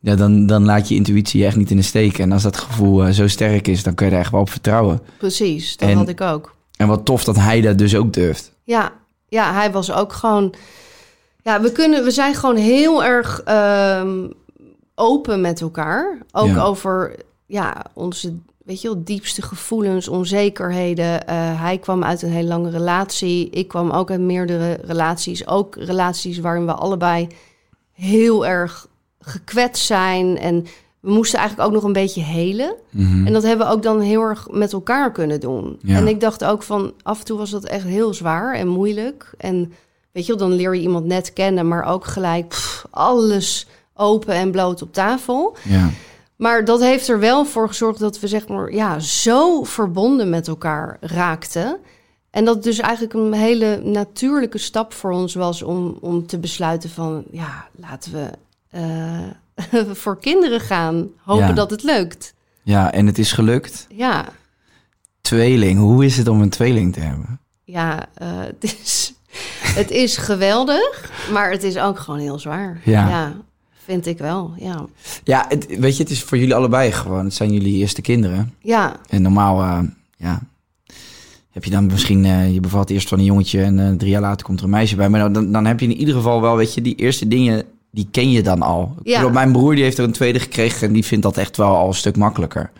Ja, 0.00 0.14
dan, 0.14 0.46
dan 0.46 0.64
laat 0.64 0.88
je 0.88 0.94
intuïtie 0.94 1.40
je 1.40 1.46
echt 1.46 1.56
niet 1.56 1.70
in 1.70 1.76
de 1.76 1.82
steek. 1.82 2.18
En 2.18 2.32
als 2.32 2.42
dat 2.42 2.56
gevoel 2.58 3.04
eh, 3.04 3.12
zo 3.12 3.28
sterk 3.28 3.68
is... 3.68 3.82
Dan 3.82 3.94
kun 3.94 4.06
je 4.06 4.12
er 4.12 4.18
echt 4.18 4.30
wel 4.30 4.40
op 4.40 4.50
vertrouwen. 4.50 5.00
precies. 5.18 5.76
Dat 5.76 5.88
En- 5.88 5.96
had 5.96 6.08
ik 6.08 6.20
ook. 6.20 6.54
En 6.76 6.86
wat 6.88 7.04
tof 7.04 7.24
dat 7.24 7.36
hij 7.36 7.60
dat 7.60 7.78
dus 7.78 7.96
ook 7.96 8.12
durft. 8.12 8.52
Ja, 8.64 8.92
ja, 9.28 9.52
hij 9.52 9.72
was 9.72 9.92
ook 9.92 10.12
gewoon... 10.12 10.54
Ja, 11.42 11.60
we, 11.60 11.72
kunnen, 11.72 12.04
we 12.04 12.10
zijn 12.10 12.34
gewoon 12.34 12.56
heel 12.56 13.04
erg 13.04 13.42
ehm, 13.42 14.28
open 14.94 15.40
met 15.40 15.60
elkaar. 15.60 16.18
Ook 16.32 16.46
Ja. 16.46 16.62
over 16.62 17.16
ja, 17.46 17.84
onze 17.92 18.34
weet 18.64 18.80
je 18.80 18.88
wel, 18.88 19.04
diepste 19.04 19.42
gevoelens, 19.42 20.08
onzekerheden. 20.08 21.26
Eh, 21.26 21.60
hij 21.60 21.78
kwam 21.78 22.04
uit 22.04 22.22
een 22.22 22.30
hele 22.30 22.48
lange 22.48 22.70
relatie. 22.70 23.50
Ik 23.50 23.68
kwam 23.68 23.90
ook 23.90 24.10
uit 24.10 24.20
meerdere 24.20 24.78
relaties. 24.84 25.46
Ook 25.46 25.76
relaties 25.76 26.38
waarin 26.38 26.66
we 26.66 26.72
allebei 26.72 27.28
heel 27.92 28.46
erg 28.46 28.86
gekwetst 29.20 29.84
zijn. 29.86 30.38
En 30.38 30.66
we 31.02 31.10
moesten 31.10 31.38
eigenlijk 31.38 31.68
ook 31.68 31.74
nog 31.74 31.84
een 31.84 31.92
beetje 31.92 32.22
helen. 32.22 32.74
En 33.26 33.32
dat 33.32 33.42
hebben 33.42 33.66
we 33.66 33.72
ook 33.72 33.82
dan 33.82 34.00
heel 34.00 34.22
erg 34.22 34.48
met 34.50 34.72
elkaar 34.72 35.12
kunnen 35.12 35.40
doen. 35.40 35.78
Ja. 35.82 35.96
En 35.96 36.08
ik 36.08 36.20
dacht 36.20 36.44
ook 36.44 36.62
van, 36.62 36.92
af 37.02 37.18
en 37.18 37.24
toe 37.24 37.38
was 37.38 37.50
dat 37.50 37.64
echt 37.64 37.84
heel 37.84 38.14
zwaar 38.14 38.54
en 38.54 38.68
moeilijk. 38.68 39.34
En 39.38 39.72
weet 40.12 40.26
je 40.26 40.36
wel, 40.36 40.48
dan 40.48 40.56
leer 40.56 40.74
je 40.74 40.80
iemand 40.80 41.06
net 41.06 41.32
kennen, 41.32 41.68
maar 41.68 41.84
ook 41.84 42.04
gelijk 42.04 42.48
pff, 42.48 42.86
alles 42.90 43.66
open 43.94 44.34
en 44.34 44.50
bloot 44.50 44.82
op 44.82 44.92
tafel. 44.92 45.56
Ja, 45.62 45.90
Maar 46.36 46.64
dat 46.64 46.80
heeft 46.80 47.08
er 47.08 47.18
wel 47.18 47.44
voor 47.44 47.68
gezorgd 47.68 47.98
dat 47.98 48.20
we 48.20 48.28
zeg 48.28 48.48
maar 48.48 48.72
ja, 48.72 48.98
zo 48.98 49.62
verbonden 49.62 50.30
met 50.30 50.48
elkaar 50.48 50.96
raakten. 51.00 51.76
En 52.30 52.44
dat 52.44 52.62
dus 52.62 52.78
eigenlijk 52.78 53.14
een 53.14 53.32
hele 53.32 53.80
natuurlijke 53.84 54.58
stap 54.58 54.92
voor 54.92 55.10
ons 55.10 55.34
was 55.34 55.62
om, 55.62 55.96
om 56.00 56.26
te 56.26 56.38
besluiten 56.38 56.90
van 56.90 57.24
ja, 57.30 57.68
laten 57.76 58.12
we 58.12 58.30
eh, 58.70 59.20
voor 60.02 60.18
kinderen 60.20 60.60
gaan. 60.60 61.08
Hopen 61.22 61.46
Ja. 61.46 61.52
dat 61.52 61.70
het 61.70 61.82
lukt. 61.82 62.34
ja, 62.62 62.92
en 62.92 63.06
het 63.06 63.18
is 63.18 63.32
gelukt. 63.32 63.86
Ja, 63.90 64.24
Tweeling, 65.20 65.78
hoe 65.78 66.04
is 66.04 66.16
het 66.16 66.28
om 66.28 66.40
een 66.42 66.50
tweeling 66.50 66.92
te 66.92 67.00
hebben? 67.00 67.40
ja 67.64 68.06
eh, 68.14 68.28
het, 68.60 68.64
is, 68.82 69.12
het 69.62 69.90
is 69.90 70.16
geweldig, 70.16 71.10
maar 71.32 71.50
het 71.50 71.62
is 71.62 71.78
ook 71.78 71.98
gewoon 71.98 72.20
heel 72.20 72.38
zwaar. 72.38 72.80
Ja. 72.84 73.34
vind 73.84 74.06
ik 74.06 74.18
wel. 74.18 74.52
Ja, 74.56 74.86
Ja, 75.24 75.44
het, 75.48 75.78
weet 75.78 75.96
je, 75.96 76.02
het 76.02 76.12
is 76.12 76.22
voor 76.22 76.38
jullie 76.38 76.54
allebei 76.54 76.92
gewoon. 76.92 77.24
Het 77.24 77.34
zijn 77.34 77.52
jullie 77.52 77.76
eerste 77.76 78.00
kinderen. 78.00 78.54
ja, 78.60 78.96
En 79.08 79.22
normaal, 79.22 79.62
eh, 79.62 79.80
ja, 80.16 80.42
heb 81.50 81.64
je 81.64 81.70
dan 81.70 81.86
misschien, 81.86 82.24
eh, 82.24 82.52
je 82.54 82.60
bevalt 82.60 82.90
eerst 82.90 83.08
van 83.08 83.18
een 83.18 83.24
jongetje 83.24 83.62
en 83.62 83.96
drie 83.98 84.10
jaar 84.10 84.20
later 84.20 84.46
komt 84.46 84.58
er 84.58 84.64
een 84.64 84.70
meisje 84.70 84.96
bij. 84.96 85.08
Maar 85.08 85.32
dan, 85.32 85.52
dan 85.52 85.64
heb 85.66 85.80
je 85.80 85.86
in 85.86 85.96
ieder 85.96 86.14
geval 86.14 86.40
wel, 86.40 86.56
weet 86.56 86.74
je, 86.74 86.82
die 86.82 86.94
eerste 86.94 87.28
dingen, 87.28 87.64
die 87.94 88.08
ken 88.10 88.30
je 88.30 88.42
dan 88.42 88.62
al. 88.62 88.94
Ik 89.02 89.08
Ja. 89.08 89.16
bedoel, 89.18 89.32
mijn 89.32 89.52
broer 89.52 89.74
die 89.74 89.84
heeft 89.84 89.98
er 89.98 90.04
een 90.04 90.12
tweede 90.12 90.38
gekregen 90.40 90.86
en 90.86 90.92
die 90.92 91.04
vindt 91.04 91.24
dat 91.24 91.36
echt 91.36 91.56
wel 91.56 91.76
al 91.76 91.86
een 91.88 91.94
stuk 91.94 92.16
makkelijker. 92.16 92.70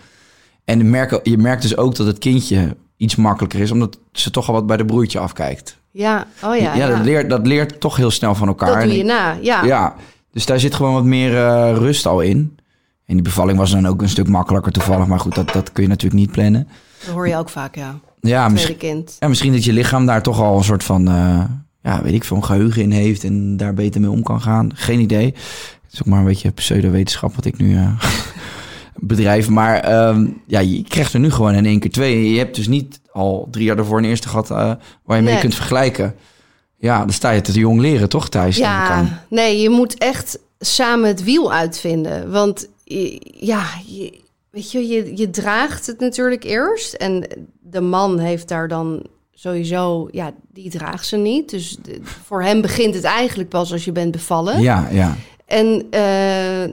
En 0.65 0.79
je 0.79 0.85
merkt, 0.85 1.21
je 1.23 1.39
merkt 1.39 1.63
dus 1.63 1.77
ook 1.77 1.95
dat 1.97 2.07
het 2.07 2.19
kindje 2.19 2.77
iets 2.97 3.17
makkelijker 3.17 3.61
is, 3.61 3.71
omdat 3.71 3.99
ze 4.13 4.31
toch 4.31 4.49
al 4.49 4.55
wat 4.55 4.67
bij 4.67 4.77
de 4.77 4.85
broertje 4.85 5.19
afkijkt. 5.19 5.77
ja. 5.91 6.27
Oh 6.45 6.57
ja, 6.57 6.75
ja, 6.75 6.89
Dat, 6.89 7.05
leert, 7.05 7.31
dat 7.31 7.47
leert 7.47 7.81
toch 7.81 7.97
heel 7.97 8.11
snel 8.11 8.35
van 8.35 8.49
elkaar. 8.49 8.69
dat 8.73 8.77
En 8.83 8.89
doe 8.89 8.97
je 8.97 9.05
na. 9.05 9.37
Ja, 9.41 9.65
ja, 9.65 9.95
dus 10.33 10.47
daar 10.47 10.61
zit 10.61 10.75
gewoon 10.75 10.93
wat 10.95 11.05
meer 11.05 11.37
eh, 11.37 11.73
rust 11.77 12.07
al 12.07 12.21
in. 12.21 12.57
En 13.07 13.15
die 13.15 13.23
bevalling 13.23 13.59
was 13.59 13.71
dan 13.71 13.87
ook 13.87 14.03
een 14.03 14.09
stuk 14.09 14.29
makkelijker 14.29 14.73
toevallig. 14.73 15.07
Maar 15.07 15.21
goed, 15.21 15.35
dat, 15.35 15.53
dat 15.53 15.73
kun 15.73 15.83
je 15.83 15.89
natuurlijk 15.89 16.21
niet 16.21 16.31
plannen. 16.33 16.69
dat 17.05 17.15
hoor 17.15 17.29
je 17.29 17.37
ook 17.37 17.49
vaak, 17.49 17.75
ja. 17.77 17.99
Ja, 18.21 18.37
Tweede 18.37 18.53
misschien, 18.53 18.77
kind. 18.77 19.17
ja, 19.19 19.29
misschien 19.29 19.53
dat 19.53 19.65
je 19.65 19.73
lichaam 19.73 20.07
daar 20.07 20.23
toch 20.23 20.41
al 20.41 20.57
een 20.59 20.65
soort 20.65 20.85
van... 20.85 21.09
eh, 21.09 21.45
ja, 21.83 22.03
weet 22.03 22.15
ik 22.15 22.25
veel, 22.25 22.37
een 22.37 22.45
geheugen 22.45 22.83
in 22.83 22.91
heeft 22.91 23.25
en 23.25 23.57
daar 23.57 23.75
beter 23.75 24.01
mee 24.01 24.11
om 24.11 24.23
kan 24.23 24.41
gaan. 24.41 24.71
Geen 24.75 25.01
idee. 25.01 25.25
Het 25.25 25.93
is 25.93 26.01
ook 26.01 26.07
maar 26.07 26.19
een 26.19 26.25
beetje 26.25 26.51
pseudo-wetenschap 26.51 27.35
wat 27.35 27.45
ik 27.45 27.59
nu... 27.59 27.77
eh, 27.77 28.03
bedrijf. 28.95 29.49
Maar 29.49 29.81
ehm, 29.81 30.27
ja, 30.47 30.61
je 30.61 30.83
krijgt 30.83 31.13
er 31.13 31.21
nu 31.21 31.31
gewoon 31.31 31.55
in 31.55 31.67
één 31.67 31.81
keer 31.81 31.91
twee. 31.91 32.33
Je 32.33 32.39
hebt 32.39 32.57
dus 32.57 32.69
niet 32.69 33.01
al 33.13 33.49
drie 33.51 33.65
jaar 33.65 33.79
ervoor 33.79 33.99
een 33.99 34.05
eerste 34.05 34.29
gehad 34.29 34.51
eh, 34.51 34.73
waar 35.05 35.17
je 35.17 35.23
mee 35.23 35.39
kunt 35.39 35.55
vergelijken. 35.55 36.15
Ja, 36.77 36.99
dan 36.99 37.11
sta 37.11 37.31
je 37.31 37.41
te 37.41 37.53
jong 37.53 37.81
leren, 37.81 38.09
toch, 38.09 38.29
Thijs? 38.29 38.57
Ja, 38.57 39.25
nee, 39.29 39.61
je 39.61 39.71
moet 39.71 39.99
echt 39.99 40.39
samen 40.59 41.09
het 41.09 41.25
wiel 41.25 41.53
uitvinden. 41.53 42.31
Want 42.31 42.69
ja, 43.41 43.65
je, 43.87 44.21
weet 44.51 44.73
je, 44.73 44.89
je, 44.89 45.17
je 45.17 45.31
draagt 45.31 45.87
het 45.87 46.01
natuurlijk 46.01 46.45
eerst. 46.45 46.93
En 46.93 47.27
de 47.61 47.81
man 47.81 48.19
heeft 48.19 48.49
daar 48.49 48.69
dan 48.69 49.07
sowieso, 49.35 50.09
ja, 50.11 50.33
die 50.53 50.71
draagt 50.71 51.07
ze 51.07 51.17
niet. 51.17 51.51
Dus 51.51 51.77
de- 51.83 52.01
voor 52.03 52.43
hem 52.43 52.61
begint 52.61 52.95
het 52.95 53.05
eigenlijk 53.05 53.49
pas 53.49 53.73
als 53.73 53.85
je 53.85 53.93
bent 53.93 54.11
bevallen. 54.13 54.61
Ja, 54.61 54.89
ja. 54.91 55.17
En 55.47 55.87
eh, 55.91 56.01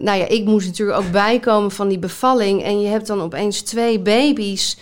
nou 0.02 0.18
ja, 0.18 0.28
ik 0.28 0.46
moest 0.46 0.68
natuurlijk 0.68 1.00
ook 1.00 1.12
bijkomen 1.12 1.72
van 1.72 1.88
die 1.88 2.00
bevalling. 2.00 2.64
En 2.64 2.82
je 2.82 2.88
hebt 2.88 3.08
dan 3.08 3.22
opeens 3.22 3.62
twee 3.62 4.00
baby's. 4.00 4.78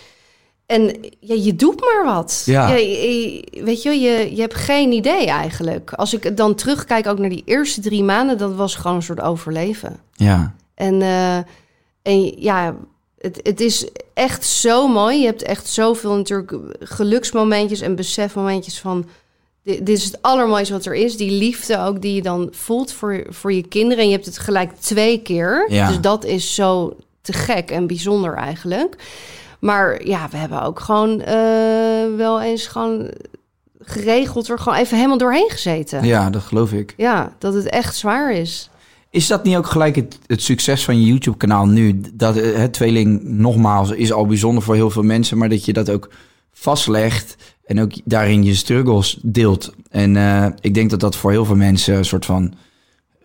En 0.65 0.95
ja, 1.19 1.35
je 1.35 1.55
doet 1.55 1.79
maar 1.79 2.13
wat. 2.15 2.43
Ja. 2.45 2.69
je- 2.75 3.61
weet 3.63 3.81
je, 3.83 3.89
je, 3.89 4.35
je 4.35 4.41
hebt 4.41 4.53
geen 4.55 4.91
idee 4.91 5.25
eigenlijk. 5.25 5.91
Als 5.93 6.13
ik 6.13 6.37
dan 6.37 6.55
terugkijk 6.55 7.07
ook 7.07 7.19
naar 7.19 7.29
die 7.29 7.43
eerste 7.45 7.81
drie 7.81 8.03
maanden, 8.03 8.37
dat 8.37 8.55
was 8.55 8.75
gewoon 8.75 8.95
een 8.95 9.03
soort 9.03 9.21
overleven. 9.21 9.99
ja. 10.13 10.55
En, 10.75 11.01
eh, 11.01 11.37
en 12.01 12.41
ja, 12.41 12.75
het, 13.19 13.39
het 13.43 13.59
is 13.59 13.87
echt 14.13 14.45
zo 14.45 14.87
mooi. 14.87 15.19
Je 15.19 15.25
hebt 15.25 15.43
echt 15.43 15.67
zoveel 15.67 16.15
natuurlijk 16.15 16.53
geluksmomentjes 16.79 17.81
en 17.81 17.95
besefmomentjes 17.95 18.79
van... 18.79 19.05
Dit, 19.63 19.85
dit 19.85 19.97
is 19.97 20.03
het 20.03 20.21
allermooiste 20.21 20.73
wat 20.73 20.85
er 20.85 20.95
is. 20.95 21.17
Die 21.17 21.31
liefde 21.31 21.79
ook 21.79 22.01
die 22.01 22.15
je 22.15 22.21
dan 22.21 22.47
voelt 22.51 22.91
voor, 22.91 23.25
voor 23.29 23.53
je 23.53 23.67
kinderen. 23.67 24.03
En 24.03 24.09
je 24.09 24.15
hebt 24.15 24.25
het 24.25 24.37
gelijk 24.37 24.71
twee 24.79 25.21
keer. 25.21 25.65
Ja. 25.71 25.87
Dus 25.87 25.99
dat 25.99 26.25
is 26.25 26.55
zo 26.55 26.95
te 27.21 27.33
gek 27.33 27.71
en 27.71 27.87
bijzonder 27.87 28.33
eigenlijk. 28.33 28.95
Maar 29.59 30.05
ja, 30.07 30.27
we 30.31 30.37
hebben 30.37 30.61
ook 30.61 30.79
gewoon 30.79 31.21
eh, 31.21 32.15
wel 32.17 32.41
eens 32.41 32.67
gewoon 32.67 33.11
geregeld... 33.79 34.49
er 34.49 34.59
gewoon 34.59 34.77
even 34.77 34.95
helemaal 34.97 35.17
doorheen 35.17 35.49
gezeten. 35.49 36.03
ja, 36.03 36.29
dat 36.29 36.41
geloof 36.41 36.71
ik. 36.71 36.93
ja 36.97 37.35
dat 37.37 37.53
het 37.53 37.69
echt 37.69 37.95
zwaar 37.95 38.33
is. 38.33 38.69
Is 39.09 39.27
dat 39.27 39.43
niet 39.43 39.55
ook 39.55 39.67
gelijk 39.67 39.95
het, 39.95 40.19
het 40.25 40.41
succes 40.41 40.85
van 40.85 40.99
je 40.99 41.07
YouTube-kanaal 41.07 41.65
nu? 41.65 42.01
Dat 42.13 42.37
eh, 42.37 42.59
het 42.59 42.73
tweeling, 42.73 43.23
nogmaals, 43.23 43.91
is 43.91 44.11
al 44.11 44.25
bijzonder 44.25 44.63
voor 44.63 44.75
heel 44.75 44.89
veel 44.89 45.03
mensen, 45.03 45.37
maar 45.37 45.49
dat 45.49 45.65
je 45.65 45.73
dat 45.73 45.89
ook 45.89 46.09
vastlegt 46.51 47.35
en 47.65 47.81
ook 47.81 47.91
daarin 48.03 48.43
je 48.43 48.55
struggles 48.55 49.19
deelt. 49.21 49.73
En 49.89 50.15
eh, 50.17 50.45
ik 50.59 50.73
denk 50.73 50.89
dat 50.89 50.99
dat 50.99 51.15
voor 51.15 51.31
heel 51.31 51.45
veel 51.45 51.55
mensen 51.55 51.95
een 51.95 52.05
soort 52.05 52.25
van 52.25 52.53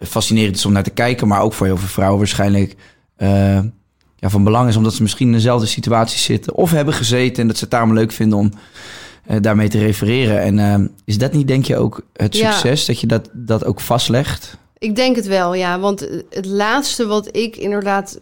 fascinerend 0.00 0.56
is 0.56 0.66
om 0.66 0.72
naar 0.72 0.82
te 0.82 0.90
kijken, 0.90 1.28
maar 1.28 1.40
ook 1.40 1.52
voor 1.52 1.66
heel 1.66 1.76
veel 1.76 1.88
vrouwen 1.88 2.18
waarschijnlijk 2.18 2.76
eh, 3.16 3.60
ja, 4.16 4.30
van 4.30 4.44
belang 4.44 4.68
is, 4.68 4.76
omdat 4.76 4.94
ze 4.94 5.02
misschien 5.02 5.26
in 5.26 5.32
dezelfde 5.32 5.66
situatie 5.66 6.18
zitten 6.18 6.54
of 6.54 6.70
hebben 6.70 6.94
gezeten 6.94 7.42
en 7.42 7.46
dat 7.46 7.56
ze 7.56 7.62
het 7.62 7.72
daarom 7.72 7.92
leuk 7.94 8.12
vinden 8.12 8.38
om 8.38 8.52
eh, 9.26 9.36
daarmee 9.40 9.68
te 9.68 9.78
refereren. 9.78 10.40
En 10.40 10.58
eh, 10.58 10.88
is 11.04 11.18
dat 11.18 11.32
niet, 11.32 11.48
denk 11.48 11.64
je, 11.64 11.76
ook 11.76 12.06
het 12.12 12.36
Ja. 12.36 12.50
succes, 12.52 12.84
dat 12.84 13.00
je 13.00 13.06
dat, 13.06 13.28
dat 13.32 13.64
ook 13.64 13.80
vastlegt? 13.80 14.58
Ik 14.82 14.96
denk 14.96 15.16
het 15.16 15.26
wel, 15.26 15.54
ja. 15.54 15.78
Want 15.78 16.00
het 16.30 16.46
laatste 16.46 17.06
wat 17.06 17.36
ik 17.36 17.56
inderdaad 17.56 18.20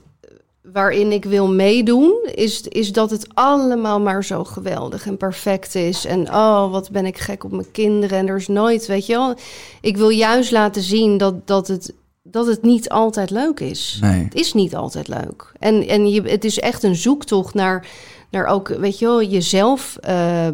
waarin 0.63 1.13
ik 1.13 1.25
wil 1.25 1.49
meedoen, 1.49 2.29
is, 2.35 2.61
is 2.61 2.93
dat 2.93 3.11
het 3.11 3.27
allemaal 3.35 4.01
maar 4.01 4.25
zo 4.25 4.45
geweldig 4.45 5.07
en 5.07 5.17
perfect 5.17 5.75
is. 5.75 6.05
En 6.05 6.29
oh, 6.29 6.71
wat 6.71 6.91
ben 6.91 7.07
ik 7.07 7.19
gek 7.19 7.45
op 7.45 7.51
mijn 7.51 7.71
kinderen. 7.71 8.19
En 8.19 8.29
er 8.29 8.37
is 8.37 8.49
nooit, 8.49 8.87
weet 8.87 9.07
je 9.07 9.13
wel. 9.13 9.35
Ik 9.81 9.97
wil 9.97 10.09
juist 10.09 10.51
laten 10.51 10.83
zien 10.83 11.19
dat, 11.19 11.47
dat, 11.47 11.69
het, 11.69 11.95
dat 12.23 12.47
het 12.47 12.63
niet 12.63 12.89
altijd 12.89 13.31
leuk 13.31 13.61
is. 13.61 13.99
Nee. 14.01 14.25
Het 14.25 14.35
is 14.35 14.53
niet 14.53 14.75
altijd 14.75 15.09
leuk. 15.09 15.53
En, 15.59 15.89
en 15.89 16.11
je, 16.11 16.23
het 16.23 16.45
is 16.45 16.59
echt 16.59 16.83
een 16.83 16.97
zoektocht 16.97 17.55
naar, 17.55 17.89
naar 18.31 18.47
ook, 18.47 18.69
weet 18.69 18.99
je 18.99 19.07
wel, 19.07 19.23
jezelf 19.23 19.97
eh, 20.01 20.49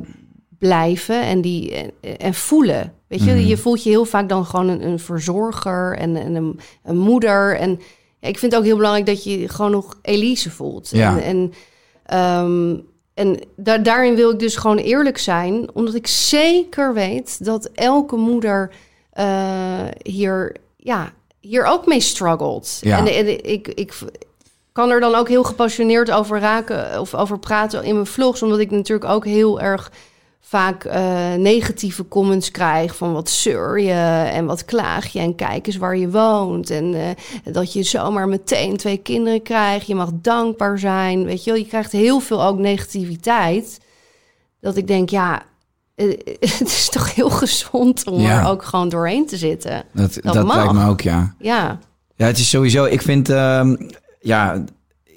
blijven 0.59 1.23
en, 1.23 1.41
die, 1.41 1.75
en, 1.75 2.19
en 2.19 2.35
voelen. 2.35 2.96
Weet 3.09 3.25
je, 3.25 3.47
je 3.47 3.57
voelt 3.57 3.83
je 3.83 3.91
heel 3.91 4.05
vaak 4.05 4.29
dan 4.29 4.45
gewoon 4.47 4.69
een, 4.69 4.87
een 4.87 4.99
verzorger 4.99 5.97
en, 5.97 6.17
en 6.17 6.35
een, 6.35 6.61
een 6.85 6.97
moeder. 6.99 7.57
En 7.57 7.81
ja, 8.19 8.29
ik 8.29 8.39
vind 8.39 8.53
het 8.53 8.61
ook 8.61 8.67
heel 8.67 8.77
belangrijk 8.77 9.07
dat 9.07 9.25
je 9.25 9.49
gewoon 9.49 9.71
nog 9.71 9.99
Elise 10.03 10.51
voelt. 10.51 10.91
Ja. 10.91 11.19
En, 11.19 11.23
en, 11.23 11.53
ehm, 12.05 12.77
en 13.15 13.41
da- 13.57 13.79
daarin 13.79 14.15
wil 14.15 14.31
ik 14.31 14.39
dus 14.39 14.57
gewoon 14.57 14.77
eerlijk 14.79 15.19
zijn, 15.19 15.69
omdat 15.75 15.95
ik 15.95 16.07
zeker 16.07 16.95
weet 16.95 17.45
dat 17.45 17.71
elke 17.75 18.17
moeder 18.17 18.71
eh, 19.11 19.85
hier, 20.03 20.57
ja, 20.77 21.13
hier 21.41 21.65
ook 21.65 21.87
mee 21.87 22.01
struggelt. 22.01 22.79
Ja. 22.81 22.99
En, 22.99 23.07
en 23.07 23.51
ik, 23.51 23.69
ik 23.69 23.95
kan 24.73 24.91
er 24.91 25.01
dan 25.01 25.15
ook 25.15 25.29
heel 25.29 25.45
gepassioneerd 25.45 26.11
over 26.11 26.39
raken 26.41 27.01
of 27.01 27.15
over 27.15 27.39
praten 27.39 27.85
in 27.85 27.95
mijn 27.95 28.07
vlogs, 28.07 28.43
omdat 28.43 28.59
ik 28.59 28.71
natuurlijk 28.71 29.11
ook 29.11 29.25
heel 29.25 29.61
erg 29.61 29.93
vaak 30.49 30.85
eh, 30.85 31.35
negatieve 31.35 32.09
comments 32.09 32.51
krijg 32.51 32.97
van 32.97 33.13
wat 33.13 33.31
zeur 33.31 33.81
je 33.81 34.29
en 34.33 34.47
wat 34.47 34.65
klaag 34.65 35.07
je 35.07 35.19
en 35.19 35.35
kijk 35.35 35.67
eens 35.67 35.77
waar 35.77 35.97
je 35.97 36.11
woont 36.11 36.71
en 36.71 36.95
eh, 36.95 37.53
dat 37.53 37.73
je 37.73 37.83
zomaar 37.83 38.29
meteen 38.29 38.77
twee 38.77 38.97
kinderen 38.97 39.43
krijgt. 39.43 39.87
Je 39.87 39.95
mag 39.95 40.11
dankbaar 40.15 40.79
zijn, 40.79 41.25
weet 41.25 41.45
je 41.45 41.51
wel. 41.51 41.61
Je 41.61 41.67
krijgt 41.67 41.93
heel 41.93 42.21
veel 42.21 42.45
ook 42.45 42.59
negativiteit. 42.59 43.81
Dat 44.61 44.77
ik 44.77 44.87
denk, 44.87 45.11
ja, 45.11 45.43
eh, 45.95 46.07
het 46.59 46.69
is 46.69 46.89
toch 46.89 47.15
heel 47.15 47.31
gezond 47.31 48.07
om 48.07 48.21
Ja. 48.21 48.41
er 48.41 48.49
ook 48.49 48.65
gewoon 48.65 48.89
doorheen 48.89 49.27
te 49.27 49.37
zitten. 49.37 49.85
Dat, 49.93 50.19
Dat 50.23 50.47
lijkt 50.47 50.73
me 50.73 50.87
ook, 50.89 51.01
ja. 51.01 51.35
Ja, 51.39 51.79
Ja, 52.17 52.27
het 52.27 52.39
is 52.39 52.49
sowieso... 52.49 52.85
Ik 52.85 53.03
vind... 53.03 53.29
ehm, 53.29 53.77
ja, 54.21 54.65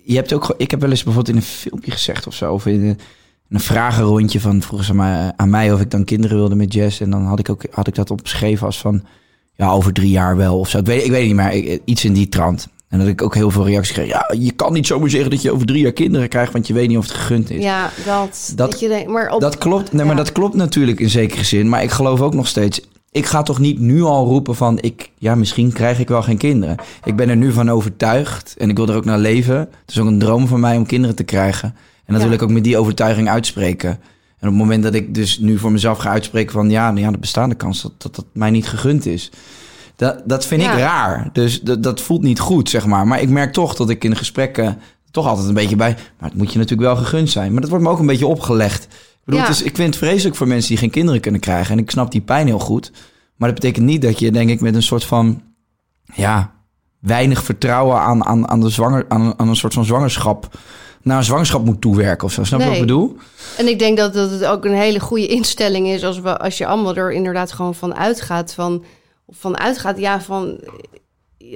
je 0.04 0.16
hebt 0.16 0.34
ook... 0.34 0.54
Ik 0.58 0.72
heb 0.72 0.82
wel 0.82 0.90
eens 0.90 1.04
bijvoorbeeld 1.04 1.36
in 1.36 1.42
een 1.42 1.48
filmpje 1.48 1.92
gezegd 1.92 2.28
of 2.28 2.34
zo... 2.34 2.54
Of 2.54 2.66
in 2.66 3.00
een, 3.50 3.60
vragenrondje 3.60 4.40
van... 4.40 4.62
Vroegen 4.62 4.88
ze 4.88 4.94
maar 4.94 5.34
aan 5.36 5.50
mij 5.50 5.74
of 5.74 5.82
ik 5.82 5.92
dan 5.92 6.04
kinderen 6.04 6.38
wilde 6.38 6.56
met 6.56 6.74
Jess. 6.74 7.00
En 7.00 7.10
dan 7.10 7.26
had 7.26 7.40
ik, 7.40 7.50
ook, 7.50 7.64
had 7.72 7.88
ik 7.88 7.96
dat 7.96 8.12
opgeschreven 8.12 8.66
als 8.66 8.80
van... 8.80 9.02
Ja, 9.56 9.70
over 9.72 9.94
drie 9.94 10.10
jaar 10.10 10.38
wel 10.38 10.60
of 10.60 10.70
zo. 10.70 10.78
Ik 10.78 10.86
weet, 10.86 11.04
ik 11.06 11.12
weet 11.12 11.26
niet, 11.26 11.36
maar 11.36 11.54
ik- 11.56 11.82
iets 11.86 12.06
in 12.06 12.14
die 12.14 12.30
trant. 12.30 12.68
En 12.90 13.00
dat 13.00 13.08
ik 13.08 13.22
ook 13.22 13.36
heel 13.36 13.52
veel 13.52 13.66
reacties 13.66 13.94
kreeg. 13.94 14.08
Ja, 14.08 14.34
je 14.38 14.52
kan 14.52 14.74
niet 14.74 14.88
zomaar 14.88 15.10
zeggen 15.10 15.30
dat 15.30 15.42
je 15.42 15.52
over 15.52 15.66
drie 15.66 15.82
jaar 15.82 15.92
kinderen 15.92 16.28
krijgt... 16.30 16.54
want 16.54 16.68
je 16.68 16.74
weet 16.74 16.88
niet 16.88 16.98
of 16.98 17.04
het 17.08 17.14
gegund 17.16 17.50
is. 17.50 17.64
ja 17.64 17.90
dat. 18.06 18.54
Dat- 18.56 18.70
dat 18.72 18.80
je 18.80 18.88
denkt, 18.88 19.10
maar 19.12 19.32
op, 19.32 19.42
Dat 19.42 19.58
klopt, 19.58 19.92
nee, 19.94 20.06
maar 20.06 20.16
dat 20.16 20.32
klopt 20.32 20.56
natuurlijk 20.56 21.00
in 21.00 21.10
zekere 21.10 21.44
zin. 21.44 21.70
Maar 21.70 21.84
ik 21.84 21.92
geloof 21.92 22.22
ook 22.22 22.34
nog 22.34 22.48
steeds. 22.48 22.82
Ik 23.12 23.26
ga 23.26 23.42
toch 23.44 23.60
niet 23.60 23.80
nu 23.80 24.02
al 24.04 24.26
roepen 24.26 24.56
van 24.56 24.78
ik, 24.82 25.12
ja, 25.18 25.36
misschien 25.36 25.72
krijg 25.74 26.00
ik 26.00 26.08
wel 26.08 26.22
geen 26.22 26.38
kinderen. 26.38 26.76
Ik 27.04 27.16
ben 27.16 27.30
er 27.30 27.36
nu 27.38 27.52
van 27.52 27.70
overtuigd 27.72 28.56
en 28.58 28.70
ik 28.70 28.78
wil 28.78 28.88
er 28.88 28.96
ook 28.96 29.06
naar 29.06 29.20
leven. 29.20 29.58
Het 29.58 29.70
is 29.88 30.00
ook 30.00 30.08
een 30.08 30.20
droom 30.20 30.48
van 30.48 30.60
mij 30.60 30.78
om 30.78 30.86
kinderen 30.86 31.16
te 31.16 31.24
krijgen. 31.24 31.76
En 32.10 32.16
dat 32.16 32.24
Ja. 32.24 32.28
wil 32.30 32.38
ik 32.38 32.44
ook 32.44 32.52
met 32.52 32.64
die 32.64 32.78
overtuiging 32.78 33.30
uitspreken. 33.30 33.90
En 33.90 34.48
op 34.48 34.54
het 34.54 34.64
moment 34.64 34.84
dat 34.84 34.94
ik 34.94 35.14
dus 35.14 35.40
nu 35.40 35.58
voor 35.58 35.72
mezelf 35.72 35.98
ga 35.98 36.10
uitspreken 36.10 36.52
van 36.52 36.70
ja, 36.70 36.92
nou 36.92 37.06
ja 37.06 37.12
de 37.12 37.18
bestaande 37.18 37.56
kans 37.56 37.82
dat, 37.82 37.92
dat 38.02 38.16
dat 38.16 38.26
mij 38.34 38.50
niet 38.50 38.68
gegund 38.68 39.06
is. 39.06 39.32
Dat, 39.96 40.22
dat 40.26 40.46
vind 40.46 40.62
Ja. 40.62 40.72
ik 40.74 40.80
raar. 40.80 41.30
Dus 41.34 41.62
dat, 41.62 41.84
dat 41.84 42.02
voelt 42.02 42.22
niet 42.22 42.40
goed, 42.40 42.70
zeg 42.70 42.86
maar. 42.86 43.08
Maar 43.08 43.22
ik 43.22 43.30
merk 43.30 43.54
toch 43.54 43.76
dat 43.76 43.90
ik 43.90 44.04
in 44.04 44.16
gesprekken 44.16 44.78
toch 45.12 45.28
altijd 45.28 45.48
een 45.48 45.54
beetje 45.54 45.76
bij. 45.76 45.96
Maar 46.20 46.30
het 46.30 46.38
moet 46.38 46.52
je 46.54 46.58
natuurlijk 46.60 46.88
wel 46.94 46.98
gegund 47.04 47.30
zijn. 47.30 47.52
Maar 47.52 47.62
dat 47.62 47.70
wordt 47.70 47.86
me 47.86 47.92
ook 47.92 48.00
een 48.00 48.06
beetje 48.06 48.28
opgelegd. 48.28 48.84
Ik 48.84 48.90
bedoel, 49.26 49.40
Ja. 49.40 49.46
het 49.48 49.56
is, 49.56 49.62
ik 49.64 49.76
vind 49.76 49.88
het 49.88 49.98
vreselijk 50.04 50.36
voor 50.36 50.48
mensen 50.48 50.70
die 50.70 50.78
geen 50.78 50.90
kinderen 50.90 51.22
kunnen 51.22 51.42
krijgen. 51.42 51.72
En 51.78 51.84
ik 51.84 51.92
snap 51.92 52.12
die 52.12 52.22
pijn 52.22 52.48
heel 52.48 52.60
goed. 52.60 52.92
Maar 53.36 53.50
dat 53.50 53.60
betekent 53.60 53.86
niet 53.86 54.02
dat 54.02 54.20
je, 54.20 54.32
denk 54.32 54.50
ik, 54.50 54.62
met 54.62 54.76
een 54.76 54.84
soort 54.84 55.04
van. 55.04 55.42
Ja, 56.14 56.52
weinig 57.00 57.44
vertrouwen 57.44 58.00
aan, 58.00 58.26
aan, 58.26 58.48
aan, 58.50 58.60
de 58.60 58.70
zwanger, 58.70 59.06
aan, 59.08 59.34
aan 59.40 59.48
een 59.48 59.56
soort 59.56 59.74
van 59.74 59.86
zwangerschap. 59.86 60.58
Naar 61.02 61.18
een 61.18 61.24
zwangerschap 61.24 61.66
moet 61.66 61.82
toewerken 61.82 62.28
of 62.28 62.34
zo. 62.34 62.44
Snap 62.44 62.60
je 62.60 62.66
wat 62.66 62.76
ik 62.76 62.82
bedoel? 62.82 63.16
En 63.58 63.68
ik 63.68 63.80
denk 63.80 63.98
dat, 63.98 64.14
dat 64.14 64.32
het 64.32 64.46
ook 64.46 64.66
een 64.66 64.74
hele 64.74 65.00
goede 65.00 65.28
instelling 65.28 65.88
is 65.88 66.04
als, 66.04 66.20
we, 66.20 66.38
als 66.38 66.58
je 66.58 66.66
allemaal 66.66 66.96
er 66.96 67.12
inderdaad 67.12 67.52
gewoon 67.52 67.76
van 67.76 67.96
uitgaat. 67.96 68.54
Van, 68.54 68.84
van 69.30 69.58
uitgaat, 69.60 70.00
ja, 70.00 70.22
van 70.22 70.60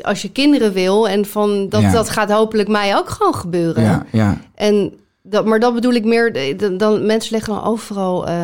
als 0.01 0.21
je 0.21 0.31
kinderen 0.31 0.73
wil. 0.73 1.07
En 1.07 1.25
van 1.25 1.69
dat, 1.69 1.81
Ja. 1.81 1.91
dat 1.91 2.09
gaat 2.09 2.31
hopelijk 2.31 2.69
mij 2.69 2.95
ook 2.97 3.09
gewoon 3.09 3.35
gebeuren. 3.35 3.83
Ja, 3.83 4.05
ja. 4.11 4.37
En 4.55 4.93
dat, 5.23 5.45
maar 5.45 5.59
dat 5.59 5.73
bedoel 5.73 5.93
ik 5.93 6.05
meer, 6.05 6.35
eh, 6.35 6.57
dan, 6.57 6.77
dan 6.77 7.05
mensen 7.05 7.31
leggen 7.31 7.53
dan 7.53 7.63
overal 7.63 8.27
eh, 8.27 8.35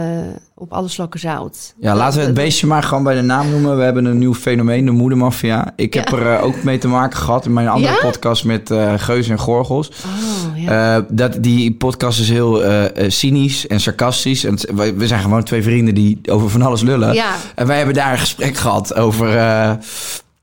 op 0.55 0.73
alle 0.73 0.87
slakken 0.87 1.19
zout. 1.19 1.73
Ja, 1.79 1.95
laten 1.95 2.19
we 2.19 2.25
het 2.25 2.33
beestje 2.33 2.67
maar 2.67 2.83
gewoon 2.83 3.03
bij 3.03 3.15
de 3.15 3.21
naam 3.21 3.49
noemen. 3.49 3.77
We 3.77 3.83
hebben 3.83 4.05
een 4.05 4.17
nieuw 4.17 4.33
fenomeen, 4.33 4.85
de 4.85 4.91
moedermafia. 4.91 5.73
Ik 5.75 5.93
heb 5.93 6.07
Ja. 6.09 6.17
er 6.17 6.33
eh, 6.37 6.43
ook 6.43 6.63
mee 6.63 6.77
te 6.77 6.87
maken 6.87 7.17
gehad 7.17 7.45
in 7.45 7.53
mijn 7.53 7.67
andere 7.67 7.93
Ja? 7.93 7.99
podcast 8.01 8.43
met 8.45 8.71
eh 8.71 8.93
Geus 8.97 9.29
en 9.29 9.39
Gorgels. 9.39 9.89
Oh, 9.89 10.57
ja. 10.63 11.05
Dat, 11.09 11.37
die 11.43 11.73
podcast 11.73 12.19
is 12.19 12.29
heel 12.29 12.61
cynisch 13.07 13.67
en 13.67 13.79
sarcastisch. 13.79 14.43
En 14.43 14.53
het- 14.53 14.71
we, 14.75 14.93
we 14.93 15.07
zijn 15.07 15.21
gewoon 15.21 15.43
twee 15.43 15.63
vrienden 15.63 15.93
die 15.95 16.19
over 16.29 16.49
van 16.49 16.61
alles 16.61 16.81
lullen. 16.81 17.15
En 17.55 17.67
wij 17.67 17.77
hebben 17.77 17.95
daar 17.95 18.11
een 18.11 18.17
gesprek 18.19 18.55
gehad 18.57 18.95
over, 18.95 19.77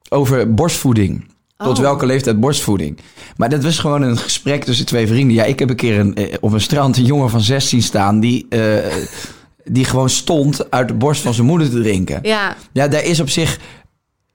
over 0.09 0.55
borstvoeding. 0.55 1.25
Tot 1.57 1.77
Oh. 1.77 1.83
welke 1.83 2.07
leeftijd 2.07 2.41
borstvoeding? 2.41 2.99
Maar 3.37 3.49
dat 3.49 3.63
was 3.63 3.79
gewoon 3.79 4.03
een 4.03 4.17
gesprek 4.17 4.65
tussen 4.65 4.87
twee 4.87 5.07
vrienden. 5.07 5.35
Ja, 5.37 5.45
ik 5.45 5.59
heb 5.59 5.71
een 5.71 5.77
keer 5.77 5.99
een, 5.99 6.15
eh, 6.15 6.35
op 6.41 6.53
een 6.53 6.61
strand 6.61 6.97
een 6.97 7.05
jongen 7.05 7.31
van 7.31 7.41
16 7.41 7.83
staan... 7.83 8.21
die, 8.21 8.47
eh, 8.49 8.95
die 9.65 9.85
gewoon 9.85 10.11
stond 10.11 10.71
uit 10.71 10.89
de 10.89 10.95
borst 10.95 11.23
van 11.23 11.35
zijn 11.35 11.47
moeder 11.47 11.71
te 11.71 11.81
drinken. 11.81 12.19
ja, 12.23 12.57
Ja, 12.73 12.89
daar 12.89 13.05
is 13.05 13.21
op 13.21 13.29
zich 13.29 13.59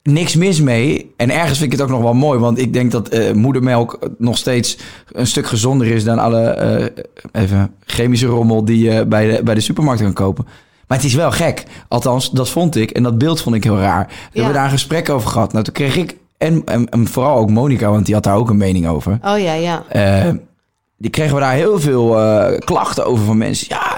niks 0.03 0.35
mis 0.35 0.61
mee. 0.61 1.13
En 1.17 1.29
ergens 1.29 1.57
vind 1.59 1.73
ik 1.73 1.79
het 1.79 1.87
ook 1.87 1.93
nog 1.93 2.01
wel 2.03 2.13
mooi. 2.13 2.39
Want 2.39 2.57
ik 2.57 2.73
denk 2.73 2.91
dat 2.91 3.09
eh, 3.09 3.33
moedermelk 3.33 4.09
nog 4.17 4.37
steeds 4.37 4.77
een 5.11 5.27
stuk 5.27 5.47
gezonder 5.47 5.87
is 5.87 6.03
dan 6.03 6.19
alle 6.19 6.93
even 7.31 7.73
chemische 7.85 8.25
rommel 8.27 8.65
die 8.65 8.83
je 8.91 9.05
bij 9.05 9.31
de, 9.35 9.43
bij 9.43 9.53
de 9.53 9.61
supermarkt 9.61 10.01
kan 10.01 10.13
kopen. 10.13 10.45
Maar 10.87 10.97
het 10.97 11.07
is 11.07 11.13
wel 11.15 11.31
gek. 11.31 11.63
Althans, 11.87 12.31
dat 12.31 12.49
vond 12.49 12.75
ik. 12.75 12.91
En 12.91 13.03
dat 13.03 13.17
beeld 13.17 13.41
vond 13.41 13.55
ik 13.55 13.63
heel 13.63 13.77
raar. 13.79 14.07
We 14.07 14.13
hebben 14.37 14.53
daar 14.53 14.63
een 14.65 14.71
gesprek 14.71 15.09
over 15.09 15.29
gehad. 15.29 15.51
Nou, 15.51 15.63
toen 15.63 15.73
kreeg 15.73 15.95
ik... 15.97 16.15
En, 16.41 16.61
en, 16.65 16.89
en 16.89 17.07
vooral 17.07 17.37
ook 17.37 17.49
Monica, 17.49 17.89
want 17.89 18.05
die 18.05 18.13
had 18.13 18.23
daar 18.23 18.35
ook 18.35 18.49
een 18.49 18.57
mening 18.57 18.87
over. 18.87 19.19
Oh 19.25 19.39
ja, 19.39 19.53
ja. 19.53 19.83
Eh, 19.89 20.29
die 20.97 21.09
kregen 21.11 21.35
we 21.35 21.41
daar 21.41 21.53
heel 21.53 21.79
veel 21.79 22.19
eh, 22.19 22.59
klachten 22.59 23.05
over 23.05 23.25
van 23.25 23.37
mensen. 23.37 23.67
Ja, 23.69 23.97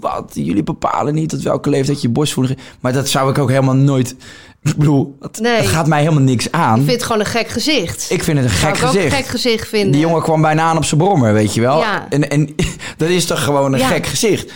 wat? 0.00 0.30
Jullie 0.34 0.62
bepalen 0.62 1.14
niet 1.14 1.28
tot 1.28 1.42
welke 1.42 1.70
leeftijd 1.70 2.02
je 2.02 2.08
borstvoeding... 2.08 2.58
Maar 2.80 2.92
dat 2.92 3.08
zou 3.08 3.30
ik 3.30 3.38
ook 3.38 3.48
helemaal 3.48 3.74
nooit... 3.76 4.14
Ik 4.62 4.76
bedoel, 4.76 5.18
Nee. 5.40 5.52
het 5.56 5.66
gaat 5.66 5.86
mij 5.86 6.00
helemaal 6.00 6.22
niks 6.22 6.52
aan. 6.52 6.74
Ik 6.78 6.84
vind 6.84 6.92
het 6.96 7.02
gewoon 7.02 7.20
een 7.20 7.26
gek 7.26 7.48
gezicht. 7.48 8.06
Ik 8.10 8.22
vind 8.24 8.38
het 8.38 8.46
een 8.46 8.52
gek 8.52 8.68
ik 8.76 8.82
ook 8.82 8.88
gezicht. 8.90 9.04
een 9.04 9.10
gek 9.18 9.26
gezicht 9.26 9.68
vinden. 9.68 9.92
Die 9.92 10.00
jongen 10.00 10.22
kwam 10.22 10.40
bijna 10.42 10.62
aan 10.62 10.76
op 10.76 10.84
zijn 10.84 11.00
brommer, 11.00 11.32
weet 11.32 11.54
je 11.54 11.60
wel. 11.60 11.78
Ja. 11.78 12.06
En, 12.08 12.30
en 12.30 12.54
dat 12.96 13.08
is 13.08 13.24
toch 13.24 13.44
gewoon 13.44 13.72
een 13.72 13.78
Ja. 13.78 13.86
gek 13.86 14.06
gezicht. 14.06 14.52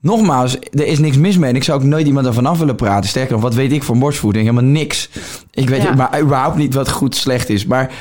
Nogmaals, 0.00 0.56
er 0.58 0.86
is 0.86 0.98
niks 0.98 1.16
mis 1.16 1.38
mee. 1.38 1.50
En 1.50 1.56
ik 1.56 1.64
zou 1.64 1.78
ook 1.80 1.86
nooit 1.86 2.06
iemand 2.06 2.26
ervan 2.26 2.46
af 2.46 2.58
willen 2.58 2.74
praten. 2.76 3.08
Sterker 3.10 3.32
nog, 3.32 3.42
wat 3.42 3.54
weet 3.54 3.72
ik 3.72 3.82
van 3.82 3.98
borstvoeding? 3.98 4.46
Helemaal 4.48 4.70
niks. 4.70 5.08
Ik 5.50 5.68
weet 5.68 5.82
Ja. 5.82 5.94
maar 5.94 6.20
überhaupt 6.20 6.56
niet 6.56 6.74
wat 6.74 6.90
goed 6.90 7.16
slecht 7.16 7.48
is. 7.48 7.66
Maar 7.66 7.92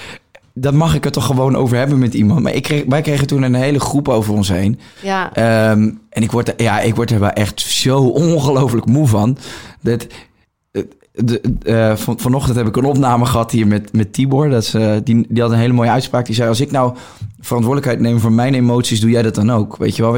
dat 0.53 0.73
mag 0.73 0.95
ik 0.95 1.05
er 1.05 1.11
toch 1.11 1.25
gewoon 1.25 1.55
over 1.55 1.77
hebben 1.77 1.99
met 1.99 2.13
iemand. 2.13 2.41
Maar 2.43 2.53
ik 2.53 2.63
kreeg, 2.63 2.83
wij 2.87 3.01
kregen 3.01 3.27
toen 3.27 3.43
een 3.43 3.53
hele 3.53 3.79
groep 3.79 4.07
over 4.07 4.33
ons 4.33 4.49
heen. 4.49 4.79
Ja. 5.01 5.33
Ehm, 5.33 5.89
en 6.09 6.23
ik 6.23 6.31
word, 6.31 6.47
er, 6.47 6.53
ja, 6.57 6.79
ik 6.79 6.95
word 6.95 7.11
er 7.11 7.19
wel 7.19 7.29
echt 7.29 7.61
zo 7.61 7.99
ongelooflijk 7.99 8.85
moe 8.85 9.07
van. 9.07 9.37
Dat, 9.81 10.07
eh, 10.71 10.83
de, 11.13 11.41
eh, 11.63 11.95
van, 11.95 12.19
vanochtend 12.19 12.57
heb 12.57 12.67
ik 12.67 12.75
een 12.75 12.85
opname 12.85 13.25
gehad 13.25 13.51
hier 13.51 13.67
met, 13.67 13.93
met 13.93 14.13
Tibor. 14.13 14.49
Dat 14.49 14.63
is, 14.63 14.73
eh, 14.73 14.91
die, 15.03 15.25
die 15.29 15.41
had 15.41 15.51
een 15.51 15.57
hele 15.57 15.73
mooie 15.73 15.89
uitspraak. 15.89 16.25
Die 16.25 16.35
zei, 16.35 16.49
als 16.49 16.61
ik 16.61 16.71
nou 16.71 16.95
verantwoordelijkheid 17.39 17.99
neem 17.99 18.19
voor 18.19 18.31
mijn 18.31 18.53
emoties... 18.53 18.99
doe 18.99 19.09
jij 19.09 19.21
dat 19.21 19.35
dan 19.35 19.51
ook. 19.51 19.77
Weet 19.77 19.95
je 19.95 20.01
wel, 20.01 20.17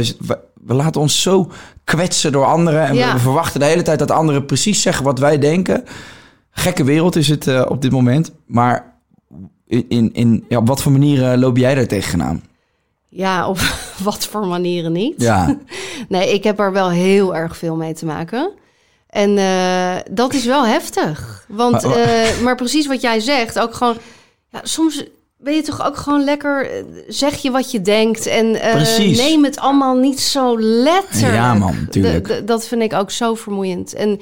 we, 0.66 0.74
laten 0.74 1.02
ons 1.02 1.22
zo 1.22 1.52
kwetsen 1.84 2.32
door 2.32 2.46
anderen. 2.46 2.82
En 2.86 2.92
we, 2.92 2.98
Ja. 2.98 3.14
we 3.14 3.20
verwachten 3.20 3.60
de 3.60 3.66
hele 3.66 3.82
tijd 3.82 4.00
dat 4.00 4.12
anderen 4.12 4.46
precies 4.46 4.82
zeggen 4.82 5.04
wat 5.06 5.20
wij 5.20 5.38
denken. 5.38 5.84
Gekke 6.52 6.84
wereld 6.84 7.16
is 7.16 7.28
het 7.28 7.48
eh, 7.48 7.66
op 7.70 7.82
dit 7.82 7.92
moment. 7.92 8.32
Maar 8.46 8.94
in, 9.68 10.14
in, 10.14 10.46
ja, 10.50 10.58
op 10.58 10.68
wat 10.68 10.82
voor 10.82 10.92
manieren 10.92 11.40
loop 11.40 11.58
jij 11.58 11.76
daar 11.76 11.88
tegenaan? 11.88 12.44
ja, 13.10 13.48
op 13.48 13.58
wat 14.04 14.26
voor 14.26 14.48
manieren 14.48 14.92
niet. 14.92 15.14
Ja, 15.22 15.58
Nee, 16.10 16.34
ik 16.34 16.44
heb 16.44 16.60
er 16.60 16.72
wel 16.72 16.90
heel 16.90 17.36
erg 17.36 17.58
veel 17.58 17.76
mee 17.76 17.94
te 17.94 18.06
maken. 18.06 18.52
En 19.10 19.38
eh, 19.38 19.96
dat 20.12 20.34
is 20.34 20.46
wel 20.46 20.66
heftig. 20.66 21.46
Want, 21.48 21.82
Maar- 21.84 21.96
eh, 21.98 22.40
maar 22.44 22.56
precies 22.56 22.88
wat 22.88 23.02
jij 23.02 23.20
zegt, 23.20 23.60
ook 23.60 23.74
gewoon... 23.74 23.98
Ja, 24.50 24.60
soms 24.64 25.04
ben 25.44 25.54
je 25.54 25.62
toch 25.62 25.86
ook 25.86 25.98
gewoon 25.98 26.24
lekker... 26.24 26.72
eh, 26.72 26.84
Zeg 27.08 27.36
je 27.36 27.52
wat 27.52 27.72
je 27.72 27.82
denkt 27.82 28.26
en 28.26 28.56
eh, 28.62 28.98
neem 29.18 29.44
het 29.44 29.60
allemaal 29.60 29.96
niet 29.96 30.20
zo 30.20 30.60
letterlijk. 30.60 31.34
Ja, 31.36 31.54
man, 31.54 31.76
tuurlijk. 31.90 32.28
D- 32.28 32.30
d- 32.44 32.48
dat 32.48 32.66
vind 32.68 32.82
ik 32.82 32.94
ook 32.94 33.12
zo 33.12 33.36
vermoeiend. 33.36 33.94
En 33.94 34.20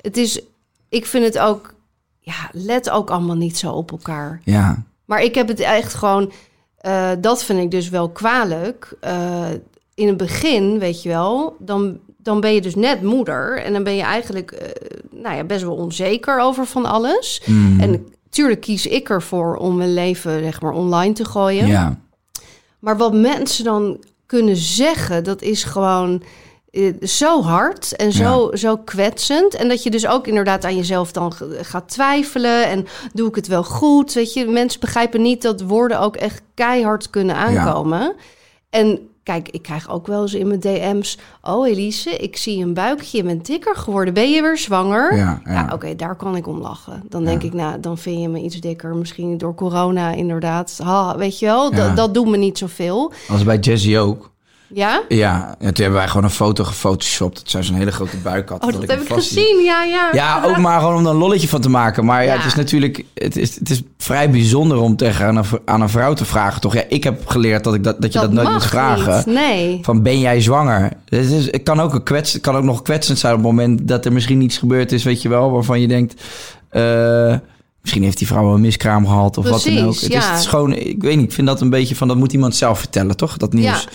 het 0.00 0.16
is... 0.16 0.40
Ik 0.88 1.06
vind 1.06 1.24
het 1.24 1.38
ook... 1.38 1.74
Ja, 2.18 2.48
let 2.52 2.90
ook 2.90 3.10
allemaal 3.10 3.36
niet 3.36 3.58
zo 3.58 3.70
op 3.72 3.90
elkaar. 3.90 4.40
ja. 4.44 4.82
Maar 5.04 5.22
ik 5.22 5.34
heb 5.34 5.48
het 5.48 5.60
echt 5.60 5.94
gewoon. 5.94 6.32
eh, 6.78 7.10
dat 7.20 7.44
vind 7.44 7.58
ik 7.60 7.70
dus 7.70 7.88
wel 7.88 8.08
kwalijk. 8.10 8.92
In 9.94 10.06
het 10.06 10.16
begin, 10.16 10.78
weet 10.78 11.02
je 11.02 11.08
wel, 11.08 11.56
dan, 11.58 11.98
dan 12.16 12.40
ben 12.40 12.54
je 12.54 12.60
dus 12.60 12.74
net 12.74 13.02
moeder. 13.02 13.62
En 13.62 13.72
dan 13.72 13.82
ben 13.84 13.94
je 13.96 14.02
eigenlijk 14.02 14.72
nou 15.10 15.36
ja, 15.36 15.44
best 15.44 15.62
wel 15.62 15.74
onzeker 15.74 16.40
over 16.40 16.66
van 16.66 16.84
alles. 16.86 17.42
Mm. 17.46 17.80
En 17.80 18.06
natuurlijk 18.32 18.60
kies 18.60 18.86
ik 18.86 19.08
ervoor 19.08 19.56
om 19.56 19.76
mijn 19.76 19.94
leven 19.94 20.42
zeg 20.42 20.60
maar, 20.60 20.72
online 20.72 21.12
te 21.12 21.24
gooien. 21.24 21.66
ja. 21.66 22.00
Maar 22.78 22.96
wat 22.96 23.14
mensen 23.14 23.64
dan 23.64 24.04
kunnen 24.26 24.56
zeggen, 24.56 25.24
dat 25.24 25.42
is 25.42 25.64
gewoon 25.64 26.22
eh, 26.70 26.92
zo 27.02 27.42
hard 27.42 27.96
en 27.96 28.12
zo, 28.12 28.50
zo 28.54 28.76
kwetsend. 28.76 29.54
En 29.54 29.68
dat 29.68 29.82
je 29.82 29.90
dus 29.90 30.06
ook 30.06 30.26
inderdaad 30.26 30.64
aan 30.64 30.76
jezelf 30.76 31.12
dan 31.12 31.32
gaat 31.60 31.88
twijfelen. 31.88 32.66
En 32.68 32.86
doe 33.12 33.28
ik 33.28 33.34
het 33.34 33.46
wel 33.46 33.64
goed? 33.64 34.12
Weet 34.12 34.32
je, 34.32 34.46
mensen 34.46 34.80
begrijpen 34.80 35.22
niet 35.22 35.42
dat 35.42 35.60
woorden 35.60 36.00
ook 36.00 36.16
echt 36.16 36.42
keihard 36.54 37.10
kunnen 37.10 37.36
aankomen. 37.36 38.14
En 38.70 39.08
kijk, 39.22 39.48
ik 39.48 39.62
krijg 39.62 39.90
ook 39.90 40.06
wel 40.06 40.22
eens 40.22 40.34
in 40.34 40.46
mijn 40.46 40.60
DM's... 40.60 41.18
Oh 41.42 41.68
Elise, 41.68 42.16
ik 42.16 42.36
zie 42.36 42.62
een 42.62 42.74
buikje, 42.74 43.16
je 43.16 43.24
bent 43.24 43.46
dikker 43.46 43.76
geworden. 43.76 44.14
Ben 44.14 44.30
je 44.30 44.42
weer 44.42 44.58
zwanger? 44.58 45.16
Ja, 45.16 45.40
ja. 45.44 45.70
oké, 45.72 45.96
daar 45.96 46.16
kan 46.16 46.36
ik 46.36 46.46
om 46.46 46.60
lachen. 46.60 47.02
Dan 47.08 47.24
denk 47.24 47.42
ik, 47.42 47.52
nou, 47.52 47.80
dan 47.80 47.98
vind 47.98 48.20
je 48.20 48.28
me 48.28 48.40
iets 48.40 48.60
dikker. 48.60 48.94
Misschien 48.94 49.38
door 49.38 49.54
corona 49.54 50.12
inderdaad. 50.12 50.80
Ha, 50.82 51.16
weet 51.16 51.38
je 51.38 51.46
wel, 51.46 51.70
dat, 51.94 52.14
doet 52.14 52.28
me 52.28 52.36
niet 52.36 52.58
zoveel. 52.58 53.12
was 53.28 53.44
bij 53.44 53.58
Jazzy 53.58 53.96
ook. 53.96 54.31
Ja? 54.74 55.02
Ja, 55.08 55.54
en 55.58 55.74
toen 55.74 55.84
hebben 55.84 56.00
wij 56.00 56.08
gewoon 56.08 56.24
een 56.24 56.30
foto 56.30 56.64
gefotoshopt. 56.64 57.36
Dat 57.36 57.50
zij 57.50 57.62
zo'n 57.62 57.74
hele 57.76 57.92
grote 57.92 58.16
buik 58.16 58.48
had. 58.48 58.64
Oh, 58.64 58.72
dat 58.72 58.82
ik 58.82 58.90
heb 58.90 59.00
ik 59.00 59.12
gezien. 59.12 59.62
Ja, 59.64 59.82
ja. 59.84 60.08
Ja, 60.12 60.42
ook 60.44 60.56
maar 60.58 60.80
gewoon 60.80 60.94
om 60.94 61.04
er 61.04 61.10
een 61.10 61.16
lolletje 61.16 61.48
van 61.48 61.60
te 61.60 61.68
maken. 61.68 62.04
Maar 62.04 62.24
ja, 62.24 62.32
Ja. 62.32 62.36
het 62.36 62.46
is 62.46 62.54
natuurlijk... 62.54 63.04
Het 63.14 63.36
is, 63.36 63.54
het 63.54 63.70
is 63.70 63.82
vrij 63.98 64.30
bijzonder 64.30 64.78
om 64.78 64.96
tegen 64.96 65.26
aan 65.26 65.36
een, 65.36 65.44
aan 65.64 65.80
een 65.80 65.88
vrouw 65.88 66.12
te 66.14 66.24
vragen, 66.24 66.60
toch? 66.60 66.74
Ja, 66.74 66.84
ik 66.88 67.04
heb 67.04 67.26
geleerd 67.26 67.64
dat, 67.64 67.74
ik 67.74 67.84
dat, 67.84 68.00
dat 68.02 68.12
je 68.12 68.18
dat, 68.18 68.32
nooit 68.32 68.52
moet 68.52 68.64
vragen. 68.64 69.14
niet. 69.16 69.26
Nee. 69.36 69.78
Van, 69.82 70.02
ben 70.02 70.20
jij 70.20 70.40
zwanger? 70.40 70.90
Het, 71.08 71.30
is, 71.30 71.44
het, 71.50 71.62
kan 71.62 71.80
ook 71.80 71.94
een 71.94 72.02
kwets, 72.02 72.40
kan 72.40 72.56
ook 72.56 72.64
nog 72.64 72.82
kwetsend 72.82 73.18
zijn 73.18 73.32
op 73.34 73.38
het 73.38 73.48
moment 73.48 73.88
dat 73.88 74.04
er 74.04 74.12
misschien 74.12 74.40
iets 74.40 74.58
gebeurd 74.58 74.92
is, 74.92 75.04
weet 75.04 75.22
je 75.22 75.28
wel, 75.28 75.50
waarvan 75.50 75.80
je 75.80 75.88
denkt... 75.88 76.22
eh, 76.68 77.34
misschien 77.82 78.02
heeft 78.02 78.18
die 78.18 78.26
vrouw 78.26 78.44
wel 78.44 78.54
een 78.54 78.60
miskraam 78.60 79.06
gehad 79.06 79.38
of 79.38 79.48
wat 79.48 79.62
dan 79.64 79.78
ook. 79.84 79.94
Is, 79.94 80.00
het 80.14 80.38
is 80.38 80.46
gewoon, 80.46 80.72
ik 80.74 81.02
weet 81.02 81.16
niet, 81.16 81.24
ik 81.24 81.32
vind 81.32 81.46
dat 81.46 81.60
een 81.60 81.70
beetje 81.70 81.96
van, 81.96 82.08
dat 82.08 82.16
moet 82.16 82.32
iemand 82.32 82.56
zelf 82.56 82.78
vertellen, 82.78 83.16
toch? 83.16 83.36
Dat 83.36 83.52
nieuws. 83.52 83.82
Ja. 83.82 83.88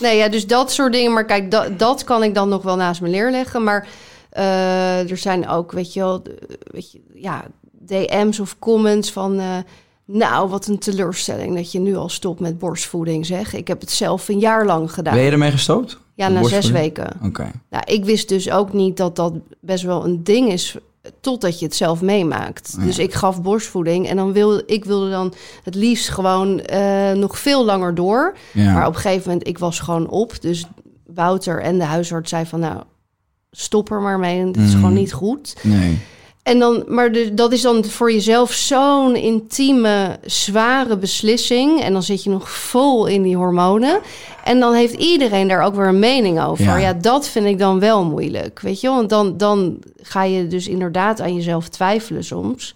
Nee, 0.00 0.16
ja, 0.16 0.28
dus 0.28 0.46
dat 0.46 0.72
soort 0.72 0.92
dingen. 0.92 1.12
Maar 1.12 1.24
kijk, 1.24 1.50
dat, 1.50 1.78
dat 1.78 2.04
kan 2.04 2.22
ik 2.22 2.34
dan 2.34 2.48
nog 2.48 2.62
wel 2.62 2.76
naast 2.76 3.00
me 3.00 3.08
leer 3.08 3.30
leggen. 3.30 3.64
Maar 3.64 3.88
eh, 4.30 5.10
er 5.10 5.16
zijn 5.16 5.48
ook, 5.48 5.72
weet 5.72 5.92
je 5.92 6.00
wel, 6.00 6.22
weet 6.64 6.92
je, 6.92 7.00
ja, 7.14 7.44
DM's 7.86 8.38
of 8.38 8.58
comments 8.58 9.12
van... 9.12 9.38
eh, 9.38 9.56
nou, 10.04 10.48
wat 10.48 10.66
een 10.66 10.78
teleurstelling 10.78 11.56
dat 11.56 11.72
je 11.72 11.78
nu 11.78 11.96
al 11.96 12.08
stopt 12.08 12.40
met 12.40 12.58
borstvoeding, 12.58 13.26
zeg. 13.26 13.54
Ik 13.54 13.68
heb 13.68 13.80
het 13.80 13.90
zelf 13.90 14.28
een 14.28 14.38
jaar 14.38 14.66
lang 14.66 14.92
gedaan. 14.92 15.14
Ben 15.14 15.22
je 15.22 15.30
ermee 15.30 15.50
gestopt? 15.50 15.98
ja, 16.14 16.28
na 16.28 16.44
zes 16.44 16.70
weken. 16.70 17.12
Oké. 17.24 17.50
Nou, 17.70 17.84
ik 17.86 18.04
wist 18.04 18.28
dus 18.28 18.50
ook 18.50 18.72
niet 18.72 18.96
dat 18.96 19.16
dat 19.16 19.32
best 19.60 19.84
wel 19.84 20.04
een 20.04 20.24
ding 20.24 20.52
is 20.52 20.76
totdat 21.20 21.58
je 21.58 21.64
het 21.64 21.74
zelf 21.74 22.00
meemaakt. 22.02 22.80
Dus 22.84 22.98
ik 22.98 23.14
gaf 23.14 23.42
borstvoeding 23.42 24.08
en 24.08 24.16
dan 24.16 24.32
wilde 24.32 24.62
ik 24.66 24.84
wilde 24.84 25.10
dan 25.10 25.32
het 25.64 25.74
liefst 25.74 26.08
gewoon 26.08 26.60
eh, 26.60 27.12
nog 27.12 27.38
veel 27.38 27.64
langer 27.64 27.94
door. 27.94 28.36
Ja. 28.52 28.72
Maar 28.72 28.86
op 28.86 28.94
een 28.94 29.00
gegeven 29.00 29.28
moment 29.30 29.48
ik 29.48 29.58
was 29.58 29.80
gewoon 29.80 30.08
op, 30.08 30.40
dus 30.40 30.64
Wouter 31.14 31.60
en 31.62 31.78
de 31.78 31.84
huisarts 31.84 32.30
zei 32.30 32.46
van 32.46 32.60
nou 32.60 32.80
stop 33.50 33.90
er 33.90 34.00
maar 34.00 34.18
mee, 34.18 34.44
dit 34.44 34.56
is 34.56 34.62
Mhm. 34.70 34.76
gewoon 34.80 34.94
niet 34.94 35.12
goed. 35.12 35.56
Nee. 35.62 35.98
En 36.42 36.58
dan, 36.58 36.84
maar 36.86 37.12
de, 37.12 37.34
dat 37.34 37.52
is 37.52 37.62
dan 37.62 37.84
voor 37.84 38.12
jezelf 38.12 38.52
zo'n 38.52 39.16
intieme, 39.16 40.18
zware 40.24 40.96
beslissing. 40.96 41.82
En 41.82 41.92
dan 41.92 42.02
zit 42.02 42.22
je 42.22 42.30
nog 42.30 42.50
vol 42.50 43.06
in 43.06 43.22
die 43.22 43.36
hormonen. 43.36 44.00
En 44.44 44.60
dan 44.60 44.74
heeft 44.74 44.94
iedereen 44.94 45.48
daar 45.48 45.62
ook 45.62 45.74
weer 45.74 45.86
een 45.86 45.98
mening 45.98 46.42
over. 46.42 46.64
Ja. 46.64 46.76
Ja, 46.76 46.92
dat 46.92 47.28
vind 47.28 47.46
ik 47.46 47.58
dan 47.58 47.80
wel 47.80 48.04
moeilijk. 48.04 48.60
Weet 48.60 48.80
je, 48.80 48.88
want 48.88 49.08
dan, 49.08 49.36
dan 49.36 49.78
ga 50.02 50.22
je 50.22 50.46
dus 50.46 50.68
inderdaad 50.68 51.20
aan 51.20 51.34
jezelf 51.34 51.68
twijfelen 51.68 52.24
soms. 52.24 52.74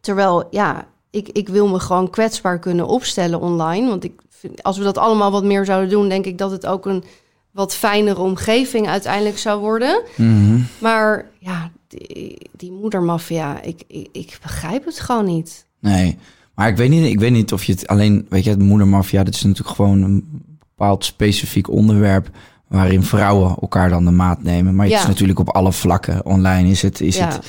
Terwijl, 0.00 0.44
ja, 0.50 0.86
ik, 1.10 1.28
ik 1.28 1.48
wil 1.48 1.68
me 1.68 1.78
gewoon 1.78 2.10
kwetsbaar 2.10 2.58
kunnen 2.58 2.86
opstellen 2.86 3.40
online. 3.40 3.88
Want 3.88 4.04
ik 4.04 4.20
vind, 4.30 4.62
als 4.62 4.78
we 4.78 4.84
dat 4.84 4.98
allemaal 4.98 5.30
wat 5.30 5.44
meer 5.44 5.64
zouden 5.64 5.90
doen, 5.90 6.08
denk 6.08 6.24
ik 6.24 6.38
dat 6.38 6.50
het 6.50 6.66
ook 6.66 6.86
een 6.86 7.04
wat 7.50 7.74
fijnere 7.74 8.20
omgeving 8.20 8.88
uiteindelijk 8.88 9.38
zou 9.38 9.60
worden. 9.60 10.02
Mhm. 10.16 10.60
Maar 10.78 11.30
ja, 11.38 11.70
die, 11.96 12.36
die 12.56 12.72
moedermafia, 12.72 13.62
ik, 13.62 13.82
ik, 13.86 14.08
ik 14.12 14.38
begrijp 14.42 14.84
het 14.84 15.00
gewoon 15.00 15.24
niet. 15.24 15.66
Nee. 15.80 16.18
Maar 16.54 16.68
ik 16.68 16.76
weet, 16.76 16.90
niet, 16.90 17.04
ik 17.06 17.18
weet 17.20 17.32
niet 17.32 17.52
of 17.52 17.64
je 17.64 17.72
het 17.72 17.86
alleen... 17.86 18.26
Weet 18.28 18.44
je, 18.44 18.50
het 18.50 18.58
moedermafia, 18.58 19.24
dat 19.24 19.34
is 19.34 19.42
natuurlijk 19.42 19.76
gewoon 19.76 20.02
een 20.02 20.26
bepaald 20.58 21.04
specifiek 21.04 21.70
onderwerp... 21.70 22.30
waarin 22.68 23.02
vrouwen 23.02 23.56
elkaar 23.60 23.88
dan 23.88 24.04
de 24.04 24.10
maat 24.10 24.42
nemen. 24.42 24.74
Maar 24.74 24.84
het 24.86 24.94
Ja. 24.94 25.00
is 25.00 25.06
natuurlijk 25.06 25.38
op 25.38 25.48
alle 25.48 25.72
vlakken 25.72 26.24
online. 26.26 26.70
Is 26.70 26.82
het, 26.82 27.00
is 27.00 27.16
Ja. 27.16 27.26
het, 27.28 27.46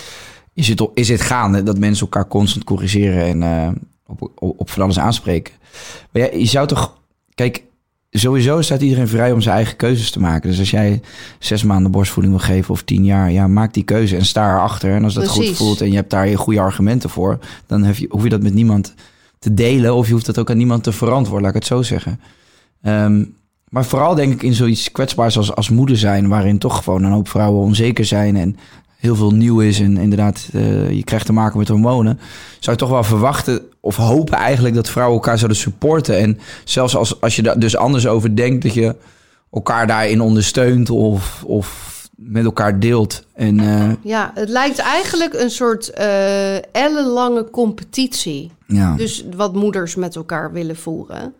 is 0.53 0.67
het, 0.67 0.87
is 0.93 1.09
het 1.09 1.21
gaande 1.21 1.63
dat 1.63 1.77
mensen 1.79 2.05
elkaar 2.05 2.27
constant 2.27 2.63
corrigeren... 2.65 3.23
en 3.25 3.43
eh, 3.43 3.69
op, 4.07 4.21
op, 4.21 4.59
op 4.59 4.69
van 4.69 4.83
alles 4.83 4.99
aanspreken. 4.99 5.53
Maar 6.11 6.21
ja, 6.21 6.37
je 6.37 6.45
zou 6.45 6.67
toch... 6.67 6.97
Kijk, 7.35 7.63
sowieso 8.20 8.61
staat 8.61 8.82
iedereen 8.82 9.07
vrij 9.07 9.32
om 9.32 9.41
zijn 9.41 9.55
eigen 9.55 9.76
keuzes 9.76 10.11
te 10.11 10.20
maken. 10.20 10.49
Dus 10.49 10.59
als 10.59 10.72
jij 10.72 11.01
zes 11.39 11.63
maanden 11.63 11.91
borstvoeding 11.91 12.36
wil 12.36 12.45
geven 12.45 12.74
of 12.74 12.82
tien 12.82 13.05
jaar... 13.05 13.32
ja, 13.32 13.47
maak 13.47 13.74
die 13.74 13.84
keuze 13.84 14.18
en 14.18 14.26
sta 14.26 14.53
erachter. 14.53 14.91
En 14.91 15.03
als 15.03 15.13
dat 15.13 15.28
goed 15.28 15.55
voelt 15.55 15.82
en 15.82 15.89
je 15.89 15.95
hebt 15.95 16.09
daar 16.09 16.28
je 16.28 16.38
goede 16.38 16.59
argumenten 16.59 17.09
voor... 17.09 17.39
dan 17.66 17.84
heb 17.84 17.95
je, 17.95 18.07
hoef 18.09 18.24
je 18.24 18.30
dat 18.30 18.41
met 18.41 18.53
niemand 18.53 18.93
te 19.39 19.53
delen... 19.53 19.95
of 19.95 20.07
je 20.07 20.13
hoeft 20.13 20.26
dat 20.26 20.39
ook 20.39 20.49
aan 20.49 20.57
niemand 20.57 20.84
te 20.84 20.91
verantwoorden, 20.91 21.41
laat 21.41 21.55
ik 21.55 21.61
het 21.61 21.70
zo 21.70 21.82
zeggen. 21.82 22.20
Ehm, 22.82 23.24
maar 23.70 23.86
vooral 23.86 24.16
denk 24.16 24.34
ik 24.34 24.43
in 24.43 24.53
zoiets 24.53 24.91
kwetsbaars 24.91 25.38
als, 25.38 25.55
als 25.55 25.70
moeder 25.70 25.97
zijn... 25.97 26.28
waarin 26.28 26.57
toch 26.57 26.84
gewoon 26.84 27.03
een 27.03 27.11
hoop 27.11 27.30
vrouwen 27.30 27.61
onzeker 27.61 28.05
zijn... 28.05 28.36
en 28.36 28.57
heel 29.05 29.15
veel 29.15 29.31
nieuw 29.31 29.59
is 29.59 29.79
en 29.79 29.97
inderdaad 29.97 30.47
eh, 30.53 30.91
je 30.91 31.03
krijgt 31.03 31.25
te 31.25 31.33
maken 31.33 31.57
met 31.57 31.67
hormonen, 31.67 32.19
zou 32.59 32.75
je 32.75 32.81
toch 32.83 32.89
wel 32.89 33.03
verwachten 33.03 33.61
of 33.79 33.95
hopen 33.95 34.37
eigenlijk 34.37 34.75
dat 34.75 34.89
vrouwen 34.89 35.15
elkaar 35.15 35.37
zouden 35.37 35.57
supporten. 35.57 36.17
En 36.17 36.39
zelfs 36.63 36.95
als, 36.95 37.21
als 37.21 37.35
je 37.35 37.41
daar 37.41 37.59
dus 37.59 37.77
anders 37.77 38.07
over 38.07 38.35
denkt, 38.35 38.63
dat 38.63 38.73
je 38.73 38.95
elkaar 39.51 39.87
daarin 39.87 40.21
ondersteunt 40.21 40.89
of, 40.89 41.43
of 41.43 41.93
met 42.15 42.45
elkaar 42.45 42.79
deelt. 42.79 43.25
En, 43.33 43.59
eh, 43.59 43.91
Ja, 44.01 44.31
het 44.33 44.49
lijkt 44.49 44.79
eigenlijk 44.79 45.33
een 45.33 45.49
soort 45.49 45.89
eh 45.89 46.75
ellenlange 46.75 47.49
competitie. 47.49 48.51
ja. 48.67 48.95
Dus 48.95 49.25
wat 49.35 49.53
moeders 49.53 49.95
met 49.95 50.15
elkaar 50.15 50.51
willen 50.51 50.75
voeren. 50.75 51.33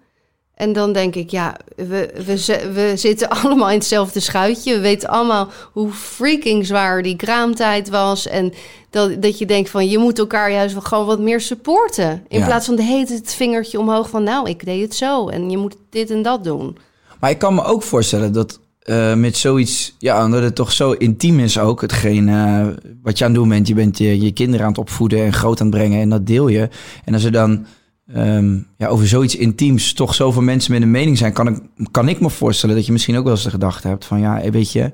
En 0.56 0.74
dan 0.74 0.94
denk 0.94 1.16
ik, 1.16 1.30
ja, 1.30 1.56
we, 1.76 2.14
we, 2.26 2.70
we 2.74 2.92
zitten 2.96 3.30
allemaal 3.42 3.70
in 3.70 3.78
hetzelfde 3.78 4.20
schuitje. 4.20 4.74
We 4.74 4.80
weten 4.80 5.10
allemaal 5.10 5.50
hoe 5.72 5.92
freaking 5.92 6.66
zwaar 6.66 7.02
die 7.02 7.16
kraamtijd 7.16 7.90
was. 7.90 8.28
En 8.28 8.54
dat, 8.90 9.22
dat 9.22 9.38
je 9.38 9.46
denkt 9.46 9.70
van, 9.70 9.90
je 9.90 9.98
moet 9.98 10.20
elkaar 10.20 10.52
juist 10.52 10.74
wel 10.74 10.82
gewoon 10.82 11.06
wat 11.06 11.20
meer 11.20 11.42
supporten. 11.42 12.24
In 12.28 12.40
Ja. 12.40 12.46
plaats 12.46 12.66
van 12.66 12.76
de 12.76 12.84
hele 12.84 13.14
het 13.14 13.34
vingertje 13.34 13.80
omhoog 13.80 14.10
van, 14.10 14.24
nou, 14.24 14.50
ik 14.50 14.66
deed 14.66 14.82
het 14.82 14.96
zo. 14.96 15.28
En 15.28 15.50
je 15.50 15.58
moet 15.58 15.76
dit 15.90 16.10
en 16.12 16.22
dat 16.22 16.44
doen. 16.44 16.78
Maar 17.20 17.30
ik 17.30 17.38
kan 17.38 17.56
me 17.56 17.64
ook 17.64 17.84
voorstellen 17.84 18.32
dat 18.34 18.60
eh, 18.80 19.14
met 19.14 19.38
zoiets, 19.38 19.96
ja, 20.00 20.26
omdat 20.26 20.42
het 20.44 20.56
toch 20.56 20.72
zo 20.72 20.92
intiem 20.92 21.40
is 21.40 21.60
ook, 21.60 21.82
hetgeen 21.82 22.30
eh, 22.30 22.68
wat 23.04 23.18
je 23.18 23.24
aan 23.26 23.32
het 23.32 23.40
doen 23.40 23.50
bent. 23.50 23.68
Je 23.68 23.74
bent 23.74 23.98
je, 23.98 24.20
je 24.22 24.32
kinderen 24.32 24.62
aan 24.66 24.72
het 24.72 24.82
opvoeden 24.82 25.24
en 25.26 25.34
groot 25.34 25.60
aan 25.62 25.68
het 25.68 25.76
brengen 25.76 26.02
en 26.02 26.10
dat 26.10 26.28
deel 26.28 26.48
je. 26.48 26.70
En 27.06 27.14
als 27.14 27.24
er 27.24 27.32
dan 27.32 27.66
ehm, 28.14 28.60
ja, 28.78 28.88
over 28.88 29.08
zoiets 29.08 29.36
intiems 29.36 29.94
toch 29.94 30.14
zoveel 30.14 30.42
mensen 30.42 30.72
met 30.72 30.82
een 30.82 30.92
mening 30.92 31.18
zijn, 31.18 31.34
kan 31.34 31.48
ik, 31.48 31.60
kan 31.92 32.10
ik 32.10 32.20
me 32.20 32.30
voorstellen 32.30 32.76
dat 32.76 32.86
je 32.86 32.92
misschien 32.92 33.18
ook 33.18 33.24
wel 33.24 33.34
eens 33.34 33.44
de 33.44 33.50
gedachte 33.50 33.88
hebt 33.88 34.06
van, 34.06 34.20
ja, 34.20 34.42
eh, 34.42 34.52
weet 34.52 34.72
je, 34.72 34.92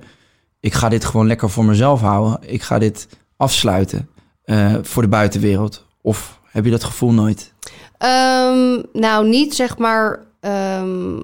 ik 0.59 0.73
ga 0.73 0.89
dit 0.89 1.05
gewoon 1.05 1.27
lekker 1.27 1.49
voor 1.49 1.65
mezelf 1.65 2.01
houden. 2.01 2.39
Ik 2.51 2.61
ga 2.61 2.79
dit 2.79 3.07
afsluiten 3.37 4.09
eh, 4.43 4.75
voor 4.81 5.01
de 5.01 5.07
buitenwereld. 5.09 5.85
Of 6.01 6.39
heb 6.45 6.65
je 6.65 6.71
dat 6.71 6.83
gevoel 6.83 7.11
nooit? 7.13 7.53
Ehm, 7.97 8.81
nou, 8.93 9.27
niet 9.27 9.55
zeg 9.55 9.77
maar. 9.77 10.19
ehm, 10.39 11.19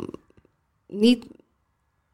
niet. 0.88 1.25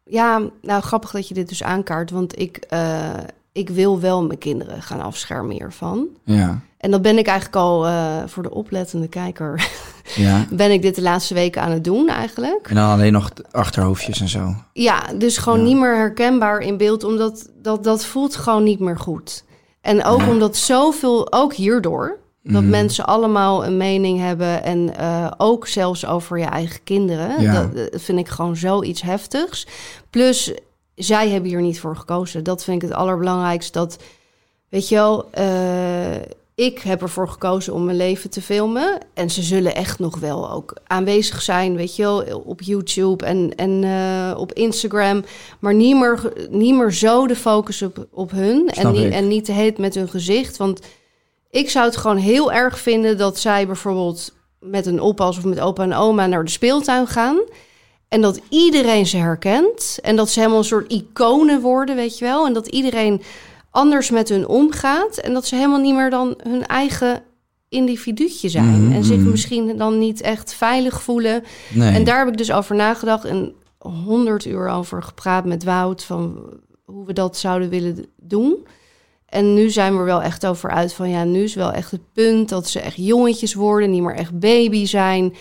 Ja, 0.05 0.41
nou 0.61 0.81
grappig 0.81 1.11
dat 1.11 1.27
je 1.27 1.33
dit 1.33 1.49
dus 1.49 1.63
aankaart. 1.63 2.11
Want 2.11 2.39
ik, 2.39 2.57
eh, 2.57 3.13
ik 3.53 3.69
wil 3.69 3.99
wel 3.99 4.23
mijn 4.23 4.39
kinderen 4.39 4.81
gaan 4.81 5.01
afschermen 5.01 5.51
hiervan. 5.55 6.07
Ja, 6.23 6.59
En 6.77 6.91
dat 6.91 7.01
ben 7.01 7.17
ik 7.17 7.25
eigenlijk 7.27 7.57
al 7.57 7.85
eh, 7.85 8.17
voor 8.25 8.43
de 8.43 8.51
oplettende 8.51 9.07
kijker. 9.07 9.69
ja. 10.15 10.45
ben 10.51 10.71
ik 10.71 10.81
dit 10.81 10.95
de 10.95 11.01
laatste 11.01 11.33
weken 11.33 11.61
aan 11.61 11.71
het 11.71 11.83
doen 11.83 12.07
eigenlijk. 12.09 12.67
En 12.69 12.75
dan 12.75 12.89
alleen 12.89 13.13
nog 13.13 13.31
achterhoofdjes 13.51 14.21
en 14.21 14.27
zo. 14.29 14.55
Ja, 14.73 15.03
dus 15.17 15.37
gewoon 15.37 15.59
Ja. 15.59 15.65
niet 15.65 15.77
meer 15.77 15.95
herkenbaar 15.95 16.59
in 16.59 16.77
beeld, 16.77 17.03
omdat 17.03 17.49
dat, 17.61 17.83
dat 17.83 18.05
voelt 18.05 18.35
gewoon 18.35 18.63
niet 18.63 18.79
meer 18.79 18.97
goed. 18.97 19.43
En 19.81 20.03
ook 20.03 20.27
omdat 20.27 20.55
zoveel, 20.57 21.31
ook 21.33 21.53
hierdoor, 21.53 22.17
dat 22.43 22.61
Mhm. 22.61 22.69
mensen 22.69 23.05
allemaal 23.05 23.65
een 23.65 23.77
mening 23.77 24.19
hebben 24.19 24.63
en 24.63 24.97
eh, 24.97 25.31
ook 25.37 25.67
zelfs 25.67 26.05
over 26.05 26.39
je 26.39 26.45
eigen 26.45 26.83
kinderen. 26.83 27.41
Ja. 27.41 27.53
Dat, 27.53 27.91
dat 27.91 28.01
vind 28.01 28.19
ik 28.19 28.27
gewoon 28.29 28.55
zoiets 28.55 29.01
heftigs. 29.01 29.67
Plus, 30.09 30.53
zij 30.95 31.29
hebben 31.29 31.49
hier 31.49 31.61
niet 31.61 31.79
voor 31.79 31.95
gekozen. 31.95 32.43
Dat 32.43 32.63
vind 32.63 32.83
ik 32.83 32.89
het 32.89 32.97
allerbelangrijkste. 32.97 33.79
Dat, 33.79 33.97
weet 34.69 34.89
je 34.89 34.95
wel, 34.95 35.31
eh, 35.31 36.15
ik 36.55 36.79
heb 36.79 37.01
ervoor 37.01 37.27
gekozen 37.27 37.73
om 37.73 37.85
mijn 37.85 37.97
leven 37.97 38.29
te 38.29 38.41
filmen. 38.41 38.97
En 39.13 39.29
ze 39.29 39.41
zullen 39.41 39.75
echt 39.75 39.99
nog 39.99 40.19
wel 40.19 40.51
ook 40.51 40.77
aanwezig 40.87 41.41
zijn, 41.41 41.75
weet 41.75 41.95
je 41.95 42.01
wel, 42.01 42.41
op 42.45 42.61
YouTube 42.61 43.25
en, 43.25 43.55
en 43.55 43.83
eh, 43.83 44.39
op 44.39 44.53
Instagram. 44.53 45.23
Maar 45.59 45.73
niet 45.73 45.95
meer, 45.95 46.33
niet 46.49 46.75
meer 46.75 46.91
zo 46.91 47.27
de 47.27 47.35
focus 47.35 47.81
op, 47.81 48.07
op 48.11 48.31
hun. 48.31 48.69
En, 48.69 48.91
niet, 48.91 49.03
ik. 49.03 49.11
en 49.11 49.27
niet 49.27 49.45
te 49.45 49.51
heet 49.51 49.77
met 49.77 49.95
hun 49.95 50.09
gezicht. 50.09 50.57
Want 50.57 50.79
ik 51.49 51.69
zou 51.69 51.85
het 51.85 51.97
gewoon 51.97 52.17
heel 52.17 52.51
erg 52.51 52.79
vinden 52.79 53.17
dat 53.17 53.39
zij 53.39 53.67
bijvoorbeeld 53.67 54.33
met 54.59 54.85
een 54.85 55.01
oppas 55.01 55.37
of 55.37 55.43
met 55.43 55.59
opa 55.59 55.83
en 55.83 55.93
oma 55.93 56.27
naar 56.27 56.45
de 56.45 56.51
speeltuin 56.51 57.07
gaan. 57.07 57.39
En 58.13 58.21
dat 58.21 58.41
iedereen 58.49 59.05
ze 59.05 59.17
herkent. 59.17 59.99
En 60.01 60.15
dat 60.15 60.29
ze 60.29 60.39
helemaal 60.39 60.59
een 60.59 60.65
soort 60.65 60.91
iconen 60.91 61.61
worden, 61.61 61.95
weet 61.95 62.17
je 62.17 62.25
wel. 62.25 62.45
En 62.45 62.53
dat 62.53 62.67
iedereen 62.67 63.21
anders 63.69 64.09
met 64.09 64.29
hun 64.29 64.47
omgaat. 64.47 65.17
En 65.17 65.33
dat 65.33 65.45
ze 65.45 65.55
helemaal 65.55 65.79
niet 65.79 65.95
meer 65.95 66.09
dan 66.09 66.35
hun 66.43 66.65
eigen 66.65 67.23
individuutje 67.69 68.49
zijn. 68.49 68.83
Mhm, 68.83 68.93
En 68.93 69.03
zich 69.03 69.17
misschien 69.17 69.77
dan 69.77 69.99
niet 69.99 70.21
echt 70.21 70.53
veilig 70.53 71.01
voelen. 71.01 71.43
Nee. 71.73 71.93
En 71.93 72.03
daar 72.03 72.17
heb 72.17 72.27
ik 72.27 72.37
dus 72.37 72.51
over 72.51 72.75
nagedacht 72.75 73.25
en 73.25 73.53
honderd 73.77 74.45
uur 74.45 74.67
over 74.69 75.03
gepraat 75.03 75.45
met 75.45 75.63
Wout 75.63 76.03
van 76.03 76.49
hoe 76.85 77.05
we 77.05 77.13
dat 77.13 77.37
zouden 77.37 77.69
willen 77.69 78.05
doen. 78.17 78.67
En 79.25 79.53
nu 79.53 79.69
zijn 79.69 79.93
we 79.93 79.99
er 79.99 80.05
wel 80.05 80.21
echt 80.21 80.45
over 80.45 80.69
uit 80.69 80.93
van 80.93 81.09
ja, 81.09 81.23
nu 81.23 81.43
is 81.43 81.55
wel 81.55 81.71
echt 81.71 81.91
het 81.91 82.13
punt 82.13 82.49
dat 82.49 82.69
ze 82.69 82.79
echt 82.79 82.97
jongetjes 82.97 83.53
worden, 83.53 83.91
niet 83.91 84.01
meer 84.01 84.15
echt 84.15 84.39
baby 84.39 84.85
zijn. 84.85 85.33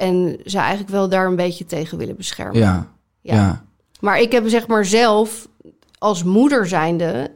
En 0.00 0.40
ze 0.44 0.58
eigenlijk 0.58 0.90
wel 0.90 1.08
daar 1.08 1.26
een 1.26 1.36
beetje 1.36 1.66
tegen 1.66 1.98
willen 1.98 2.16
beschermen. 2.16 2.58
Ja, 2.58 2.88
Ja. 3.20 3.34
ja. 3.34 3.64
Maar 4.00 4.20
ik 4.20 4.32
heb 4.32 4.48
zeg 4.48 4.66
maar 4.66 4.84
zelf 4.84 5.48
als 5.98 6.24
moeder 6.24 6.66
zijnde, 6.66 7.30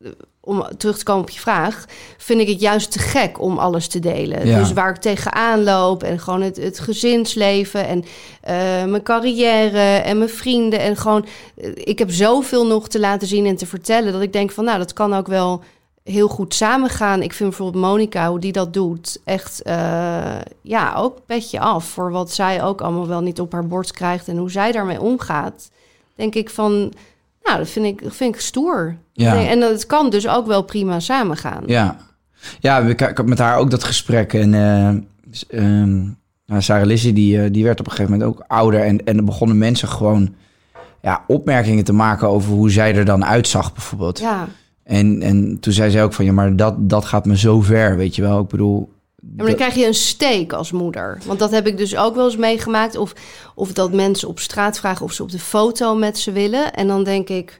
eh, 0.00 0.10
om 0.40 0.66
terug 0.76 0.98
te 0.98 1.04
komen 1.04 1.22
op 1.22 1.30
je 1.30 1.40
vraag, 1.40 1.84
vind 2.16 2.40
ik 2.40 2.48
het 2.48 2.60
juist 2.60 2.92
te 2.92 2.98
gek 2.98 3.40
om 3.40 3.58
alles 3.58 3.88
te 3.88 3.98
delen. 3.98 4.46
Ja. 4.46 4.58
Dus 4.58 4.72
waar 4.72 4.90
ik 4.90 5.00
tegenaan 5.00 5.62
loop 5.62 6.02
en 6.02 6.20
gewoon 6.20 6.42
het, 6.42 6.56
het 6.56 6.78
gezinsleven 6.78 7.86
en 7.86 8.04
eh, 8.40 8.54
mijn 8.84 9.02
carrière 9.02 9.96
en 9.96 10.18
mijn 10.18 10.30
vrienden 10.30 10.80
en 10.80 10.96
gewoon, 10.96 11.26
eh, 11.56 11.70
ik 11.74 11.98
heb 11.98 12.10
zoveel 12.10 12.66
nog 12.66 12.88
te 12.88 13.00
laten 13.00 13.28
zien 13.28 13.46
en 13.46 13.56
te 13.56 13.66
vertellen 13.66 14.12
dat 14.12 14.22
ik 14.22 14.32
denk 14.32 14.50
van, 14.50 14.64
nou, 14.64 14.78
dat 14.78 14.92
kan 14.92 15.14
ook 15.14 15.26
wel 15.26 15.62
heel 16.10 16.28
goed 16.28 16.54
samengaan. 16.54 17.22
Ik 17.22 17.32
vind 17.32 17.48
bijvoorbeeld 17.48 17.84
Monica, 17.84 18.28
hoe 18.28 18.40
die 18.40 18.52
dat 18.52 18.72
doet, 18.72 19.20
echt, 19.24 19.62
eh, 19.62 20.40
ja, 20.62 20.94
ook 20.94 21.18
petje 21.26 21.60
af 21.60 21.84
voor 21.84 22.10
wat 22.10 22.32
zij 22.32 22.62
ook 22.62 22.80
allemaal 22.80 23.06
wel 23.06 23.20
niet 23.20 23.40
op 23.40 23.52
haar 23.52 23.66
bord 23.66 23.92
krijgt 23.92 24.28
en 24.28 24.36
hoe 24.36 24.50
zij 24.50 24.72
daarmee 24.72 25.00
omgaat. 25.00 25.70
Denk 26.14 26.34
ik 26.34 26.50
van, 26.50 26.92
nou, 27.42 27.58
dat 27.58 27.68
vind 27.68 27.86
ik, 27.86 28.02
dat 28.02 28.16
vind 28.16 28.34
ik 28.34 28.40
stoer. 28.40 28.96
Ja. 29.12 29.34
Nee, 29.34 29.46
En 29.48 29.60
dat 29.60 29.86
kan 29.86 30.10
dus 30.10 30.28
ook 30.28 30.46
wel 30.46 30.62
prima 30.62 31.00
samengaan. 31.00 31.62
Ja, 31.66 31.96
ja 32.60 32.78
ik, 32.78 33.00
had 33.00 33.26
met 33.26 33.38
haar 33.38 33.58
ook 33.58 33.70
dat 33.70 33.84
gesprek. 33.84 34.34
En 34.34 34.52
nou, 36.48 36.62
Sarah 36.62 36.86
Lizzie, 36.86 37.12
die, 37.12 37.42
eh, 37.42 37.52
die 37.52 37.64
werd 37.64 37.80
op 37.80 37.86
een 37.86 37.92
gegeven 37.92 38.18
moment 38.18 38.30
ook 38.30 38.44
ouder. 38.46 38.80
En, 38.80 39.04
en 39.04 39.16
er 39.16 39.24
begonnen 39.24 39.58
mensen 39.58 39.88
gewoon 39.88 40.34
ja, 41.02 41.24
opmerkingen 41.26 41.84
te 41.84 41.92
maken 41.92 42.28
over 42.28 42.52
hoe 42.52 42.70
zij 42.70 42.94
er 42.94 43.04
dan 43.04 43.24
uitzag, 43.24 43.72
bijvoorbeeld. 43.72 44.18
Ja. 44.18 44.48
En, 44.88 45.22
en 45.22 45.60
toen 45.60 45.72
zei 45.72 45.90
zij 45.90 46.02
ook 46.04 46.12
van, 46.12 46.24
ja, 46.24 46.32
maar 46.32 46.56
dat, 46.56 46.74
dat 46.78 47.04
gaat 47.04 47.26
me 47.26 47.38
zo 47.38 47.60
ver, 47.60 47.96
weet 47.96 48.16
je 48.16 48.22
wel. 48.22 48.40
Ik 48.40 48.48
bedoel... 48.48 48.92
Ja, 49.20 49.28
maar 49.36 49.46
dan 49.46 49.54
krijg 49.54 49.74
je 49.74 49.86
een 49.86 49.94
steek 49.94 50.52
als 50.52 50.72
moeder. 50.72 51.18
Want 51.26 51.38
dat 51.38 51.50
heb 51.50 51.66
ik 51.66 51.76
dus 51.76 51.96
ook 51.96 52.14
wel 52.14 52.24
eens 52.24 52.36
meegemaakt. 52.36 52.96
Of, 52.96 53.12
of 53.54 53.72
dat 53.72 53.92
mensen 53.92 54.28
op 54.28 54.38
straat 54.38 54.78
vragen 54.78 55.04
of 55.04 55.12
ze 55.12 55.22
op 55.22 55.30
de 55.30 55.38
foto 55.38 55.94
met 55.96 56.18
ze 56.18 56.32
willen. 56.32 56.72
En 56.72 56.86
dan 56.86 57.04
denk 57.04 57.28
ik, 57.28 57.58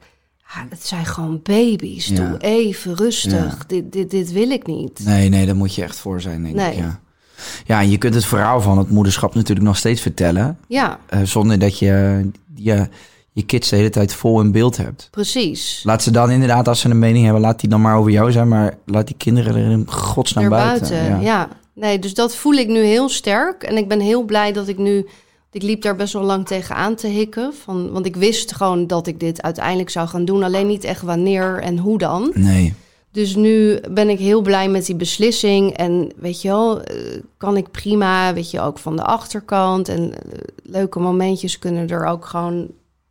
het 0.68 0.86
zijn 0.86 1.06
gewoon 1.06 1.40
baby's. 1.42 2.06
Ja. 2.06 2.14
Doe 2.28 2.38
even 2.38 2.94
rustig. 2.96 3.32
Ja. 3.32 3.64
Dit, 3.66 3.92
dit, 3.92 4.10
dit 4.10 4.32
wil 4.32 4.50
ik 4.50 4.66
niet. 4.66 5.00
Nee, 5.04 5.28
nee, 5.28 5.46
daar 5.46 5.56
moet 5.56 5.74
je 5.74 5.82
echt 5.82 5.98
voor 5.98 6.20
zijn, 6.20 6.42
denk 6.42 6.54
Nee. 6.54 6.72
ik. 6.72 6.78
Ja. 6.78 7.00
ja, 7.66 7.80
en 7.80 7.90
je 7.90 7.98
kunt 7.98 8.14
het 8.14 8.24
verhaal 8.24 8.60
van 8.60 8.78
het 8.78 8.90
moederschap 8.90 9.34
natuurlijk 9.34 9.66
nog 9.66 9.76
steeds 9.76 10.00
vertellen. 10.00 10.58
Ja, 10.68 10.98
eh, 11.06 11.22
zonder 11.22 11.58
dat 11.58 11.78
je, 11.78 12.28
je 12.54 12.88
je 13.38 13.44
kids 13.44 13.68
de 13.68 13.76
hele 13.76 13.90
tijd 13.90 14.14
vol 14.14 14.40
in 14.40 14.52
beeld 14.52 14.76
hebt. 14.76 15.08
precies. 15.10 15.82
Laat 15.84 16.02
ze 16.02 16.10
dan 16.10 16.30
inderdaad, 16.30 16.68
als 16.68 16.80
ze 16.80 16.88
een 16.88 16.98
mening 16.98 17.24
hebben, 17.24 17.42
laat 17.42 17.60
die 17.60 17.70
dan 17.70 17.80
maar 17.80 17.96
over 17.96 18.10
jou 18.10 18.32
zijn. 18.32 18.48
Maar 18.48 18.78
laat 18.86 19.06
die 19.06 19.16
kinderen 19.16 19.54
er 19.54 19.70
in 19.70 19.90
godsnaam 19.90 20.48
Naar 20.48 20.58
buiten. 20.58 20.88
buiten, 20.88 21.20
ja. 21.20 21.48
Nee, 21.74 21.98
dus 21.98 22.14
dat 22.14 22.34
voel 22.34 22.52
ik 22.52 22.68
nu 22.68 22.84
heel 22.84 23.08
sterk. 23.08 23.62
En 23.62 23.76
ik 23.76 23.88
ben 23.88 24.00
heel 24.00 24.22
blij 24.22 24.52
dat 24.52 24.68
ik 24.68 24.78
nu... 24.78 25.06
Ik 25.52 25.62
liep 25.62 25.82
daar 25.82 25.96
best 25.96 26.12
wel 26.12 26.22
lang 26.22 26.46
tegenaan 26.46 26.94
te 26.94 27.06
hikken. 27.06 27.52
Van, 27.64 27.90
want 27.90 28.06
ik 28.06 28.16
wist 28.16 28.54
gewoon 28.54 28.86
dat 28.86 29.06
ik 29.06 29.20
dit 29.20 29.42
uiteindelijk 29.42 29.90
zou 29.90 30.08
gaan 30.08 30.24
doen. 30.24 30.42
Alleen 30.42 30.66
niet 30.66 30.84
echt 30.84 31.02
wanneer 31.02 31.60
en 31.60 31.78
hoe 31.78 31.98
dan. 31.98 32.30
Nee. 32.34 32.74
Dus 33.12 33.34
nu 33.34 33.80
ben 33.90 34.08
ik 34.08 34.18
heel 34.18 34.40
blij 34.40 34.68
met 34.68 34.86
die 34.86 34.96
beslissing. 34.96 35.76
En 35.76 36.12
weet 36.16 36.42
je 36.42 36.48
wel, 36.48 36.82
eh, 36.82 36.96
kan 37.36 37.56
ik 37.56 37.70
prima, 37.70 38.34
weet 38.34 38.50
je, 38.50 38.60
ook 38.60 38.78
van 38.78 38.96
de 38.96 39.02
achterkant. 39.02 39.88
En 39.88 40.12
eh, 40.14 40.38
leuke 40.62 40.98
momentjes 40.98 41.58
kunnen 41.58 41.88
er 41.88 42.06
ook 42.06 42.24
gewoon 42.24 42.68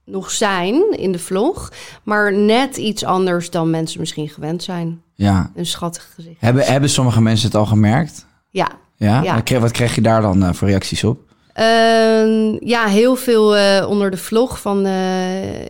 nog 0.08 0.32
zijn 0.32 0.84
in 0.98 1.12
de 1.12 1.20
vlog. 1.20 1.72
Maar 2.04 2.34
net 2.34 2.78
iets 2.78 3.04
anders 3.04 3.50
dan 3.50 3.70
mensen 3.70 4.00
misschien 4.00 4.30
gewend 4.30 4.64
zijn. 4.64 5.02
Ja. 5.16 5.52
Een 5.56 5.66
schattig 5.66 6.12
gezicht. 6.16 6.36
Hebben, 6.40 6.64
hebben 6.66 6.90
sommige 6.90 7.22
mensen 7.22 7.48
het 7.48 7.56
al 7.56 7.66
gemerkt? 7.66 8.26
Ja. 8.50 8.68
Ja? 8.96 9.22
Ja. 9.22 9.60
Wat, 9.60 9.72
kreeg, 9.72 9.96
je 9.96 10.02
daar 10.02 10.22
dan 10.22 10.44
eh, 10.44 10.54
voor 10.54 10.68
reacties 10.68 11.04
op? 11.04 11.20
Ehm, 11.54 12.56
ja, 12.60 12.86
heel 12.86 13.16
veel 13.16 13.56
eh, 13.56 13.90
onder 13.90 14.12
de 14.12 14.18
vlog 14.18 14.60
van... 14.62 14.78
eh, 14.78 14.92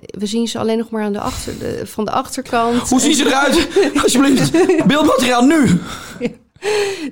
we 0.03 0.25
zien 0.25 0.47
ze 0.47 0.59
alleen 0.59 0.77
nog 0.77 0.89
maar 0.89 1.03
aan 1.03 1.13
de 1.13 1.19
achter, 1.19 1.59
de, 1.59 1.81
van 1.85 2.05
de 2.05 2.11
achterkant. 2.11 2.89
Hoe 2.89 2.99
zien 2.99 3.13
ze 3.13 3.25
eruit? 3.25 3.67
Alsjeblieft. 4.03 4.51
Beeldmateriaal 4.88 5.45
nu. 5.45 5.79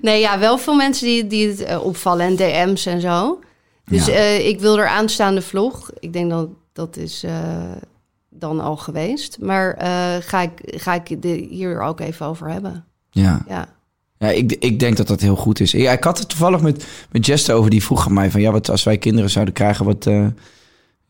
Nee, 0.01 0.19
ja, 0.19 0.39
wel 0.39 0.57
veel 0.57 0.75
mensen 0.75 1.05
die, 1.07 1.27
die 1.27 1.47
het 1.47 1.77
opvallen 1.79 2.25
en 2.25 2.35
DM's 2.35 2.85
en 2.85 3.01
zo. 3.01 3.39
Dus 3.85 4.05
Ja. 4.05 4.13
ik 4.23 4.59
wil 4.59 4.77
er 4.79 4.87
aanstaande 4.87 5.41
vlog. 5.41 5.89
Ik 5.99 6.13
denk 6.13 6.29
dat 6.29 6.47
dat 6.75 6.97
is. 6.97 7.23
eh, 7.23 7.71
dan 8.29 8.59
al 8.59 8.77
geweest. 8.77 9.37
Maar 9.41 9.73
eh, 9.73 10.15
ga 10.19 10.41
ik, 10.41 10.51
ga 10.65 10.93
ik 10.93 11.21
de, 11.21 11.47
hier 11.49 11.81
ook 11.81 11.99
even 11.99 12.25
over 12.25 12.49
hebben. 12.49 12.85
Ja. 13.09 13.43
Ja. 13.47 13.67
Ja, 14.17 14.27
ik, 14.29 14.51
ik 14.59 14.79
denk 14.79 14.97
dat 14.97 15.07
dat 15.07 15.21
heel 15.21 15.35
goed 15.35 15.59
is. 15.59 15.71
Ja, 15.71 15.91
ik 15.91 16.03
had 16.03 16.17
het 16.19 16.29
toevallig 16.29 16.61
met, 16.61 16.85
met 17.11 17.25
Jester 17.25 17.55
over. 17.55 17.69
Die 17.69 17.83
vroeg 17.83 18.05
aan 18.07 18.13
mij 18.13 18.31
van... 18.31 18.41
Ja, 18.41 18.51
wat 18.51 18.69
als 18.69 18.83
wij 18.83 18.97
kinderen 18.97 19.29
zouden 19.29 19.53
krijgen, 19.53 19.85
wat... 19.85 20.05
eh, 20.05 20.25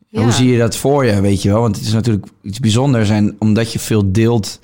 Ja. 0.08 0.22
Hoe 0.22 0.32
zie 0.32 0.50
je 0.52 0.58
dat 0.58 0.76
voor 0.76 1.04
je, 1.04 1.20
weet 1.20 1.42
je 1.42 1.48
wel? 1.50 1.60
Want 1.60 1.76
het 1.76 1.84
is 1.86 1.92
natuurlijk 1.92 2.26
iets 2.42 2.60
bijzonders. 2.60 3.10
En 3.10 3.36
omdat 3.38 3.72
je 3.72 3.78
veel 3.78 4.12
deelt 4.12 4.60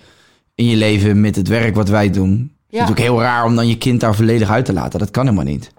in 0.55 0.66
je 0.66 0.76
leven 0.76 1.20
met 1.20 1.36
het 1.36 1.48
werk 1.48 1.74
wat 1.74 1.88
wij 1.88 2.11
doen... 2.11 2.32
is 2.32 2.38
het 2.40 2.50
Ja. 2.68 2.78
natuurlijk 2.80 3.07
heel 3.07 3.20
raar 3.20 3.44
om 3.44 3.55
dan 3.57 3.68
je 3.68 3.78
kind 3.78 4.00
daar 4.00 4.14
volledig 4.14 4.50
uit 4.50 4.64
te 4.64 4.72
laten. 4.72 4.98
Dat 4.98 5.11
kan 5.11 5.24
helemaal 5.24 5.44
niet. 5.53 5.72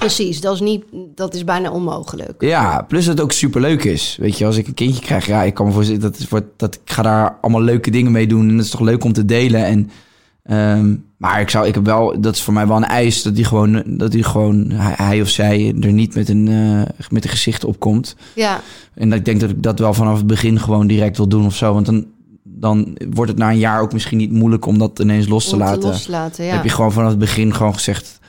Precies, 0.00 0.40
dat 0.40 0.54
is, 0.54 0.60
niet, 0.60 0.84
dat 1.14 1.34
is 1.34 1.44
bijna 1.44 1.70
onmogelijk. 1.70 2.42
Ja, 2.42 2.82
plus 2.88 3.04
dat 3.04 3.14
het 3.14 3.22
ook 3.22 3.32
superleuk 3.32 3.84
is. 3.84 4.16
Weet 4.20 4.38
je, 4.38 4.46
als 4.46 4.56
ik 4.56 4.66
een 4.66 4.74
kindje 4.74 5.00
krijg, 5.00 5.26
ja, 5.26 5.42
ik 5.42 5.54
kan 5.54 5.66
me 5.66 5.72
voorstellen 5.72 6.00
dat, 6.00 6.18
het 6.18 6.28
wordt, 6.28 6.46
dat 6.56 6.74
ik 6.74 6.80
ga 6.84 7.02
daar 7.02 7.38
allemaal 7.40 7.62
leuke 7.62 7.90
dingen 7.90 8.12
mee 8.12 8.26
doen. 8.26 8.48
En 8.48 8.56
dat 8.56 8.64
is 8.64 8.70
toch 8.70 8.80
leuk 8.80 9.04
om 9.04 9.12
te 9.12 9.24
delen. 9.24 9.64
En, 9.64 9.90
ehm, 10.42 10.94
maar 11.16 11.40
ik 11.40 11.50
zou, 11.50 11.66
ik 11.66 11.74
heb 11.74 11.84
wel, 11.84 12.20
dat 12.20 12.34
is 12.34 12.42
voor 12.42 12.54
mij 12.54 12.66
wel 12.66 12.76
een 12.76 12.84
eis 12.84 13.22
dat 13.22 13.34
die 13.34 13.44
gewoon, 13.44 13.82
dat 13.86 14.12
die 14.12 14.22
gewoon 14.22 14.70
hij, 14.70 14.94
hij 14.96 15.20
of 15.20 15.28
zij 15.28 15.74
er 15.80 15.92
niet 15.92 16.14
met 16.14 16.28
een, 16.28 16.48
eh, 16.48 17.06
met 17.10 17.24
een 17.24 17.30
gezicht 17.30 17.64
op 17.64 17.78
komt. 17.78 18.16
Ja, 18.34 18.60
En 18.94 19.08
dat 19.10 19.18
ik 19.18 19.24
denk 19.24 19.40
dat 19.40 19.50
ik 19.50 19.62
dat 19.62 19.78
wel 19.78 19.94
vanaf 19.94 20.16
het 20.16 20.26
begin 20.26 20.60
gewoon 20.60 20.86
direct 20.86 21.16
wil 21.16 21.28
doen 21.28 21.46
of 21.46 21.56
zo. 21.56 21.72
Want 21.74 21.86
dan, 21.86 22.06
dan 22.42 22.96
wordt 23.10 23.30
het 23.30 23.40
na 23.40 23.50
een 23.50 23.58
jaar 23.58 23.80
ook 23.80 23.92
misschien 23.92 24.18
niet 24.18 24.32
moeilijk 24.32 24.66
om 24.66 24.78
dat 24.78 24.98
ineens 24.98 25.28
los 25.28 25.48
te 25.48 25.52
om 25.52 25.58
laten. 25.58 25.80
te 25.80 25.86
loslaten. 25.86 26.44
Ja. 26.44 26.54
Heb 26.54 26.64
je 26.64 26.70
gewoon 26.70 26.92
vanaf 26.92 27.10
het 27.10 27.18
begin 27.18 27.54
gewoon 27.54 27.74
gezegd, 27.74 28.19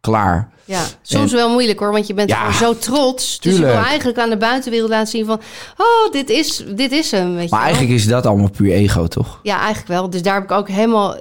klaar. 0.00 0.54
Ja, 0.64 0.82
soms 1.02 1.30
En- 1.30 1.36
wel 1.36 1.50
moeilijk 1.50 1.78
hoor, 1.78 1.92
want 1.92 2.06
je 2.06 2.14
bent 2.14 2.30
Ja, 2.30 2.52
zo 2.52 2.74
trots. 2.78 3.40
Dus 3.40 3.52
je 3.52 3.58
tuurlijk. 3.58 3.78
wil 3.78 3.84
eigenlijk 3.88 4.18
aan 4.18 4.30
de 4.30 4.36
buitenwereld 4.36 4.90
laten 4.90 5.08
zien 5.10 5.24
van... 5.26 5.40
oh, 5.76 6.12
dit 6.12 6.30
is, 6.30 6.64
dit 6.74 6.92
is 6.92 7.10
hem, 7.10 7.34
weet 7.34 7.42
je 7.42 7.48
Maar 7.50 7.58
wel. 7.58 7.68
eigenlijk 7.68 7.94
is 7.98 8.06
dat 8.06 8.26
allemaal 8.26 8.50
puur 8.50 8.72
ego, 8.72 9.06
toch? 9.06 9.40
Ja, 9.42 9.56
eigenlijk 9.58 9.88
wel. 9.88 10.10
Dus 10.10 10.22
daar 10.22 10.34
heb 10.34 10.42
ik 10.44 10.50
ook 10.50 10.68
helemaal... 10.68 11.16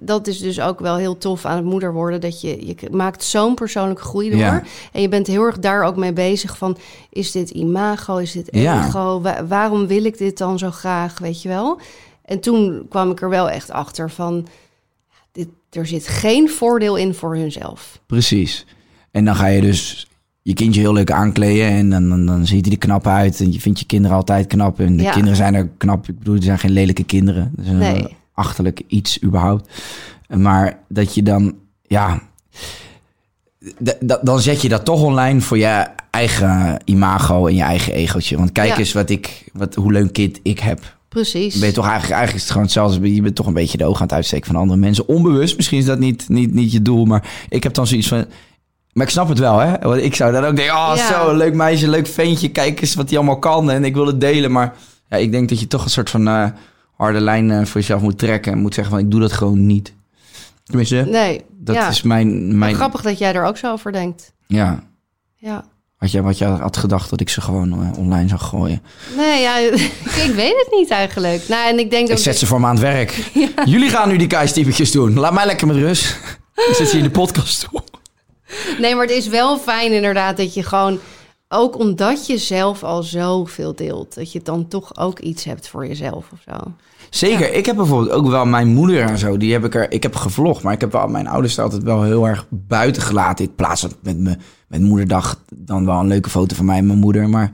Dat 0.00 0.26
is 0.26 0.38
dus 0.38 0.60
ook 0.60 0.80
wel 0.80 0.96
heel 0.96 1.18
tof 1.18 1.44
aan 1.44 1.56
het 1.56 1.64
moeder 1.64 1.92
worden. 1.92 2.20
Dat 2.20 2.40
je, 2.40 2.66
je 2.66 2.76
maakt 2.90 3.24
zo'n 3.24 3.54
persoonlijke 3.54 4.02
groei 4.02 4.30
door. 4.30 4.38
Ja. 4.38 4.62
En 4.92 5.00
je 5.02 5.08
bent 5.08 5.26
heel 5.26 5.42
erg 5.44 5.58
daar 5.58 5.82
ook 5.84 5.96
mee 5.96 6.12
bezig 6.12 6.56
van... 6.56 6.76
is 7.10 7.30
dit 7.32 7.50
imago, 7.50 8.16
is 8.16 8.32
dit 8.32 8.52
ego? 8.54 9.20
Wa- 9.20 9.46
waarom 9.46 9.86
wil 9.86 10.04
ik 10.04 10.18
dit 10.18 10.38
dan 10.38 10.58
zo 10.58 10.70
graag, 10.70 11.18
weet 11.18 11.42
je 11.42 11.48
wel? 11.48 11.80
En 12.24 12.40
toen 12.40 12.86
kwam 12.88 13.10
ik 13.10 13.20
er 13.22 13.28
wel 13.28 13.50
echt 13.50 13.70
achter 13.70 14.10
van... 14.10 14.46
Dit, 15.36 15.48
er 15.70 15.86
zit 15.86 16.08
geen 16.08 16.50
voordeel 16.50 16.96
in 16.96 17.14
voor 17.14 17.36
hunzelf. 17.36 18.00
Precies. 18.06 18.66
En 19.10 19.24
dan 19.24 19.36
ga 19.36 19.46
je 19.46 19.60
dus 19.60 20.06
je 20.42 20.54
kindje 20.54 20.80
heel 20.80 20.92
leuk 20.92 21.10
aankleden 21.10 21.66
en 21.66 21.90
dan, 21.90 22.08
dan, 22.08 22.26
dan 22.26 22.46
ziet 22.46 22.64
hij 22.64 22.74
er 22.74 22.80
knap 22.80 23.06
uit. 23.06 23.40
En 23.40 23.52
je 23.52 23.60
vindt 23.60 23.78
je 23.78 23.86
kinderen 23.86 24.16
altijd 24.16 24.46
knap. 24.46 24.80
En 24.80 24.96
de 24.96 25.02
Ja. 25.02 25.10
kinderen 25.10 25.36
zijn 25.36 25.54
er 25.54 25.68
knap. 25.76 26.08
Ik 26.08 26.18
bedoel, 26.18 26.34
die 26.34 26.42
zijn 26.42 26.58
geen 26.58 26.70
lelijke 26.70 27.04
kinderen. 27.04 27.52
Dat 27.56 27.64
is 27.64 27.70
een 27.70 27.78
Nee. 27.78 28.16
achterlijk 28.32 28.82
iets 28.86 29.22
überhaupt. 29.22 29.70
Maar 30.36 30.78
dat 30.88 31.14
je 31.14 31.22
dan, 31.22 31.54
ja... 31.82 32.22
dan 34.22 34.40
zet 34.40 34.62
je 34.62 34.68
dat 34.68 34.84
toch 34.84 35.02
online 35.02 35.40
voor 35.40 35.58
je 35.58 35.86
eigen 36.10 36.80
imago 36.84 37.46
en 37.46 37.54
je 37.54 37.62
eigen 37.62 37.92
egootje. 37.92 38.36
Want 38.36 38.52
kijk 38.52 38.68
Ja. 38.68 38.78
eens 38.78 38.92
wat 38.92 39.10
ik, 39.10 39.48
wat, 39.52 39.74
hoe 39.74 39.92
leuk 39.92 40.12
kind 40.12 40.38
ik 40.42 40.58
heb. 40.58 40.95
Precies. 41.16 41.58
Ben 41.58 41.68
je 41.68 41.74
toch 41.74 41.84
eigenlijk, 41.84 42.14
eigenlijk 42.14 42.34
is 42.36 42.42
het 42.42 42.50
gewoon 42.50 42.66
hetzelfde. 42.66 43.14
Je 43.14 43.22
bent 43.22 43.34
toch 43.34 43.46
een 43.46 43.52
beetje 43.52 43.78
de 43.78 43.84
ogen 43.84 44.00
aan 44.00 44.06
het 44.06 44.16
uitsteken 44.16 44.46
van 44.46 44.56
andere 44.56 44.80
mensen. 44.80 45.08
Onbewust, 45.08 45.56
misschien 45.56 45.78
is 45.78 45.84
dat 45.84 45.98
niet, 45.98 46.28
niet, 46.28 46.54
niet 46.54 46.72
je 46.72 46.82
doel. 46.82 47.04
Maar 47.04 47.28
ik 47.48 47.62
heb 47.62 47.74
dan 47.74 47.86
zoiets 47.86 48.08
van... 48.08 48.24
Maar 48.92 49.04
ik 49.06 49.12
snap 49.12 49.28
het 49.28 49.38
wel, 49.38 49.58
hè? 49.58 49.78
Want 49.78 50.02
ik 50.02 50.14
zou 50.14 50.32
dan 50.32 50.44
ook 50.44 50.56
denken... 50.56 50.74
Oh, 50.74 50.92
Ja. 50.96 51.06
zo, 51.08 51.36
leuk 51.36 51.54
meisje, 51.54 51.88
leuk 51.88 52.06
ventje. 52.06 52.48
Kijk 52.50 52.80
eens 52.80 52.94
wat 52.94 53.08
hij 53.08 53.18
allemaal 53.18 53.38
kan. 53.38 53.70
En 53.70 53.84
ik 53.84 53.94
wil 53.94 54.06
het 54.06 54.20
delen. 54.20 54.52
Maar 54.52 54.74
ja, 55.08 55.16
ik 55.16 55.32
denk 55.32 55.48
dat 55.48 55.60
je 55.60 55.66
toch 55.66 55.84
een 55.84 55.90
soort 55.90 56.10
van 56.10 56.28
eh, 56.28 56.46
harde 56.96 57.20
lijn 57.20 57.50
eh, 57.50 57.64
voor 57.64 57.80
jezelf 57.80 58.02
moet 58.02 58.18
trekken. 58.18 58.52
En 58.52 58.58
moet 58.58 58.74
zeggen 58.74 58.94
van, 58.94 59.02
ik 59.04 59.10
doe 59.10 59.20
dat 59.20 59.32
gewoon 59.32 59.66
niet. 59.66 59.94
Tenminste, 60.64 61.06
Nee, 61.10 61.44
dat 61.58 61.74
ja. 61.74 61.88
is 61.88 62.02
mijn... 62.02 62.58
mijn 62.58 62.74
Grappig 62.74 63.02
dat 63.02 63.18
jij 63.18 63.34
er 63.34 63.44
ook 63.44 63.56
zo 63.56 63.72
over 63.72 63.92
denkt. 63.92 64.32
Ja. 64.46 64.82
Ja. 65.36 65.64
Had 65.96 66.10
jij, 66.10 66.22
wat 66.22 66.38
jij 66.38 66.48
had 66.48 66.76
gedacht 66.76 67.10
dat 67.10 67.20
ik 67.20 67.28
ze 67.28 67.40
gewoon 67.40 67.72
eh, 67.72 67.98
online 67.98 68.28
zou 68.28 68.40
gooien? 68.40 68.82
Nee, 69.16 69.40
ja, 69.40 69.58
ik 70.26 70.32
weet 70.34 70.64
het 70.64 70.68
niet 70.70 70.90
eigenlijk. 70.90 71.48
Nou, 71.48 71.68
en 71.68 71.78
ik 71.78 71.90
denk 71.90 72.02
Ik 72.04 72.08
dat... 72.10 72.20
zet 72.20 72.38
ze 72.38 72.46
voor 72.46 72.60
me 72.60 72.66
aan 72.66 72.74
het 72.74 72.82
werk. 72.82 73.30
Jullie 73.64 73.90
gaan 73.90 74.08
nu 74.08 74.16
die 74.16 74.26
keistypetjes 74.26 74.90
doen. 74.90 75.18
Laat 75.18 75.32
mij 75.32 75.46
lekker 75.46 75.66
met 75.66 75.76
rust. 75.76 76.18
Ik 76.54 76.74
zet 76.74 76.88
ze 76.88 76.96
in 76.96 77.02
de 77.02 77.10
podcast 77.10 77.68
toe. 77.70 77.82
Nee, 78.78 78.94
maar 78.94 79.06
het 79.06 79.16
is 79.16 79.28
wel 79.28 79.58
fijn 79.58 79.92
inderdaad 79.92 80.36
dat 80.36 80.54
je 80.54 80.62
gewoon... 80.62 80.98
Ook 81.48 81.78
omdat 81.78 82.26
je 82.26 82.38
zelf 82.38 82.82
al 82.84 83.02
zoveel 83.02 83.74
deelt... 83.74 84.14
dat 84.14 84.32
je 84.32 84.40
dan 84.42 84.68
toch 84.68 84.96
ook 84.98 85.18
iets 85.18 85.44
hebt 85.44 85.68
voor 85.68 85.86
jezelf 85.86 86.24
of 86.32 86.38
zo. 86.46 86.72
Zeker. 87.10 87.54
Ik 87.54 87.66
heb 87.66 87.76
bijvoorbeeld 87.76 88.10
ook 88.12 88.28
wel 88.28 88.46
mijn 88.46 88.68
moeder 88.68 89.00
en 89.00 89.18
zo. 89.18 89.36
Die 89.36 89.52
heb 89.52 89.64
ik 89.64 89.74
er. 89.74 89.92
Ik 89.92 90.02
heb 90.02 90.14
gevlogd, 90.16 90.62
maar 90.62 90.72
ik 90.72 90.80
heb 90.80 90.92
wel 90.92 91.08
mijn 91.08 91.26
ouders 91.28 91.56
er 91.56 91.62
altijd 91.62 91.82
wel 91.82 92.02
heel 92.02 92.28
erg 92.28 92.46
buiten 92.50 93.02
gelaten. 93.02 93.44
Ik 93.44 93.56
plaats 93.56 93.82
het 93.82 93.96
met 94.02 94.18
me 94.18 94.36
met 94.68 94.80
moederdag 94.80 95.40
dan 95.54 95.86
wel 95.86 96.00
een 96.00 96.06
leuke 96.06 96.30
foto 96.30 96.56
van 96.56 96.64
mij 96.64 96.76
en 96.78 96.86
mijn 96.86 96.98
moeder. 96.98 97.28
Maar 97.28 97.52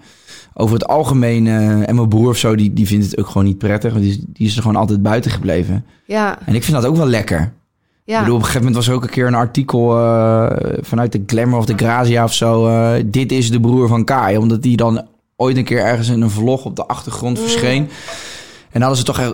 over 0.54 0.74
het 0.74 0.86
algemeen 0.86 1.46
eh, 1.46 1.88
en 1.88 1.94
mijn 1.94 2.08
broer 2.08 2.28
of 2.28 2.36
zo, 2.36 2.54
die, 2.54 2.72
die 2.72 2.86
vindt 2.86 3.04
het 3.04 3.18
ook 3.18 3.26
gewoon 3.26 3.44
niet 3.44 3.58
prettig. 3.58 3.92
want 3.92 4.04
Die, 4.04 4.12
is- 4.12 4.20
die 4.26 4.46
is 4.46 4.56
er 4.56 4.62
gewoon 4.62 4.76
altijd 4.76 5.02
buiten 5.02 5.30
gebleven. 5.30 5.84
Ja, 6.06 6.38
En 6.46 6.54
ik 6.54 6.62
vind 6.64 6.76
dat 6.76 6.86
ook 6.86 6.96
wel 6.96 7.06
lekker. 7.06 7.52
ja. 8.04 8.14
Ik 8.14 8.18
bedoel, 8.20 8.34
op 8.36 8.40
een 8.40 8.46
gegeven 8.46 8.58
moment 8.66 8.76
was 8.76 8.88
er 8.88 8.94
ook 8.94 9.02
een 9.02 9.10
keer 9.14 9.26
een 9.26 9.34
artikel 9.34 9.98
eh, 9.98 10.50
vanuit 10.80 11.12
de 11.12 11.22
Glamour 11.26 11.58
of 11.58 11.66
de 11.66 11.76
Grazia 11.76 12.24
of 12.24 12.34
zo. 12.34 12.66
eh, 12.66 13.02
dit 13.06 13.32
is 13.32 13.50
de 13.50 13.60
broer 13.60 13.88
van 13.88 14.04
Kai. 14.04 14.36
Omdat 14.36 14.62
die 14.62 14.76
dan 14.76 15.06
ooit 15.36 15.56
een 15.56 15.64
keer 15.64 15.80
ergens 15.84 16.08
in 16.08 16.20
een 16.20 16.30
vlog 16.30 16.64
op 16.64 16.76
de 16.76 16.86
achtergrond 16.86 17.38
verscheen. 17.38 17.88
En 18.72 18.80
hadden 18.80 18.98
ze 18.98 19.04
toch 19.04 19.18
eh, 19.18 19.30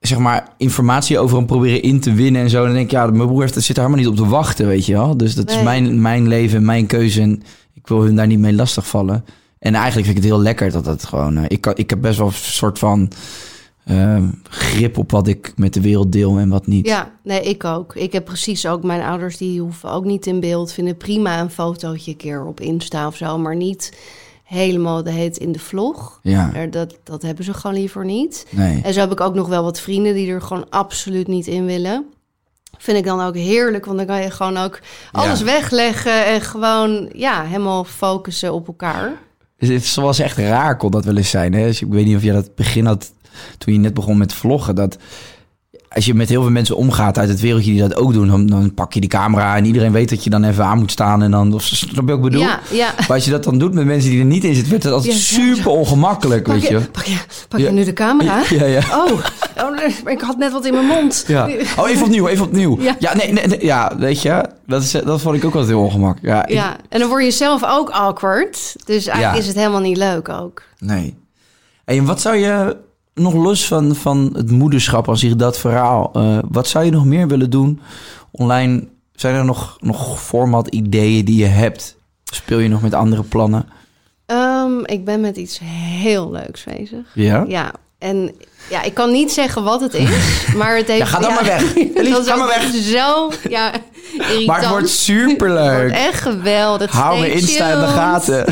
zeg 0.00 0.18
maar, 0.18 0.48
informatie 0.56 1.18
over 1.18 1.36
hem 1.36 1.46
proberen 1.46 1.82
in 1.82 2.00
te 2.00 2.12
winnen 2.12 2.42
en 2.42 2.50
zo. 2.50 2.58
En 2.58 2.64
dan 2.64 2.74
denk 2.74 2.86
ik, 2.86 2.90
ja, 2.90 3.06
mijn 3.06 3.28
broer 3.28 3.40
heeft, 3.40 3.54
zit 3.54 3.76
er 3.76 3.82
helemaal 3.82 3.98
niet 3.98 4.08
op 4.08 4.16
te 4.16 4.28
wachten, 4.28 4.66
weet 4.66 4.86
je 4.86 4.92
wel. 4.92 5.16
Dus 5.16 5.34
dat 5.34 5.50
is 5.50 5.62
mijn, 5.62 6.00
mijn 6.00 6.28
leven, 6.28 6.64
mijn 6.64 6.86
keuze. 6.86 7.20
En 7.20 7.42
ik 7.74 7.88
wil 7.88 8.02
hun 8.02 8.16
daar 8.16 8.26
niet 8.26 8.38
mee 8.38 8.54
lastigvallen. 8.54 9.24
En 9.58 9.74
eigenlijk 9.74 10.06
vind 10.06 10.18
ik 10.18 10.22
het 10.22 10.32
heel 10.32 10.42
lekker 10.42 10.72
dat 10.72 10.86
het 10.86 11.04
gewoon... 11.04 11.36
eh, 11.36 11.44
ik, 11.48 11.60
kan, 11.60 11.72
ik 11.76 11.90
heb 11.90 12.00
best 12.00 12.18
wel 12.18 12.26
een 12.26 12.32
soort 12.32 12.78
van 12.78 13.10
eh, 13.84 14.22
grip 14.48 14.98
op 14.98 15.10
wat 15.10 15.28
ik 15.28 15.52
met 15.56 15.74
de 15.74 15.80
wereld 15.80 16.12
deel 16.12 16.38
en 16.38 16.48
wat 16.48 16.66
niet. 16.66 16.86
Ja, 16.86 17.10
nee, 17.22 17.42
ik 17.42 17.64
ook. 17.64 17.94
Ik 17.94 18.12
heb 18.12 18.24
precies 18.24 18.66
ook 18.66 18.82
mijn 18.82 19.02
ouders, 19.02 19.36
die 19.36 19.60
hoeven 19.60 19.90
ook 19.90 20.04
niet 20.04 20.26
in 20.26 20.40
beeld. 20.40 20.72
Vinden 20.72 20.96
prima 20.96 21.40
een 21.40 21.50
fotootje 21.50 22.10
een 22.10 22.16
keer 22.16 22.44
op 22.46 22.60
Insta 22.60 23.06
of 23.06 23.16
zo, 23.16 23.38
maar 23.38 23.56
niet 23.56 23.92
helemaal 24.44 25.02
de 25.02 25.10
heet 25.10 25.36
in 25.36 25.52
de 25.52 25.58
vlog. 25.58 26.18
Ja, 26.22 26.50
Er- 26.54 26.70
Dat, 26.70 26.96
dat 27.02 27.22
hebben 27.22 27.44
ze 27.44 27.54
gewoon 27.54 27.76
liever 27.76 28.04
niet. 28.04 28.46
nee. 28.50 28.80
En 28.82 28.92
zo 28.92 29.00
heb 29.00 29.12
ik 29.12 29.20
ook 29.20 29.34
nog 29.34 29.48
wel 29.48 29.62
wat 29.62 29.80
vrienden 29.80 30.14
die 30.14 30.30
er 30.32 30.42
gewoon 30.42 30.70
absoluut 30.70 31.26
niet 31.26 31.46
in 31.46 31.64
willen. 31.66 32.04
Vind 32.78 32.98
ik 32.98 33.04
dan 33.04 33.20
ook 33.20 33.34
heerlijk, 33.36 33.84
want 33.84 33.96
dan 33.98 34.06
kan 34.06 34.22
je 34.22 34.30
gewoon 34.30 34.56
ook 34.56 34.80
alles 35.12 35.38
Ja. 35.38 35.44
wegleggen 35.44 36.26
en 36.26 36.40
gewoon 36.40 37.10
ja, 37.12 37.42
helemaal 37.42 37.84
focussen 37.84 38.52
op 38.54 38.66
elkaar. 38.66 39.12
Het 39.56 39.94
was 39.94 40.18
echt 40.18 40.38
raar, 40.38 40.76
kon 40.76 40.90
dat 40.90 41.04
wel 41.04 41.16
eens 41.16 41.30
zijn. 41.30 41.52
Hè? 41.52 41.66
Dus 41.66 41.82
ik 41.82 41.88
weet 41.88 42.04
niet 42.04 42.16
of 42.16 42.22
jij 42.22 42.34
dat 42.34 42.54
begin 42.54 42.86
had 42.86 43.12
toen 43.58 43.72
je 43.74 43.80
net 43.80 43.94
begon 43.94 44.18
met 44.18 44.32
vloggen. 44.32 44.74
Dat 44.74 44.96
als 45.94 46.04
je 46.04 46.14
met 46.14 46.28
heel 46.28 46.42
veel 46.42 46.50
mensen 46.50 46.76
omgaat 46.76 47.18
uit 47.18 47.28
het 47.28 47.40
wereldje 47.40 47.70
die 47.70 47.80
dat 47.80 47.96
ook 47.96 48.12
doen, 48.12 48.28
dan, 48.28 48.46
dan 48.46 48.74
pak 48.74 48.92
je 48.92 49.00
die 49.00 49.08
camera 49.08 49.56
en 49.56 49.64
iedereen 49.64 49.92
weet 49.92 50.08
dat 50.08 50.24
je 50.24 50.30
dan 50.30 50.44
even 50.44 50.64
aan 50.64 50.78
moet 50.78 50.90
staan. 50.90 51.22
En 51.22 51.30
dan, 51.30 51.54
of, 51.54 51.62
snap 51.62 52.08
je 52.08 52.14
ik 52.14 52.20
bedoel? 52.20 52.40
Ja, 52.40 52.60
ja. 52.70 52.94
Maar 52.98 53.10
als 53.16 53.24
je 53.24 53.30
dat 53.30 53.44
dan 53.44 53.58
doet 53.58 53.74
met 53.74 53.84
mensen 53.84 54.10
die 54.10 54.18
er 54.18 54.24
niet 54.24 54.44
in 54.44 54.50
zitten, 54.54 54.68
wordt 54.70 54.84
het 54.84 54.92
altijd 54.92 55.12
Ja, 55.12 55.18
super 55.20 55.70
ongemakkelijk, 55.70 56.42
Pak 56.42 56.52
weet 56.54 56.62
je. 56.68 56.78
je, 56.78 56.80
pak 56.90 57.04
je, 57.04 57.16
pak 57.48 57.60
je 57.60 57.70
nu 57.70 57.84
de 57.84 57.92
camera? 57.92 58.42
Ja, 58.50 58.64
ja. 58.64 58.80
Oh, 58.90 59.12
oh, 59.64 60.10
ik 60.10 60.20
had 60.20 60.36
net 60.38 60.52
wat 60.52 60.66
in 60.66 60.72
mijn 60.74 60.86
mond. 60.86 61.24
Ja. 61.26 61.48
Oh, 61.78 61.88
even 61.90 62.02
opnieuw, 62.04 62.26
even 62.28 62.44
opnieuw. 62.46 62.80
Ja. 62.80 62.96
Ja, 62.98 63.14
nee, 63.16 63.32
nee, 63.32 63.46
nee, 63.46 63.64
ja, 63.64 63.92
weet 63.98 64.22
je, 64.22 64.44
dat, 64.66 64.82
is, 64.82 64.90
dat 64.90 65.20
vond 65.20 65.36
ik 65.36 65.44
ook 65.44 65.52
altijd 65.54 65.70
heel 65.72 65.82
ongemak. 65.82 66.18
Ja, 66.22 66.46
ik- 66.46 66.54
Ja, 66.54 66.76
en 66.88 66.98
dan 67.00 67.08
word 67.08 67.24
je 67.24 67.30
zelf 67.30 67.64
ook 67.64 67.90
awkward. 67.90 68.74
Dus 68.84 69.06
eigenlijk 69.06 69.38
is 69.40 69.46
het 69.46 69.56
helemaal 69.56 69.80
niet 69.80 69.96
leuk 69.96 70.28
ook. 70.28 70.62
Nee. 70.78 71.16
En 71.84 72.04
wat 72.04 72.20
zou 72.20 72.36
je 72.36 72.76
nog 73.14 73.34
los 73.34 73.66
van, 73.66 73.94
van 73.94 74.30
het 74.36 74.50
moederschap, 74.50 75.08
als 75.08 75.20
je 75.20 75.36
dat 75.36 75.58
verhaal, 75.58 76.10
eh, 76.12 76.38
wat 76.48 76.68
zou 76.68 76.84
je 76.84 76.90
nog 76.90 77.04
meer 77.04 77.28
willen 77.28 77.50
doen 77.50 77.80
online? 78.30 78.88
Zijn 79.14 79.34
er 79.34 79.44
nog, 79.44 79.76
nog 79.80 80.20
format 80.22 80.68
ideeën 80.68 81.24
die 81.24 81.36
je 81.38 81.46
hebt? 81.46 81.96
Speel 82.24 82.58
je 82.58 82.68
nog 82.68 82.82
met 82.82 82.94
andere 82.94 83.22
plannen? 83.22 83.68
Ehm, 84.26 84.78
ik 84.84 85.04
ben 85.04 85.20
met 85.20 85.36
iets 85.36 85.60
heel 85.64 86.30
leuks 86.30 86.64
bezig. 86.64 87.06
Ja? 87.14 87.44
Ja, 87.48 87.72
en 87.98 88.34
ja, 88.70 88.82
ik 88.82 88.94
kan 88.94 89.12
niet 89.12 89.32
zeggen 89.32 89.64
wat 89.64 89.80
het 89.80 89.94
is, 89.94 90.08
maar 90.58 90.76
het 90.76 90.86
heeft... 90.86 90.98
Ja, 90.98 91.06
ga 91.06 91.18
dan 91.18 91.34
maar 91.34 91.44
weg. 91.44 91.74
Elise, 91.94 92.22
ga 92.24 92.36
maar 92.36 92.46
weg. 92.46 92.74
Zo, 92.96 93.30
ja, 93.48 93.72
irritant. 94.12 94.46
Maar 94.46 94.60
het 94.60 94.68
wordt 94.68 94.88
superleuk. 94.88 95.72
Het 95.72 95.80
wordt 95.80 96.06
echt 96.06 96.20
geweldig. 96.22 96.90
Hou 96.92 97.20
me 97.20 97.32
Insta 97.32 97.72
in 97.72 97.80
de 97.80 97.86
gaten. 97.86 98.44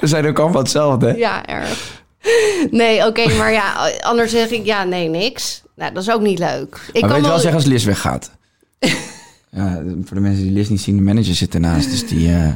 We 0.00 0.06
zijn 0.06 0.26
ook 0.26 0.38
allemaal 0.38 0.60
hetzelfde. 0.62 1.06
hè? 1.06 1.12
Ja, 1.16 1.46
erg. 1.46 1.99
Nee, 2.70 3.06
oké, 3.06 3.28
maar 3.36 3.52
ja, 3.52 3.90
anders 4.00 4.30
zeg 4.30 4.50
ik 4.50 4.64
ja, 4.64 4.84
nee, 4.84 5.08
niks. 5.08 5.62
Nou, 5.76 5.92
dat 5.92 6.02
is 6.02 6.10
ook 6.10 6.20
niet 6.20 6.38
leuk. 6.38 6.80
Ik 6.92 7.00
maar 7.00 7.10
kan 7.10 7.20
weet 7.20 7.28
wel 7.28 7.38
zeggen 7.38 7.54
als 7.54 7.64
Liz 7.64 7.84
weggaat? 7.84 8.30
ja, 9.50 9.82
voor 10.04 10.16
de 10.16 10.22
mensen 10.22 10.42
die 10.42 10.52
Liz 10.52 10.68
niet 10.68 10.80
zien, 10.80 10.96
de 10.96 11.02
manager 11.02 11.34
zit 11.34 11.54
ernaast. 11.54 11.90
Dus 11.90 12.06
die, 12.08 12.28
eh, 12.32 12.48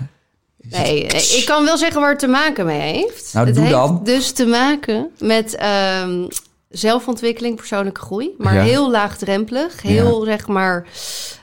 Nee, 0.71 1.03
ik 1.07 1.43
kan 1.47 1.65
wel 1.65 1.77
zeggen 1.77 2.01
waar 2.01 2.11
het 2.11 2.19
te 2.19 2.27
maken 2.27 2.67
mee 2.67 2.81
heeft. 2.93 3.31
Nou, 3.35 3.47
het 3.47 3.55
doe 3.55 3.65
heeft 3.65 3.77
dan. 3.77 4.01
dus 4.05 4.33
te 4.33 4.47
maken 4.47 5.11
met 5.19 5.55
ehm, 5.57 6.25
zelfontwikkeling, 6.69 7.57
persoonlijke 7.57 8.01
groei. 8.01 8.35
Maar 8.39 8.55
Ja. 8.55 8.63
heel 8.63 8.91
laagdrempelig. 8.91 9.83
Heel, 9.83 10.23
zeg 10.25 10.47
maar... 10.47 10.87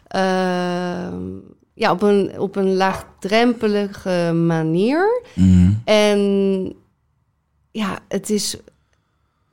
ehm, 0.07 1.15
ja, 1.73 1.91
op 1.91 2.01
een, 2.01 2.31
op 2.39 2.55
een 2.55 2.75
laagdrempelige 2.75 4.31
manier. 4.33 5.21
Mhm. 5.33 5.71
En 5.83 6.73
ja, 7.71 7.99
het 8.07 8.29
is 8.29 8.57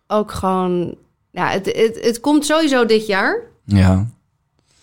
ook 0.07 0.33
gewoon... 0.33 0.95
Ja, 1.31 1.49
het, 1.51 1.67
het, 1.67 1.99
het 2.05 2.21
komt 2.21 2.47
sowieso 2.47 2.87
dit 2.87 3.07
jaar. 3.07 3.41
Ja. 3.65 4.07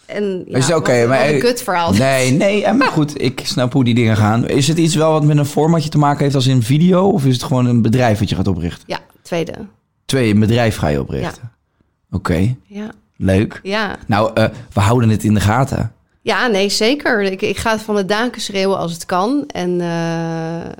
En 0.05 0.43
ja, 0.47 0.57
Is 0.57 0.67
het 0.67 0.75
oké, 0.75 1.07
maar- 1.07 1.29
een 1.29 1.39
kutverhaal. 1.39 1.93
Nee, 1.93 2.31
nee, 2.31 2.63
en 2.65 2.77
maar 2.77 2.87
goed, 2.87 3.21
ik 3.21 3.41
snap 3.43 3.73
hoe 3.73 3.83
die 3.83 3.95
dingen 3.95 4.17
gaan. 4.17 4.47
Is 4.47 4.67
het 4.67 4.77
iets 4.77 4.95
wel 4.95 5.11
wat 5.11 5.23
met 5.23 5.37
een 5.37 5.45
formatje 5.45 5.89
te 5.89 5.97
maken 5.97 6.23
heeft 6.23 6.35
als 6.35 6.47
in 6.47 6.61
video? 6.63 7.09
Of 7.09 7.25
is 7.25 7.33
het 7.33 7.43
gewoon 7.43 7.65
een 7.65 7.81
bedrijf 7.81 8.19
wat 8.19 8.29
je 8.29 8.35
gaat 8.35 8.47
oprichten? 8.47 8.83
Ja, 8.87 8.99
tweede. 9.21 9.53
Twee, 10.05 10.33
een 10.33 10.39
bedrijf 10.39 10.75
ga 10.77 10.87
je 10.87 10.99
oprichten. 11.01 11.51
Oké, 12.11 12.55
Ja, 12.65 12.89
leuk. 13.17 13.59
ja. 13.63 13.95
Nou, 14.07 14.31
eh, 14.33 14.45
we 14.73 14.79
houden 14.79 15.09
het 15.09 15.23
in 15.23 15.33
de 15.33 15.39
gaten. 15.39 15.93
Ja, 16.21 16.47
nee, 16.47 16.69
zeker. 16.69 17.21
Ik, 17.21 17.41
ik 17.41 17.57
ga 17.57 17.71
het 17.71 17.81
van 17.81 17.95
de 17.95 18.05
daken 18.05 18.41
schreeuwen 18.41 18.77
als 18.77 18.93
het 18.93 19.05
kan. 19.05 19.43
En 19.47 19.81
eh, 19.81 20.71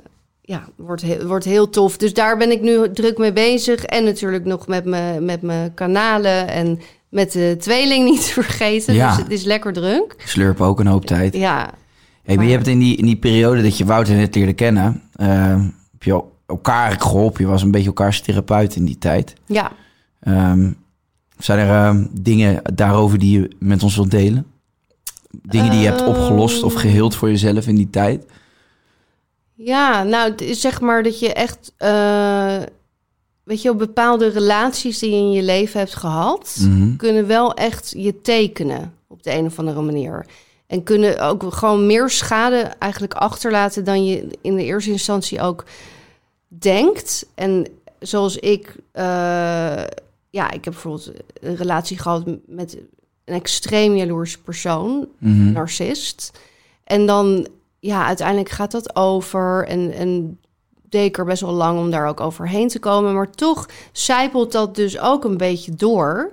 ja, 0.46 0.64
wordt 0.76 1.02
heel, 1.02 1.26
wordt 1.26 1.44
heel 1.44 1.70
tof. 1.70 1.96
Dus 1.96 2.14
daar 2.14 2.36
ben 2.36 2.50
ik 2.50 2.60
nu 2.60 2.90
druk 2.92 3.18
mee 3.18 3.32
bezig. 3.32 3.84
En 3.84 4.04
natuurlijk 4.04 4.44
nog 4.44 4.66
met 4.66 4.84
mijn 4.84 5.24
met 5.24 5.40
kanalen 5.74 6.48
en 6.48 6.80
met 7.08 7.32
de 7.32 7.56
tweeling 7.58 8.04
niet 8.10 8.26
te 8.26 8.32
vergeten. 8.32 8.94
Ja. 8.94 9.08
Dus 9.08 9.22
het 9.22 9.32
is 9.32 9.44
lekker 9.44 9.72
druk. 9.72 10.14
Slurpen 10.18 10.66
ook 10.66 10.80
een 10.80 10.86
hoop 10.86 11.04
tijd. 11.04 11.36
Ja, 11.36 11.70
Hey, 12.26 12.36
maar 12.36 12.44
je 12.44 12.50
hebt 12.52 12.66
in 12.66 12.78
die, 12.78 12.96
in 12.96 13.04
die 13.04 13.16
periode 13.16 13.62
dat 13.62 13.78
je 13.78 13.84
Wouter 13.84 14.14
net 14.14 14.34
leerde 14.34 14.52
kennen... 14.52 15.02
eh, 15.12 15.60
heb 15.92 16.02
je 16.02 16.22
elkaar 16.46 17.00
geholpen. 17.00 17.44
Je 17.44 17.50
was 17.50 17.62
een 17.62 17.70
beetje 17.70 17.86
elkaars 17.86 18.20
therapeut 18.20 18.76
in 18.76 18.84
die 18.84 18.98
tijd. 18.98 19.34
ja. 19.46 19.72
Ehm, 20.20 20.72
zijn 21.38 21.58
er 21.58 21.68
ehm, 21.70 22.06
dingen 22.20 22.60
daarover 22.74 23.18
die 23.18 23.40
je 23.40 23.50
met 23.58 23.82
ons 23.82 23.96
wilt 23.96 24.10
delen? 24.10 24.46
Dingen 25.42 25.70
die 25.70 25.80
je 25.80 25.86
hebt 25.86 26.06
opgelost 26.06 26.62
of 26.62 26.74
geheeld 26.74 27.14
voor 27.14 27.28
jezelf 27.28 27.66
in 27.66 27.74
die 27.74 27.90
tijd? 27.90 28.24
Ja, 29.58 30.02
nou, 30.02 30.30
het 30.30 30.40
is 30.40 30.60
zeg 30.60 30.80
maar 30.80 31.02
dat 31.02 31.18
je 31.18 31.32
echt, 31.32 31.72
eh, 31.76 32.56
weet 33.42 33.62
je, 33.62 33.70
op 33.70 33.78
bepaalde 33.78 34.28
relaties 34.28 34.98
die 34.98 35.10
je 35.10 35.16
in 35.16 35.30
je 35.32 35.42
leven 35.42 35.78
hebt 35.80 35.94
gehad, 35.94 36.56
Mhm. 36.60 36.96
kunnen 36.96 37.26
wel 37.26 37.54
echt 37.54 37.92
je 37.96 38.20
tekenen 38.20 38.94
op 39.08 39.22
de 39.22 39.32
een 39.34 39.46
of 39.46 39.58
andere 39.58 39.80
manier. 39.82 40.26
En 40.66 40.82
kunnen 40.82 41.20
ook 41.20 41.52
gewoon 41.52 41.86
meer 41.86 42.10
schade 42.10 42.56
eigenlijk 42.78 43.14
achterlaten 43.14 43.84
dan 43.84 44.04
je 44.06 44.28
in 44.40 44.56
de 44.56 44.64
eerste 44.64 44.90
instantie 44.90 45.40
ook 45.40 45.64
denkt. 46.48 47.26
En 47.34 47.66
zoals 47.98 48.36
ik, 48.36 48.74
eh, 48.92 49.04
ja, 50.30 50.50
ik 50.50 50.64
heb 50.64 50.72
bijvoorbeeld 50.72 51.12
een 51.40 51.56
relatie 51.56 51.98
gehad 51.98 52.24
met 52.46 52.76
een 53.24 53.34
extreem 53.34 53.96
jaloerse 53.96 54.42
persoon, 54.42 55.08
Mhm. 55.18 55.52
narcist. 55.52 56.38
En 56.84 57.06
dan, 57.06 57.46
ja, 57.86 58.06
uiteindelijk 58.06 58.48
gaat 58.48 58.70
dat 58.70 58.96
over. 58.96 59.66
En, 59.66 59.92
en 59.92 60.40
deed 60.88 61.18
er 61.18 61.24
best 61.24 61.40
wel 61.42 61.52
lang 61.52 61.78
om 61.78 61.90
daar 61.90 62.08
ook 62.08 62.20
overheen 62.20 62.68
te 62.68 62.78
komen. 62.78 63.14
Maar 63.14 63.30
toch 63.30 63.68
zijpelt 63.92 64.52
dat 64.52 64.74
dus 64.74 64.98
ook 64.98 65.24
een 65.24 65.36
beetje 65.36 65.74
door. 65.74 66.32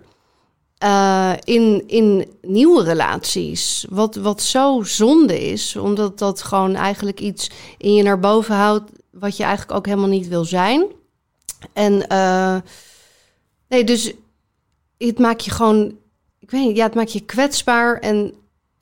eh, 0.78 1.34
in, 1.44 1.84
in 1.88 2.28
nieuwe 2.42 2.84
relaties. 2.84 3.86
Wat, 3.90 4.16
wat 4.16 4.42
zo 4.42 4.82
zonde 4.84 5.52
is, 5.52 5.76
omdat 5.76 6.20
dat 6.20 6.42
gewoon 6.42 6.76
eigenlijk 6.76 7.20
iets 7.20 7.50
in 7.78 7.94
je 7.94 8.04
naar 8.04 8.20
boven 8.20 8.56
houdt. 8.56 8.92
wat 9.12 9.38
je 9.38 9.44
eigenlijk 9.44 9.78
ook 9.78 9.86
helemaal 9.86 10.10
niet 10.10 10.28
wil 10.28 10.46
zijn. 10.46 10.86
En 11.74 12.08
eh, 12.08 12.58
nee, 13.68 13.84
dus 13.84 14.14
het 14.98 15.20
maakt 15.20 15.46
je 15.46 15.52
gewoon. 15.52 15.98
Ik 16.40 16.52
weet 16.52 16.66
niet, 16.66 16.76
ja, 16.76 16.84
het 16.84 16.96
maakt 16.96 17.14
je 17.14 17.20
kwetsbaar. 17.26 18.00
En 18.00 18.34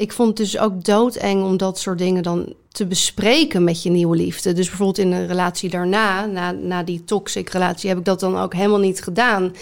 ik 0.02 0.12
vond 0.12 0.28
het 0.28 0.38
dus 0.38 0.58
ook 0.58 0.84
doodeng 0.84 1.44
om 1.44 1.58
dat 1.58 1.80
soort 1.80 1.98
dingen 1.98 2.24
dan 2.24 2.54
te 2.72 2.86
bespreken 2.86 3.64
met 3.64 3.84
je 3.84 3.90
nieuwe 3.90 4.16
liefde. 4.16 4.54
Dus 4.54 4.68
bijvoorbeeld 4.68 4.98
in 4.98 5.12
een 5.12 5.28
relatie 5.28 5.70
daarna, 5.70 6.26
na, 6.26 6.52
na 6.52 6.84
die 6.84 7.04
toxic 7.04 7.50
relatie, 7.50 7.90
heb 7.90 7.98
ik 7.98 8.06
dat 8.06 8.20
dan 8.20 8.38
ook 8.38 8.54
helemaal 8.54 8.80
niet 8.80 9.02
gedaan. 9.02 9.54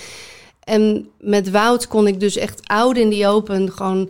En 0.63 1.09
met 1.19 1.49
Wout 1.49 1.87
kon 1.87 2.07
ik 2.07 2.19
dus 2.19 2.37
echt 2.37 2.67
oud 2.67 2.97
in 2.97 3.09
die 3.09 3.27
open 3.27 3.71
gewoon 3.71 4.09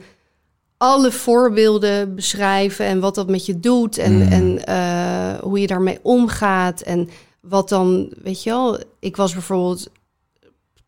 alle 0.77 1.11
voorbeelden 1.11 2.15
beschrijven 2.15 2.85
en 2.85 2.99
wat 2.99 3.15
dat 3.15 3.29
met 3.29 3.45
je 3.45 3.59
doet 3.59 3.97
en, 3.97 4.15
Mm. 4.15 4.21
en 4.21 4.65
eh, 4.65 5.39
hoe 5.39 5.59
je 5.59 5.67
daarmee 5.67 5.99
omgaat 6.01 6.81
en 6.81 7.09
wat 7.39 7.69
dan, 7.69 8.13
weet 8.23 8.43
je 8.43 8.49
wel, 8.49 8.79
ik 8.99 9.15
was 9.15 9.33
bijvoorbeeld 9.33 9.89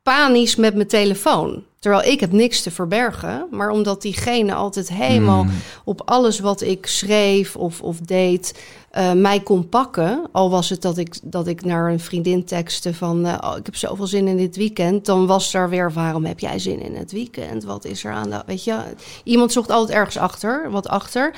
panisch 0.03 0.55
met 0.55 0.75
mijn 0.75 0.87
telefoon. 0.87 1.63
Terwijl 1.79 2.11
ik 2.11 2.19
heb 2.19 2.31
niks 2.31 2.61
te 2.61 2.71
verbergen. 2.71 3.47
Maar 3.51 3.69
omdat 3.69 4.01
diegene 4.01 4.53
altijd 4.53 4.89
helemaal 4.89 5.43
Mm. 5.43 5.51
op 5.85 6.01
alles 6.05 6.39
wat 6.39 6.61
ik 6.61 6.85
schreef 6.87 7.55
of, 7.55 7.81
of 7.81 7.97
deed... 7.99 8.59
eh, 8.91 9.11
mij 9.11 9.39
kon 9.39 9.69
pakken. 9.69 10.27
Al 10.31 10.49
was 10.49 10.69
het 10.69 10.81
dat 10.81 10.97
ik, 10.97 11.15
dat 11.23 11.47
ik 11.47 11.65
naar 11.65 11.91
een 11.91 11.99
vriendin 11.99 12.45
tekste 12.45 12.93
van... 12.93 13.25
eh, 13.25 13.37
oh, 13.51 13.57
ik 13.57 13.65
heb 13.65 13.75
zoveel 13.75 14.07
zin 14.07 14.27
in 14.27 14.37
dit 14.37 14.55
weekend. 14.55 15.05
Dan 15.05 15.27
was 15.27 15.51
daar 15.51 15.69
weer, 15.69 15.91
waarom 15.93 16.25
heb 16.25 16.39
jij 16.39 16.59
zin 16.59 16.79
in 16.81 16.95
het 16.95 17.11
weekend? 17.11 17.63
Wat 17.63 17.85
is 17.85 18.03
er 18.03 18.11
aan 18.11 18.29
de... 18.29 18.43
Weet 18.45 18.63
je, 18.63 18.77
iemand 19.23 19.51
zocht 19.51 19.69
altijd 19.71 19.97
ergens 19.97 20.17
achter, 20.17 20.71
wat 20.71 20.87
achter. 20.87 21.33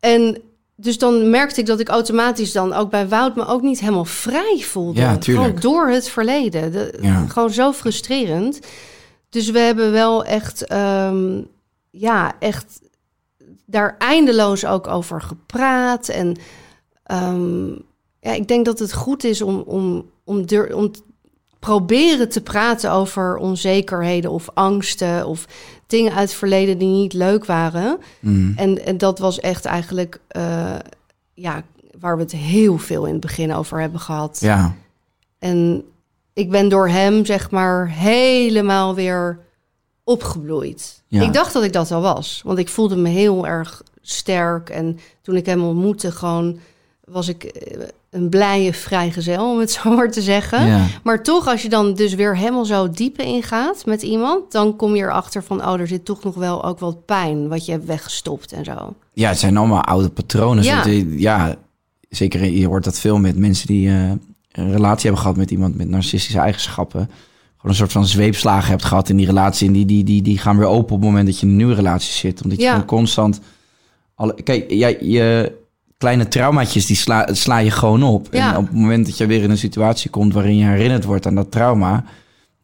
En 0.00 0.42
dus 0.82 0.98
dan 0.98 1.30
merkte 1.30 1.60
ik 1.60 1.66
dat 1.66 1.80
ik 1.80 1.88
automatisch 1.88 2.52
dan 2.52 2.72
ook 2.72 2.90
bij 2.90 3.08
Wout... 3.08 3.36
me 3.36 3.46
ook 3.46 3.62
niet 3.62 3.80
helemaal 3.80 4.04
vrij 4.04 4.58
voelde. 4.60 5.00
Ja. 5.00 5.16
Gewoon 5.20 5.56
door 5.60 5.88
het 5.88 6.08
verleden. 6.08 6.72
De- 6.72 6.94
Ja. 7.00 7.26
Gewoon 7.26 7.50
zo 7.50 7.72
frustrerend. 7.72 8.60
Dus 9.28 9.50
we 9.50 9.58
hebben 9.58 9.92
wel 9.92 10.24
echt, 10.24 10.66
ehm, 10.66 11.40
ja, 11.90 12.32
echt 12.38 12.80
daar 13.66 13.94
eindeloos 13.98 14.64
ook 14.64 14.86
over 14.86 15.20
gepraat. 15.22 16.08
En 16.08 16.36
ehm, 17.02 17.68
ja, 18.20 18.32
ik 18.32 18.48
denk 18.48 18.64
dat 18.64 18.78
het 18.78 18.92
goed 18.92 19.24
is 19.24 19.42
om, 19.42 19.60
om, 19.66 20.10
om, 20.24 20.46
dur- 20.46 20.76
om 20.76 20.90
proberen 21.58 22.28
te 22.28 22.40
praten 22.42 22.90
over 22.92 23.36
onzekerheden 23.36 24.30
of 24.30 24.48
angsten 24.54 25.26
of 25.26 25.46
dingen 25.92 26.12
uit 26.12 26.28
het 26.28 26.38
verleden 26.38 26.78
die 26.78 26.88
niet 26.88 27.12
leuk 27.12 27.44
waren. 27.44 27.98
Mm. 28.20 28.52
En, 28.56 28.84
en 28.84 28.98
dat 28.98 29.18
was 29.18 29.40
echt 29.40 29.64
eigenlijk, 29.64 30.20
eh, 30.28 30.74
ja, 31.34 31.62
waar 32.00 32.16
we 32.16 32.22
het 32.22 32.32
heel 32.32 32.78
veel 32.78 33.06
in 33.06 33.12
het 33.12 33.20
begin 33.20 33.54
over 33.54 33.80
hebben 33.80 34.00
gehad. 34.00 34.38
Ja, 34.40 34.74
En 35.38 35.84
ik 36.32 36.50
ben 36.50 36.68
door 36.68 36.88
hem, 36.88 37.24
zeg 37.24 37.50
maar, 37.50 37.88
helemaal 37.88 38.94
weer 38.94 39.38
opgebloeid. 40.04 41.02
Ja. 41.06 41.22
Ik 41.22 41.32
dacht 41.32 41.52
dat 41.52 41.64
ik 41.64 41.72
dat 41.72 41.90
al 41.90 42.00
was, 42.00 42.40
want 42.44 42.58
ik 42.58 42.68
voelde 42.68 42.96
me 42.96 43.08
heel 43.08 43.46
erg 43.46 43.82
sterk. 44.00 44.70
En 44.70 44.98
toen 45.22 45.36
ik 45.36 45.46
hem 45.46 45.64
ontmoette, 45.64 46.12
gewoon 46.12 46.58
was 47.12 47.28
ik 47.28 47.44
eh, 47.44 47.82
een 48.10 48.28
blije 48.28 48.72
vrijgezel, 48.72 49.50
om 49.50 49.58
het 49.58 49.70
zo 49.82 49.94
maar 49.96 50.10
te 50.10 50.20
zeggen. 50.22 50.66
ja. 50.66 50.86
Maar 51.02 51.22
toch, 51.22 51.46
als 51.48 51.62
je 51.62 51.68
dan 51.68 51.94
dus 51.94 52.14
weer 52.14 52.36
helemaal 52.36 52.64
zo 52.64 52.90
diep 52.90 53.18
ingaat 53.18 53.86
met 53.86 54.02
iemand, 54.02 54.52
dan 54.52 54.76
kom 54.76 54.96
je 54.96 55.02
erachter 55.02 55.42
van, 55.42 55.66
oh, 55.66 55.80
er 55.80 55.86
zit 55.88 56.04
toch 56.04 56.22
nog 56.24 56.34
wel 56.34 56.64
ook 56.64 56.78
wat 56.78 57.04
pijn 57.04 57.48
wat 57.48 57.66
je 57.66 57.72
hebt 57.72 57.84
weggestopt 57.86 58.52
en 58.52 58.64
zo. 58.64 58.94
ja, 59.12 59.28
het 59.28 59.38
zijn 59.38 59.56
allemaal 59.56 59.84
oude 59.84 60.08
patronen. 60.08 60.64
Ja. 60.64 60.86
Ja, 60.86 61.04
ja 61.16 61.54
zeker 62.08 62.44
je 62.44 62.66
hoort 62.66 62.84
dat 62.84 62.98
veel 62.98 63.18
met 63.18 63.36
mensen 63.36 63.66
die 63.66 63.88
eh, 63.88 64.10
een 64.52 64.72
relatie 64.72 65.02
hebben 65.02 65.20
gehad 65.20 65.36
met 65.36 65.50
iemand 65.50 65.76
met 65.76 65.88
narcistische 65.88 66.38
eigenschappen. 66.38 67.00
Gewoon 67.56 67.70
een 67.70 67.74
soort 67.74 67.92
van 67.92 68.06
zweepslagen 68.06 68.70
hebt 68.70 68.84
gehad 68.84 69.08
in 69.08 69.16
die 69.16 69.26
relatie. 69.26 69.66
En 69.66 69.72
die, 69.72 69.84
die, 69.86 70.04
die, 70.04 70.22
die 70.22 70.38
gaan 70.38 70.58
weer 70.58 70.66
open 70.66 70.94
op 70.94 71.00
het 71.00 71.10
moment 71.10 71.26
dat 71.26 71.38
je 71.38 71.42
in 71.46 71.50
een 71.52 71.56
nieuwe 71.58 71.74
relatie 71.74 72.12
zit. 72.12 72.42
Omdat 72.42 72.58
je 72.58 72.64
Ja. 72.64 72.70
gewoon 72.70 72.86
constant... 72.86 73.40
Alle, 74.14 74.34
kijk, 74.42 74.70
jij, 74.70 74.98
je 75.00 75.52
kleine 76.02 76.28
traumaatjes, 76.28 76.86
die 76.86 76.96
sla, 76.96 77.28
sla 77.32 77.58
je 77.58 77.70
gewoon 77.70 78.02
op. 78.02 78.28
Ja. 78.30 78.50
En 78.50 78.56
op 78.56 78.66
het 78.66 78.74
moment 78.74 79.06
dat 79.06 79.16
je 79.16 79.26
weer 79.26 79.42
in 79.42 79.50
een 79.50 79.58
situatie 79.58 80.10
komt 80.10 80.32
waarin 80.32 80.56
je 80.56 80.64
herinnerd 80.64 81.04
wordt 81.04 81.26
aan 81.26 81.34
dat 81.34 81.50
trauma... 81.50 82.04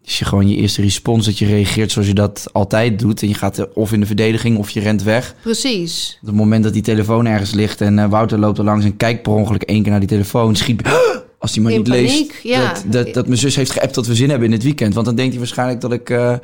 is 0.05 0.19
je 0.19 0.25
gewoon 0.25 0.49
je 0.49 0.57
eerste 0.57 0.83
respons 0.83 1.25
dat 1.25 1.39
je 1.39 1.47
reageert 1.47 1.93
zoals 1.93 2.09
je 2.09 2.15
dat 2.15 2.49
altijd 2.53 2.99
doet. 2.99 3.23
En 3.23 3.29
je 3.29 3.35
gaat 3.35 3.73
of 3.75 3.93
in 3.93 4.01
de 4.01 4.07
verdediging 4.07 4.59
of 4.59 4.71
je 4.71 4.81
rent 4.81 5.03
weg. 5.03 5.35
Precies. 5.43 6.19
Op 6.21 6.27
het 6.27 6.37
moment 6.37 6.65
dat 6.65 6.73
die 6.73 6.83
telefoon 6.83 7.27
ergens 7.27 7.51
ligt 7.51 7.81
en 7.81 7.99
eh, 7.99 8.09
Wouter 8.09 8.39
loopt 8.39 8.59
er 8.59 8.65
langs 8.65 8.85
en 8.85 8.97
kijkt 8.97 9.23
per 9.23 9.33
ongeluk 9.33 9.63
één 9.63 9.83
keer 9.83 9.91
naar 9.91 10.01
die 10.01 10.09
telefoon, 10.09 10.57
schiet 10.57 10.83
als 11.39 11.55
hij 11.55 11.63
maar 11.63 11.73
In 11.73 11.79
niet 11.79 11.89
paniek, 11.89 12.09
leest 12.09 12.43
ja. 12.43 12.73
dat, 12.73 12.85
dat, 12.87 13.15
dat 13.15 13.27
mijn 13.27 13.39
zus 13.39 13.57
heeft 13.57 13.71
geappt 13.71 13.95
dat 13.95 14.07
we 14.07 14.15
zin 14.15 14.29
hebben 14.31 14.49
in 14.49 14.55
dit 14.55 14.63
weekend. 14.63 14.95
Want 14.95 15.07
dan 15.07 15.15
denkt 15.15 15.31
hij 15.31 15.41
waarschijnlijk 15.41 15.81
dat 15.81 15.93
ik 15.93 16.11
eh, 16.11 16.35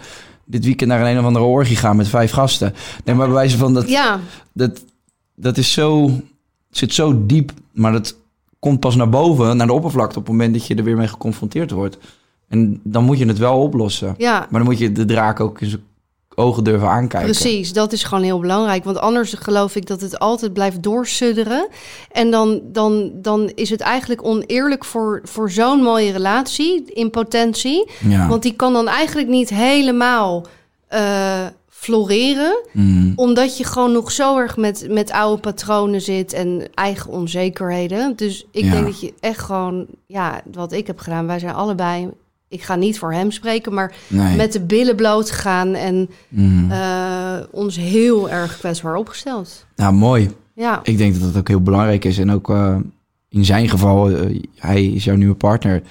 dit 0.45 0.65
weekend 0.65 0.91
naar 0.91 1.01
een, 1.01 1.07
een 1.07 1.19
of 1.19 1.25
andere 1.25 1.45
orgie 1.45 1.77
ga 1.77 1.93
met 1.93 2.09
vijf 2.09 2.31
gasten. 2.31 2.75
Nee, 3.05 3.15
maar 3.15 3.27
bij 3.27 3.35
wijze 3.35 3.57
van 3.57 3.75
dat, 3.75 3.89
Ja, 3.89 4.21
dat, 4.53 4.85
dat 5.37 5.59
is 5.59 5.73
zo, 5.73 6.11
zit 6.77 6.95
zo 6.95 7.27
diep, 7.27 7.53
maar 7.73 7.93
dat 7.93 8.17
komt 8.59 8.81
pas 8.81 8.97
naar 8.97 9.09
boven, 9.09 9.57
naar 9.57 9.67
de 9.67 9.73
oppervlakte 9.73 10.19
op 10.19 10.25
het 10.25 10.33
moment 10.33 10.55
dat 10.55 10.67
je 10.67 10.75
er 10.75 10.85
weer 10.85 10.97
mee 10.97 11.09
geconfronteerd 11.09 11.71
wordt. 11.71 11.99
En 12.49 12.81
dan 12.83 13.05
moet 13.05 13.19
je 13.19 13.27
het 13.27 13.39
wel 13.39 13.63
oplossen. 13.63 14.15
ja. 14.19 14.39
Maar 14.39 14.61
dan 14.61 14.65
moet 14.65 14.79
je 14.79 14.93
de 14.93 15.05
draak 15.05 15.41
ook 15.41 15.61
in 15.61 15.69
zijn 15.69 15.83
ogen 16.35 16.65
durven 16.65 16.89
aankijken. 16.89 17.31
Precies, 17.31 17.73
dat 17.73 17.93
is 17.93 18.05
gewoon 18.05 18.25
heel 18.25 18.39
belangrijk. 18.39 18.85
Want 18.85 18.99
anders 18.99 19.33
geloof 19.33 19.77
ik 19.77 19.87
dat 19.87 20.01
het 20.01 20.19
altijd 20.19 20.53
blijft 20.53 20.83
doorsudderen. 20.83 21.69
En 22.11 22.31
dan, 22.31 22.61
dan, 22.65 23.11
dan 23.15 23.51
is 23.55 23.71
het 23.71 23.81
eigenlijk 23.81 24.25
oneerlijk 24.25 24.85
voor, 24.85 25.21
voor 25.25 25.51
zo'n 25.51 25.83
mooie 25.83 26.13
relatie 26.13 26.85
in 26.93 27.11
potentie. 27.11 27.91
Ja. 28.09 28.29
Want 28.29 28.43
die 28.43 28.53
kan 28.53 28.73
dan 28.73 28.89
eigenlijk 28.89 29.29
niet 29.29 29.51
helemaal 29.51 30.47
eh, 30.89 31.47
floreren. 31.85 32.63
Mhm. 32.73 33.13
Omdat 33.17 33.59
je 33.59 33.65
gewoon 33.65 33.93
nog 33.93 34.13
zo 34.13 34.39
erg 34.39 34.57
met, 34.57 34.87
met 34.91 35.11
oude 35.11 35.41
patronen 35.41 36.01
zit 36.01 36.33
en 36.33 36.63
eigen 36.75 37.11
onzekerheden. 37.11 38.17
Dus 38.17 38.47
ik 38.51 38.65
Ja. 38.65 38.71
denk 38.71 38.85
dat 38.85 39.01
je 39.01 39.13
echt 39.21 39.39
gewoon, 39.41 39.87
ja, 40.07 40.41
wat 40.53 40.73
ik 40.73 40.87
heb 40.87 40.99
gedaan, 40.99 41.27
wij 41.27 41.39
zijn 41.39 41.55
allebei. 41.55 42.09
Ik 42.49 42.63
ga 42.63 42.75
niet 42.75 42.99
voor 42.99 43.13
hem 43.13 43.31
spreken, 43.31 43.75
maar 43.75 43.95
Nee. 44.09 44.37
met 44.37 44.53
de 44.53 44.61
billen 44.61 44.97
bloot 44.97 45.31
gegaan 45.31 45.75
en 45.75 46.11
Mhm. 46.29 46.71
eh, 46.71 47.37
ons 47.51 47.77
heel 47.77 48.31
erg 48.31 48.59
kwetsbaar 48.59 48.97
opgesteld. 48.97 49.67
Nou, 49.77 49.95
mooi. 49.95 50.31
Ja, 50.55 50.81
Ik 50.83 50.99
denk 50.99 51.15
dat 51.15 51.23
dat 51.33 51.37
ook 51.41 51.49
heel 51.49 51.61
belangrijk 51.63 52.05
is. 52.05 52.19
En 52.19 52.31
ook 52.33 52.51
eh, 52.51 52.77
in 53.29 53.45
zijn 53.45 53.69
geval, 53.69 54.11
eh, 54.11 54.41
hij 54.57 54.85
is 54.87 55.05
jouw 55.05 55.17
nieuwe 55.17 55.35
partner. 55.35 55.83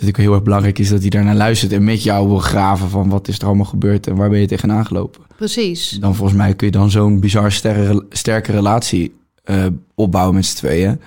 Dat 0.00 0.08
ook 0.08 0.16
heel 0.16 0.32
erg 0.34 0.42
belangrijk 0.42 0.78
is 0.78 0.88
dat 0.88 1.00
hij 1.00 1.08
daarnaar 1.10 1.34
luistert 1.34 1.72
en 1.72 1.84
met 1.84 2.02
jou 2.02 2.28
wil 2.28 2.38
graven 2.38 2.88
van 2.90 3.08
wat 3.08 3.28
is 3.28 3.38
er 3.38 3.46
allemaal 3.46 3.64
gebeurd 3.64 4.06
en 4.06 4.16
waar 4.16 4.30
ben 4.30 4.40
je 4.40 4.46
tegenaan 4.46 4.86
gelopen. 4.86 5.20
precies. 5.36 5.90
Dan 6.00 6.14
volgens 6.14 6.38
mij 6.38 6.54
kun 6.54 6.66
je 6.66 6.72
dan 6.72 6.90
zo'n 6.90 7.20
bizar 7.20 7.52
sterre, 7.52 8.04
sterke 8.10 8.52
relatie 8.52 9.14
eh, 9.44 9.66
opbouwen 9.94 10.34
met 10.34 10.46
z'n 10.46 10.56
tweeën. 10.56 11.00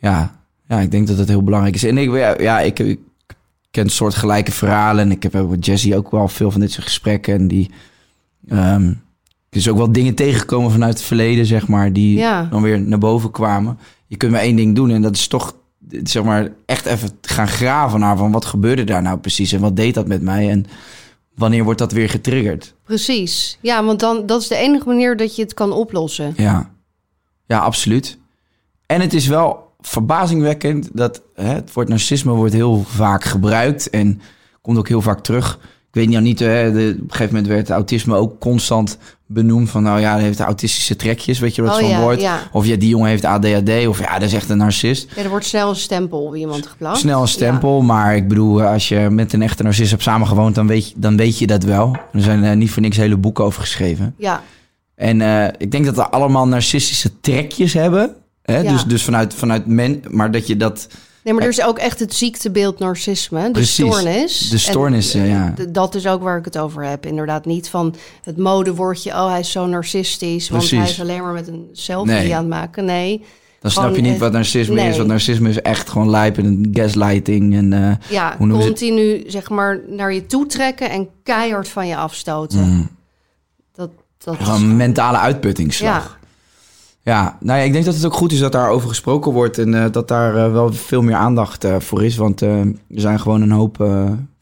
Ja, 0.00 0.40
ja, 0.68 0.80
ik 0.80 0.90
denk 0.90 1.06
dat 1.06 1.16
dat 1.16 1.28
heel 1.28 1.42
belangrijk 1.44 1.74
is. 1.74 1.84
En 1.84 1.98
ik, 1.98 2.10
ja, 2.14 2.40
ja, 2.40 2.60
ik, 2.60 2.78
ik 2.78 2.98
ken 3.70 3.88
soortgelijke 3.88 4.52
verhalen 4.52 5.04
en 5.04 5.10
ik 5.10 5.22
heb 5.22 5.48
met 5.48 5.66
Jessie 5.66 5.96
ook 5.96 6.10
wel 6.10 6.28
veel 6.28 6.50
van 6.50 6.60
dit 6.60 6.72
soort 6.72 6.84
gesprekken. 6.86 7.34
En 7.34 7.48
die 7.48 7.70
ehm 8.48 8.92
is 9.50 9.68
ook 9.68 9.76
wel 9.76 9.92
dingen 9.92 10.14
tegengekomen 10.14 10.70
vanuit 10.70 10.92
het 10.94 11.02
verleden, 11.02 11.46
zeg 11.46 11.68
maar, 11.68 11.92
die 11.92 12.16
Ja. 12.18 12.44
dan 12.50 12.62
weer 12.62 12.80
naar 12.80 12.98
boven 12.98 13.30
kwamen. 13.30 13.78
Je 14.06 14.16
kunt 14.16 14.32
maar 14.32 14.40
één 14.40 14.56
ding 14.56 14.74
doen 14.74 14.90
en 14.90 15.02
dat 15.02 15.14
is 15.14 15.26
toch, 15.26 15.54
zeg 16.02 16.22
maar, 16.24 16.52
echt 16.66 16.86
even 16.86 17.10
gaan 17.22 17.48
graven 17.48 18.00
naar 18.00 18.16
van 18.16 18.32
wat 18.32 18.44
gebeurde 18.44 18.84
daar 18.84 19.02
nou 19.02 19.18
precies 19.18 19.52
en 19.52 19.60
wat 19.60 19.76
deed 19.76 19.94
dat 19.94 20.06
met 20.06 20.22
mij 20.22 20.50
en 20.50 20.66
wanneer 21.34 21.64
wordt 21.64 21.78
dat 21.78 21.92
weer 21.92 22.08
getriggerd? 22.08 22.74
Precies. 22.84 23.58
Ja, 23.60 23.84
want 23.84 24.00
dan, 24.00 24.26
dat 24.26 24.40
is 24.40 24.48
de 24.48 24.56
enige 24.56 24.86
manier 24.86 25.16
dat 25.16 25.36
je 25.36 25.42
het 25.42 25.54
kan 25.54 25.72
oplossen. 25.72 26.32
Ja, 26.36 26.70
ja, 27.46 27.58
absoluut. 27.58 28.18
En 28.86 29.00
het 29.00 29.14
is 29.14 29.26
wel 29.26 29.70
verbazingwekkend 29.80 30.88
dat 30.92 31.22
hè, 31.34 31.54
het 31.54 31.72
woord 31.72 31.88
narcisme 31.88 32.32
wordt 32.32 32.52
heel 32.52 32.82
vaak 32.82 33.24
gebruikt 33.24 33.90
en 33.90 34.20
komt 34.60 34.78
ook 34.78 34.88
heel 34.88 35.02
vaak 35.02 35.20
terug. 35.20 35.58
Ik 35.92 36.00
weet 36.00 36.08
nou 36.08 36.22
niet, 36.22 36.38
hè, 36.38 36.72
de, 36.72 36.92
op 36.94 37.02
een 37.02 37.10
gegeven 37.10 37.34
moment 37.34 37.46
werd 37.46 37.70
autisme 37.70 38.14
ook 38.14 38.40
constant 38.40 38.98
benoemd 39.26 39.70
van, 39.70 39.82
nou 39.82 40.00
ja, 40.00 40.12
hij 40.12 40.22
heeft 40.22 40.40
autistische 40.40 40.96
trekjes, 40.96 41.38
weet 41.38 41.54
je 41.54 41.62
wat 41.62 41.70
Oh 41.70 41.78
zo'n 41.78 41.88
ja, 41.88 42.00
woord? 42.00 42.20
ja. 42.20 42.38
Of 42.52 42.66
ja, 42.66 42.76
die 42.76 42.88
jongen 42.88 43.08
heeft 43.08 43.24
ADHD, 43.24 43.86
of 43.86 43.98
ja, 43.98 44.12
dat 44.18 44.28
is 44.28 44.34
echt 44.34 44.48
een 44.50 44.56
narcist. 44.56 45.08
Ja, 45.16 45.22
er 45.22 45.28
wordt 45.28 45.44
snel 45.44 45.68
een 45.68 45.76
stempel 45.76 46.24
op 46.24 46.36
iemand 46.36 46.66
geplakt. 46.66 46.98
Snel 46.98 47.20
een 47.20 47.28
stempel, 47.28 47.82
maar 47.82 48.16
ik 48.16 48.28
bedoel, 48.28 48.62
als 48.62 48.88
je 48.88 48.98
met 49.10 49.32
een 49.32 49.42
echte 49.42 49.62
narcist 49.62 49.90
hebt 49.90 50.02
samengewoond, 50.02 50.54
dan 50.54 50.66
weet 50.66 50.88
je, 50.88 50.94
dan 50.96 51.16
weet 51.16 51.38
je 51.38 51.46
dat 51.46 51.62
wel. 51.64 51.96
Er 52.12 52.22
zijn 52.22 52.44
eh, 52.44 52.56
niet 52.56 52.70
voor 52.70 52.82
niks 52.82 52.96
hele 52.96 53.16
boeken 53.16 53.44
over 53.44 53.60
geschreven. 53.60 54.14
Ja. 54.18 54.42
En 54.94 55.20
eh, 55.20 55.46
ik 55.58 55.70
denk 55.70 55.84
dat 55.84 55.96
we 55.96 56.08
allemaal 56.08 56.48
narcistische 56.48 57.20
trekjes 57.20 57.72
hebben. 57.72 58.14
Hè? 58.42 58.62
Dus, 58.62 58.84
dus 58.84 59.04
vanuit, 59.04 59.34
vanuit 59.34 59.66
men, 59.66 60.02
maar 60.08 60.30
dat 60.30 60.46
je 60.46 60.56
dat. 60.56 60.88
Nee, 61.24 61.34
maar 61.34 61.42
er 61.42 61.48
is 61.48 61.62
ook 61.62 61.78
echt 61.78 61.98
het 61.98 62.14
ziektebeeld 62.14 62.78
narcisme, 62.78 63.44
de 63.44 63.50
Precies, 63.50 63.74
stoornis. 63.74 64.48
de 64.50 64.58
stoornis, 64.58 65.14
En, 65.14 65.22
eh, 65.22 65.28
ja. 65.30 65.54
Dat 65.68 65.94
is 65.94 66.06
ook 66.06 66.22
waar 66.22 66.38
ik 66.38 66.44
het 66.44 66.58
over 66.58 66.84
heb. 66.84 67.06
Inderdaad, 67.06 67.44
niet 67.44 67.68
van 67.68 67.94
het 68.22 68.36
modewoordje, 68.36 69.10
oh 69.10 69.28
hij 69.30 69.40
is 69.40 69.50
zo 69.50 69.66
narcistisch, 69.66 70.48
want 70.48 70.60
Precies. 70.68 70.78
hij 70.78 70.90
is 70.90 71.00
alleen 71.00 71.22
maar 71.22 71.32
met 71.32 71.48
een 71.48 71.68
selfie 71.72 72.12
Nee. 72.14 72.32
aan 72.34 72.38
het 72.40 72.48
maken. 72.48 72.84
Nee, 72.84 73.24
Dan 73.60 73.70
snap 73.70 73.94
je 73.96 74.00
niet 74.02 74.18
wat 74.18 74.32
narcisme 74.32 74.74
nee. 74.74 74.88
is. 74.88 74.96
Want 74.96 75.08
narcisme 75.08 75.48
is 75.48 75.60
echt 75.62 75.88
gewoon 75.90 76.10
lijp 76.10 76.38
en 76.38 76.68
gaslighting. 76.72 77.54
En, 77.56 77.72
eh, 77.72 78.10
ja, 78.10 78.34
Hoe 78.38 78.52
het? 78.56 78.66
continu 78.66 79.22
zeg 79.26 79.50
maar 79.50 79.80
naar 79.88 80.12
je 80.12 80.26
toe 80.26 80.46
trekken 80.46 80.90
en 80.90 81.08
keihard 81.22 81.68
van 81.68 81.86
je 81.86 81.96
afstoten. 81.96 82.58
mm, 82.68 82.88
Dat, 83.74 83.90
dat 84.24 84.36
gewoon 84.40 84.62
een 84.62 84.76
mentale 84.76 85.18
uitputtingsslag. 85.18 86.18
Ja. 86.20 86.21
Nou 87.04 87.30
ja, 87.40 87.56
ik 87.56 87.72
denk 87.72 87.84
dat 87.84 87.94
het 87.94 88.04
ook 88.04 88.14
goed 88.14 88.32
is 88.32 88.38
dat 88.38 88.52
daarover 88.52 88.88
gesproken 88.88 89.32
wordt. 89.32 89.58
En 89.58 89.74
eh, 89.84 89.90
dat 89.90 90.08
daar 90.08 90.36
eh, 90.36 90.52
wel 90.52 90.72
veel 90.72 91.02
meer 91.02 91.14
aandacht 91.14 91.64
eh, 91.64 91.76
voor 91.80 92.04
is. 92.04 92.16
Want 92.16 92.40
er 92.40 92.74
zijn 92.88 93.20
gewoon 93.20 93.42
een 93.42 93.50
hoop 93.50 93.86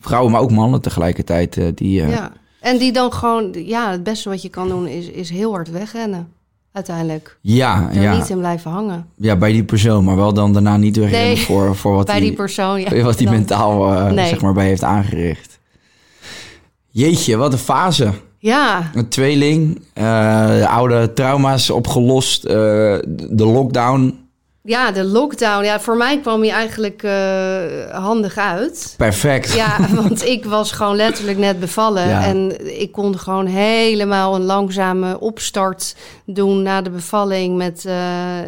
vrouwen, 0.00 0.32
maar 0.32 0.40
ook 0.40 0.50
mannen 0.50 0.80
tegelijkertijd. 0.80 1.60
die, 1.74 2.02
ja. 2.06 2.32
En 2.60 2.78
die 2.78 2.92
dan 2.92 3.12
gewoon, 3.12 3.50
ja, 3.52 3.90
het 3.90 4.02
beste 4.02 4.28
wat 4.28 4.42
je 4.42 4.48
kan 4.48 4.68
doen 4.68 4.86
is, 4.86 5.10
is 5.10 5.30
heel 5.30 5.50
hard 5.52 5.70
wegrennen. 5.70 6.28
Uiteindelijk. 6.72 7.38
ja, 7.40 7.88
Er 7.92 8.02
ja, 8.02 8.16
niet 8.16 8.28
in 8.28 8.38
blijven 8.38 8.70
hangen. 8.70 9.06
ja, 9.16 9.36
bij 9.36 9.52
die 9.52 9.64
persoon. 9.64 10.04
Maar 10.04 10.16
wel 10.16 10.32
dan 10.34 10.52
daarna 10.52 10.76
niet 10.76 10.96
wegrennen 10.96 11.28
Nee, 11.34 11.44
voor, 11.44 11.76
voor 11.76 11.94
wat 11.94 12.06
Bij 12.12 12.18
die, 12.18 12.24
die 12.28 12.36
persoon, 12.36 12.80
ja. 12.80 13.02
wat 13.02 13.18
die 13.18 13.26
Dan- 13.26 13.34
mentaal 13.36 13.88
Nee. 14.12 14.28
zeg 14.28 14.40
maar, 14.40 14.52
bij 14.52 14.66
heeft 14.66 14.84
aangericht. 14.84 15.58
Jeetje, 16.90 17.36
wat 17.36 17.52
een 17.52 17.58
fase. 17.58 18.12
Ja, 18.42 18.90
Een 18.94 19.08
tweeling, 19.08 19.82
eh, 19.92 20.76
oude 20.76 21.12
trauma's 21.12 21.70
opgelost, 21.70 22.44
eh, 22.44 22.52
de 23.30 23.44
lockdown, 23.46 24.18
ja, 24.62 24.90
de 24.90 25.04
lockdown. 25.04 25.64
Ja, 25.64 25.80
voor 25.80 25.96
mij 25.96 26.20
kwam 26.20 26.40
hij 26.40 26.50
eigenlijk 26.50 27.02
eh, 27.02 28.02
handig 28.02 28.36
uit. 28.36 28.94
perfect. 28.96 29.52
Ja, 29.52 29.76
want 30.02 30.24
ik 30.24 30.44
was 30.44 30.72
gewoon 30.72 30.96
letterlijk 30.96 31.38
net 31.38 31.60
bevallen. 31.60 32.08
Ja. 32.08 32.24
En 32.24 32.66
ik 32.80 32.92
kon 32.92 33.18
gewoon 33.18 33.46
helemaal 33.46 34.34
een 34.34 34.44
langzame 34.44 35.20
opstart 35.20 35.96
doen 36.26 36.62
na 36.62 36.82
de 36.82 36.90
bevalling 36.90 37.56
met 37.56 37.84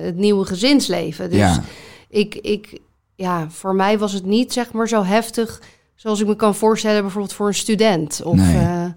het 0.00 0.16
nieuwe 0.16 0.44
gezinsleven. 0.46 1.30
Dus 1.30 1.38
Ja. 1.38 1.62
ik, 2.08 2.34
ik, 2.34 2.78
ja, 3.14 3.46
voor 3.50 3.74
mij 3.74 3.98
was 3.98 4.12
het 4.12 4.26
niet 4.26 4.52
zeg 4.52 4.72
maar 4.72 4.88
zo 4.88 5.04
heftig 5.04 5.60
zoals 5.94 6.20
ik 6.20 6.26
me 6.26 6.36
kan 6.36 6.54
voorstellen, 6.54 7.02
bijvoorbeeld 7.02 7.32
voor 7.34 7.46
een 7.46 7.54
student. 7.54 8.20
Of 8.24 8.36
Nee. 8.36 8.94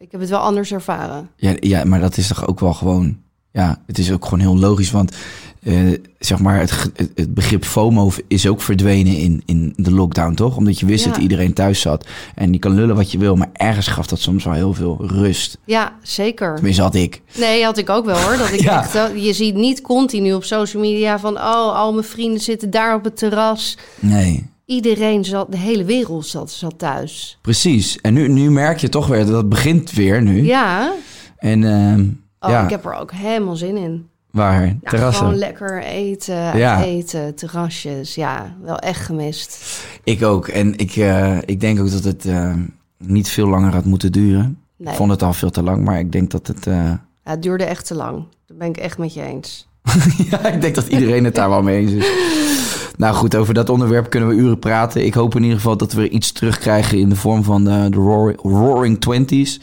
Ik 0.00 0.10
heb 0.10 0.20
het 0.20 0.30
wel 0.30 0.38
anders 0.38 0.72
ervaren. 0.72 1.28
Ja, 1.36 1.54
ja, 1.60 1.84
maar 1.84 2.00
dat 2.00 2.16
is 2.16 2.28
toch 2.28 2.46
ook 2.46 2.60
wel 2.60 2.74
gewoon... 2.74 3.16
Ja, 3.52 3.82
het 3.86 3.98
is 3.98 4.12
ook 4.12 4.24
gewoon 4.24 4.40
heel 4.40 4.58
logisch, 4.58 4.90
want 4.90 5.16
eh, 5.62 5.92
zeg 6.18 6.38
maar 6.38 6.58
het, 6.60 6.90
het- 7.14 7.34
begrip 7.34 7.64
FOMO 7.64 8.10
is 8.28 8.46
ook 8.46 8.60
verdwenen 8.60 9.16
in, 9.16 9.42
in 9.46 9.72
de 9.76 9.90
lockdown, 9.90 10.34
toch? 10.34 10.56
Omdat 10.56 10.78
je 10.80 10.86
wist 10.86 11.04
Ja. 11.04 11.10
dat 11.10 11.20
iedereen 11.20 11.52
thuis 11.52 11.80
zat. 11.80 12.06
En 12.34 12.52
je 12.52 12.58
kan 12.58 12.74
lullen 12.74 12.96
wat 12.96 13.12
je 13.12 13.18
wil, 13.18 13.36
maar 13.36 13.48
ergens 13.52 13.86
gaf 13.86 14.06
dat 14.06 14.18
soms 14.20 14.44
wel 14.44 14.52
heel 14.54 14.74
veel 14.74 14.96
rust. 15.06 15.58
Ja, 15.64 15.92
zeker. 16.02 16.54
Tenminste 16.54 16.82
had 16.82 16.94
ik. 16.94 17.22
Nee, 17.38 17.64
had 17.64 17.78
ik 17.78 17.90
ook 17.90 18.04
wel 18.04 18.18
hoor. 18.18 18.36
Dat 18.36 18.52
ik 18.52 18.60
Ja. 18.70 18.82
echt, 18.82 18.94
eh, 18.94 19.24
je 19.24 19.32
ziet 19.32 19.54
niet 19.54 19.80
continu 19.80 20.32
op 20.32 20.44
social 20.44 20.82
media 20.82 21.18
van, 21.18 21.36
oh, 21.36 21.74
al 21.76 21.92
mijn 21.92 22.04
vrienden 22.06 22.40
zitten 22.40 22.70
daar 22.70 22.94
op 22.94 23.04
het 23.04 23.16
terras. 23.16 23.76
Nee, 24.00 24.46
Iedereen 24.78 25.24
zat, 25.24 25.50
de 25.50 25.56
hele 25.56 25.84
wereld 25.84 26.26
zat, 26.26 26.50
zat 26.50 26.78
thuis. 26.78 27.38
precies. 27.42 28.00
En 28.00 28.14
nu, 28.14 28.28
nu 28.28 28.50
merk 28.50 28.78
je 28.78 28.88
toch 28.88 29.06
weer 29.06 29.26
dat 29.26 29.36
het 29.36 29.48
begint 29.48 29.92
weer 29.92 30.22
nu. 30.22 30.44
Ja, 30.44 30.92
En 31.36 31.64
ehm, 31.64 32.00
oh, 32.40 32.50
ja, 32.50 32.64
ik 32.64 32.70
heb 32.70 32.84
er 32.84 32.94
ook 32.94 33.12
helemaal 33.12 33.56
zin 33.56 33.76
in. 33.76 34.08
waar? 34.30 34.76
Terrassen. 34.82 35.24
Gewoon 35.24 35.38
lekker 35.38 35.82
eten, 35.82 36.34
Ja. 36.58 36.82
eten, 36.82 37.34
terrasjes. 37.34 38.14
Ja, 38.14 38.56
wel 38.62 38.78
echt 38.78 39.00
gemist. 39.04 39.80
Ik 40.04 40.22
ook. 40.22 40.48
En 40.48 40.76
ik, 40.78 40.96
eh, 40.96 41.38
ik 41.44 41.60
denk 41.60 41.80
ook 41.80 41.90
dat 41.90 42.04
het 42.04 42.24
eh, 42.26 42.54
niet 42.98 43.28
veel 43.28 43.48
langer 43.48 43.72
had 43.72 43.84
moeten 43.84 44.12
duren. 44.12 44.58
Nee, 44.76 44.90
Ik 44.90 44.96
vond 44.98 45.10
het 45.10 45.22
al 45.22 45.32
veel 45.32 45.50
te 45.50 45.62
lang, 45.62 45.84
maar 45.84 45.98
ik 45.98 46.12
denk 46.12 46.30
dat 46.30 46.46
het... 46.46 46.66
eh, 46.66 46.74
ja, 46.74 47.00
het 47.22 47.42
duurde 47.42 47.64
echt 47.64 47.86
te 47.86 47.94
lang. 47.94 48.24
Dat 48.46 48.58
ben 48.58 48.68
ik 48.68 48.76
echt 48.76 48.98
met 48.98 49.14
je 49.14 49.22
eens. 49.22 49.68
ja, 50.30 50.46
ik 50.46 50.60
denk 50.60 50.74
dat 50.74 50.86
iedereen 50.88 51.24
het 51.24 51.34
daar 51.34 51.48
wel 51.48 51.62
mee 51.62 51.80
eens 51.86 51.92
is. 51.92 52.06
Nou 52.98 53.14
goed, 53.14 53.36
over 53.36 53.54
dat 53.54 53.68
onderwerp 53.68 54.10
kunnen 54.10 54.28
we 54.28 54.34
uren 54.34 54.58
praten. 54.58 55.04
Ik 55.04 55.14
hoop 55.14 55.34
in 55.34 55.42
ieder 55.42 55.56
geval 55.56 55.76
dat 55.76 55.92
we 55.92 56.08
iets 56.08 56.32
terugkrijgen 56.32 56.98
in 56.98 57.08
de 57.08 57.16
vorm 57.16 57.44
van 57.44 57.68
eh, 57.68 57.84
de 57.90 57.96
Roaring, 57.96 58.40
Roaring 58.42 59.00
Twenties. 59.00 59.60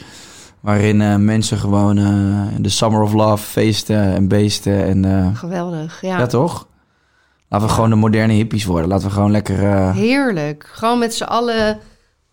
Waarin 0.59 1.01
eh, 1.01 1.15
mensen 1.15 1.57
gewoon 1.57 1.97
eh, 1.97 2.55
de 2.57 2.69
Summer 2.69 3.01
of 3.01 3.13
Love 3.13 3.43
feesten 3.43 4.13
en 4.13 4.27
beesten. 4.27 4.85
En, 4.85 5.35
Geweldig, 5.35 6.01
ja. 6.01 6.17
ja. 6.17 6.25
toch? 6.25 6.67
Laten 7.49 7.67
we 7.67 7.73
gewoon 7.73 7.89
de 7.89 7.95
moderne 7.95 8.33
hippies 8.33 8.65
worden. 8.65 8.89
Laten 8.89 9.07
we 9.07 9.13
gewoon 9.13 9.31
lekker... 9.31 9.93
Heerlijk. 9.93 10.69
Gewoon 10.73 10.99
met 10.99 11.15
z'n 11.15 11.23
allen 11.23 11.79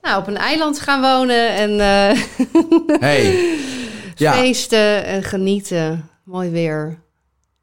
nou, 0.03 0.21
op 0.21 0.27
een 0.27 0.37
eiland 0.37 0.81
gaan 0.81 1.01
wonen 1.01 1.57
en 1.57 1.79
hey. 3.07 3.55
Ja, 4.15 4.33
feesten 4.33 5.05
en 5.05 5.23
genieten. 5.23 6.09
Mooi 6.25 6.51
weer. 6.51 6.99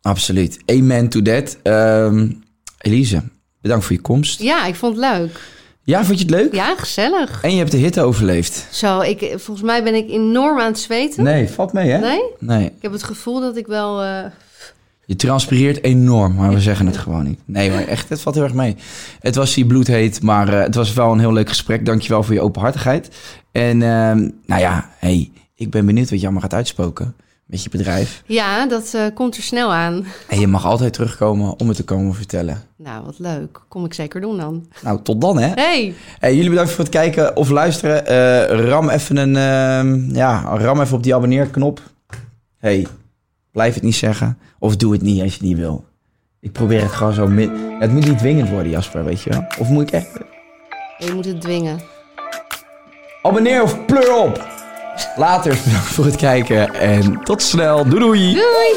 absoluut. 0.01 0.59
Amen 0.65 1.09
to 1.09 1.21
that. 1.21 1.57
Ehm, 1.63 2.27
Elise, 2.79 3.21
bedankt 3.61 3.85
voor 3.85 3.95
je 3.95 4.01
komst. 4.01 4.41
Ja, 4.41 4.65
ik 4.65 4.75
vond 4.75 4.95
het 4.95 5.05
leuk. 5.05 5.39
Ja, 5.83 6.03
vond 6.05 6.17
je 6.19 6.25
het 6.25 6.33
leuk? 6.33 6.53
Ja, 6.53 6.75
gezellig. 6.77 7.41
En 7.43 7.51
je 7.51 7.57
hebt 7.57 7.71
de 7.71 7.77
hitte 7.77 8.01
overleefd. 8.01 8.67
Zo, 8.71 8.99
ik, 9.01 9.19
volgens 9.35 9.61
mij 9.65 9.83
ben 9.83 9.95
ik 9.95 10.09
enorm 10.09 10.59
aan 10.59 10.65
het 10.71 10.79
zweten. 10.79 11.23
Nee, 11.23 11.49
valt 11.49 11.73
mee 11.73 11.89
hè? 11.89 11.97
Nee? 11.99 12.21
Nee. 12.39 12.65
Ik 12.65 12.81
heb 12.81 12.91
het 12.91 13.03
gevoel 13.03 13.39
dat 13.39 13.57
ik 13.57 13.67
wel... 13.67 14.01
eh, 14.03 14.23
Je 15.05 15.15
transpireert 15.15 15.83
enorm, 15.83 16.35
maar 16.35 16.53
we 16.53 16.59
zeggen 16.61 16.85
het 16.85 16.97
gewoon 16.97 17.23
niet. 17.23 17.39
Nee, 17.45 17.69
maar 17.71 17.87
echt, 17.87 18.09
het 18.09 18.21
valt 18.21 18.35
heel 18.35 18.43
erg 18.43 18.53
mee. 18.53 18.75
Het 19.19 19.35
was 19.35 19.55
hier 19.55 19.65
bloedheet, 19.65 20.21
maar 20.21 20.53
eh, 20.53 20.61
het 20.63 20.75
was 20.75 20.93
wel 20.93 21.11
een 21.11 21.19
heel 21.19 21.33
leuk 21.33 21.49
gesprek. 21.49 21.85
Dankjewel 21.85 22.23
voor 22.23 22.33
je 22.33 22.41
openhartigheid. 22.41 23.09
En 23.51 23.81
ehm, 23.81 24.29
nou 24.45 24.61
ja, 24.61 24.89
hey, 24.97 25.31
ik 25.55 25.69
ben 25.69 25.85
benieuwd 25.85 26.09
wat 26.09 26.19
je 26.19 26.23
allemaal 26.25 26.41
gaat 26.43 26.53
uitspoken 26.53 27.15
met 27.49 27.63
je 27.63 27.69
bedrijf. 27.69 28.23
Ja, 28.25 28.67
dat 28.67 28.93
eh, 28.93 29.01
komt 29.13 29.37
er 29.37 29.43
snel 29.43 29.73
aan. 29.73 30.05
En 30.27 30.39
je 30.39 30.47
mag 30.47 30.65
altijd 30.65 30.93
terugkomen 30.93 31.59
om 31.59 31.67
het 31.67 31.77
te 31.77 31.83
komen 31.83 32.13
vertellen. 32.15 32.61
Nou, 32.75 33.05
wat 33.05 33.19
leuk. 33.19 33.59
Kom 33.67 33.85
ik 33.85 33.93
zeker 33.93 34.21
doen 34.21 34.37
dan. 34.37 34.67
Nou, 34.81 34.99
tot 35.01 35.21
dan 35.21 35.37
hè. 35.39 35.47
Hey, 35.47 35.93
Hey, 36.19 36.35
jullie 36.35 36.49
bedankt 36.49 36.71
voor 36.71 36.83
het 36.83 36.93
kijken 36.93 37.35
of 37.35 37.49
luisteren. 37.49 38.05
Eh, 38.05 38.65
ram 38.69 38.89
even 38.89 39.17
een, 39.17 39.35
ehm, 39.35 40.15
ja, 40.15 40.41
ram 40.57 40.81
even 40.81 40.95
op 40.97 41.03
die 41.03 41.15
abonneerknop. 41.15 41.81
Hey, 42.57 42.87
blijf 43.51 43.73
het 43.73 43.83
niet 43.83 43.95
zeggen. 43.95 44.37
Of 44.59 44.75
doe 44.75 44.91
het 44.93 45.01
niet 45.01 45.21
als 45.21 45.31
je 45.31 45.37
het 45.37 45.47
niet 45.47 45.57
wil. 45.57 45.85
Ik 46.39 46.51
probeer 46.51 46.81
het 46.81 46.91
gewoon 46.91 47.13
zo... 47.13 47.27
min- 47.27 47.75
Het 47.79 47.91
moet 47.91 48.05
niet 48.07 48.17
dwingend 48.17 48.49
worden, 48.49 48.71
Jasper, 48.71 49.03
weet 49.05 49.21
je 49.21 49.29
wel. 49.29 49.45
Of 49.59 49.69
moet 49.69 49.81
ik 49.83 49.91
echt... 49.91 50.09
je 50.97 51.11
moet 51.13 51.25
het 51.25 51.41
dwingen. 51.41 51.79
Abonneer 53.21 53.61
of 53.63 53.85
pleur 53.85 54.15
op. 54.15 54.47
Later, 55.15 55.57
bedankt 55.65 55.87
voor 55.87 56.05
het 56.05 56.15
kijken. 56.15 56.73
En 56.73 57.23
tot 57.23 57.41
snel. 57.41 57.83
Doei 57.87 57.99
doei. 57.99 58.33
Doei! 58.33 58.75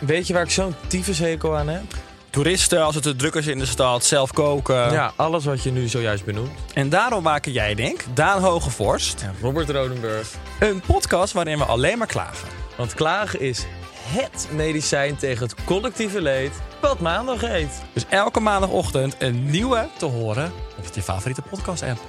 Weet 0.00 0.26
je 0.26 0.32
waar 0.32 0.42
ik 0.42 0.50
zo'n 0.50 0.74
tyfushekel 0.86 1.56
aan 1.56 1.68
heb? 1.68 1.82
Toeristen, 2.30 2.84
als 2.84 2.94
het 2.94 3.04
te 3.04 3.16
druk 3.16 3.34
is 3.34 3.46
in 3.46 3.58
de 3.58 3.66
stad, 3.66 4.04
zelf 4.04 4.32
koken. 4.32 4.92
Ja, 4.92 5.12
alles 5.16 5.44
wat 5.44 5.62
je 5.62 5.70
nu 5.70 5.88
zojuist 5.88 6.24
benoemt. 6.24 6.50
En 6.74 6.88
daarom 6.88 7.22
maken 7.22 7.52
jij, 7.52 7.74
denk 7.74 8.04
Daan 8.14 8.42
Hogevorst, 8.42 9.22
En 9.22 9.34
Robert 9.40 9.70
Rodenburg. 9.70 10.28
een 10.60 10.82
podcast 10.86 11.32
waarin 11.32 11.58
we 11.58 11.64
alleen 11.64 11.98
maar 11.98 12.06
klagen. 12.06 12.48
Want 12.76 12.94
klagen 12.94 13.40
is 13.40 13.66
HET 14.06 14.48
medicijn 14.52 15.16
tegen 15.16 15.42
het 15.46 15.54
collectieve 15.64 16.22
leed 16.22 16.52
wat 16.80 17.00
maandag 17.00 17.40
heet. 17.40 17.82
Dus 17.92 18.06
elke 18.08 18.40
maandagochtend 18.40 19.14
een 19.18 19.50
nieuwe 19.50 19.88
te 19.98 20.06
horen 20.06 20.52
op 20.78 20.84
je 20.94 21.02
favoriete 21.02 21.42
podcast-app. 21.42 22.00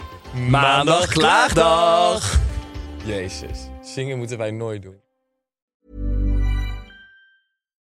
Maandag 0.50 1.08
Klaagdag! 1.08 2.40
Jezus, 3.04 3.60
zingen 3.82 4.18
moeten 4.18 4.38
wij 4.38 4.52
nooit 4.52 4.82
doen. 4.82 5.00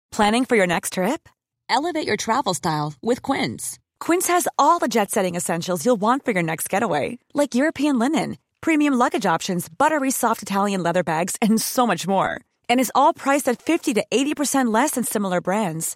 Planning 0.10 0.46
for 0.46 0.56
your 0.56 0.68
next 0.68 0.92
trip? 0.92 1.30
Elevate 1.66 2.06
your 2.06 2.18
travel 2.18 2.54
style 2.54 2.92
with 3.00 3.22
Quince. 3.22 3.78
Quince 3.98 4.32
has 4.32 4.48
all 4.56 4.80
the 4.80 4.88
jet 4.88 5.12
setting 5.12 5.36
essentials 5.36 5.84
you'll 5.84 6.00
want 6.00 6.24
for 6.24 6.34
your 6.34 6.44
next 6.44 6.70
getaway, 6.70 7.18
like 7.34 7.56
European 7.56 7.98
linen, 7.98 8.38
premium 8.60 8.94
luggage 8.98 9.26
options, 9.26 9.70
buttery 9.70 10.12
soft 10.12 10.42
Italian 10.42 10.84
leather 10.84 11.04
bags, 11.04 11.36
and 11.40 11.62
so 11.62 11.86
much 11.86 12.08
more. 12.08 12.42
And 12.68 12.80
is 12.80 12.92
all 12.94 13.14
priced 13.14 13.48
at 13.48 13.62
50 13.62 13.94
to 13.94 14.04
80% 14.12 14.74
less 14.74 14.92
than 14.92 15.04
similar 15.04 15.40
brands. 15.40 15.96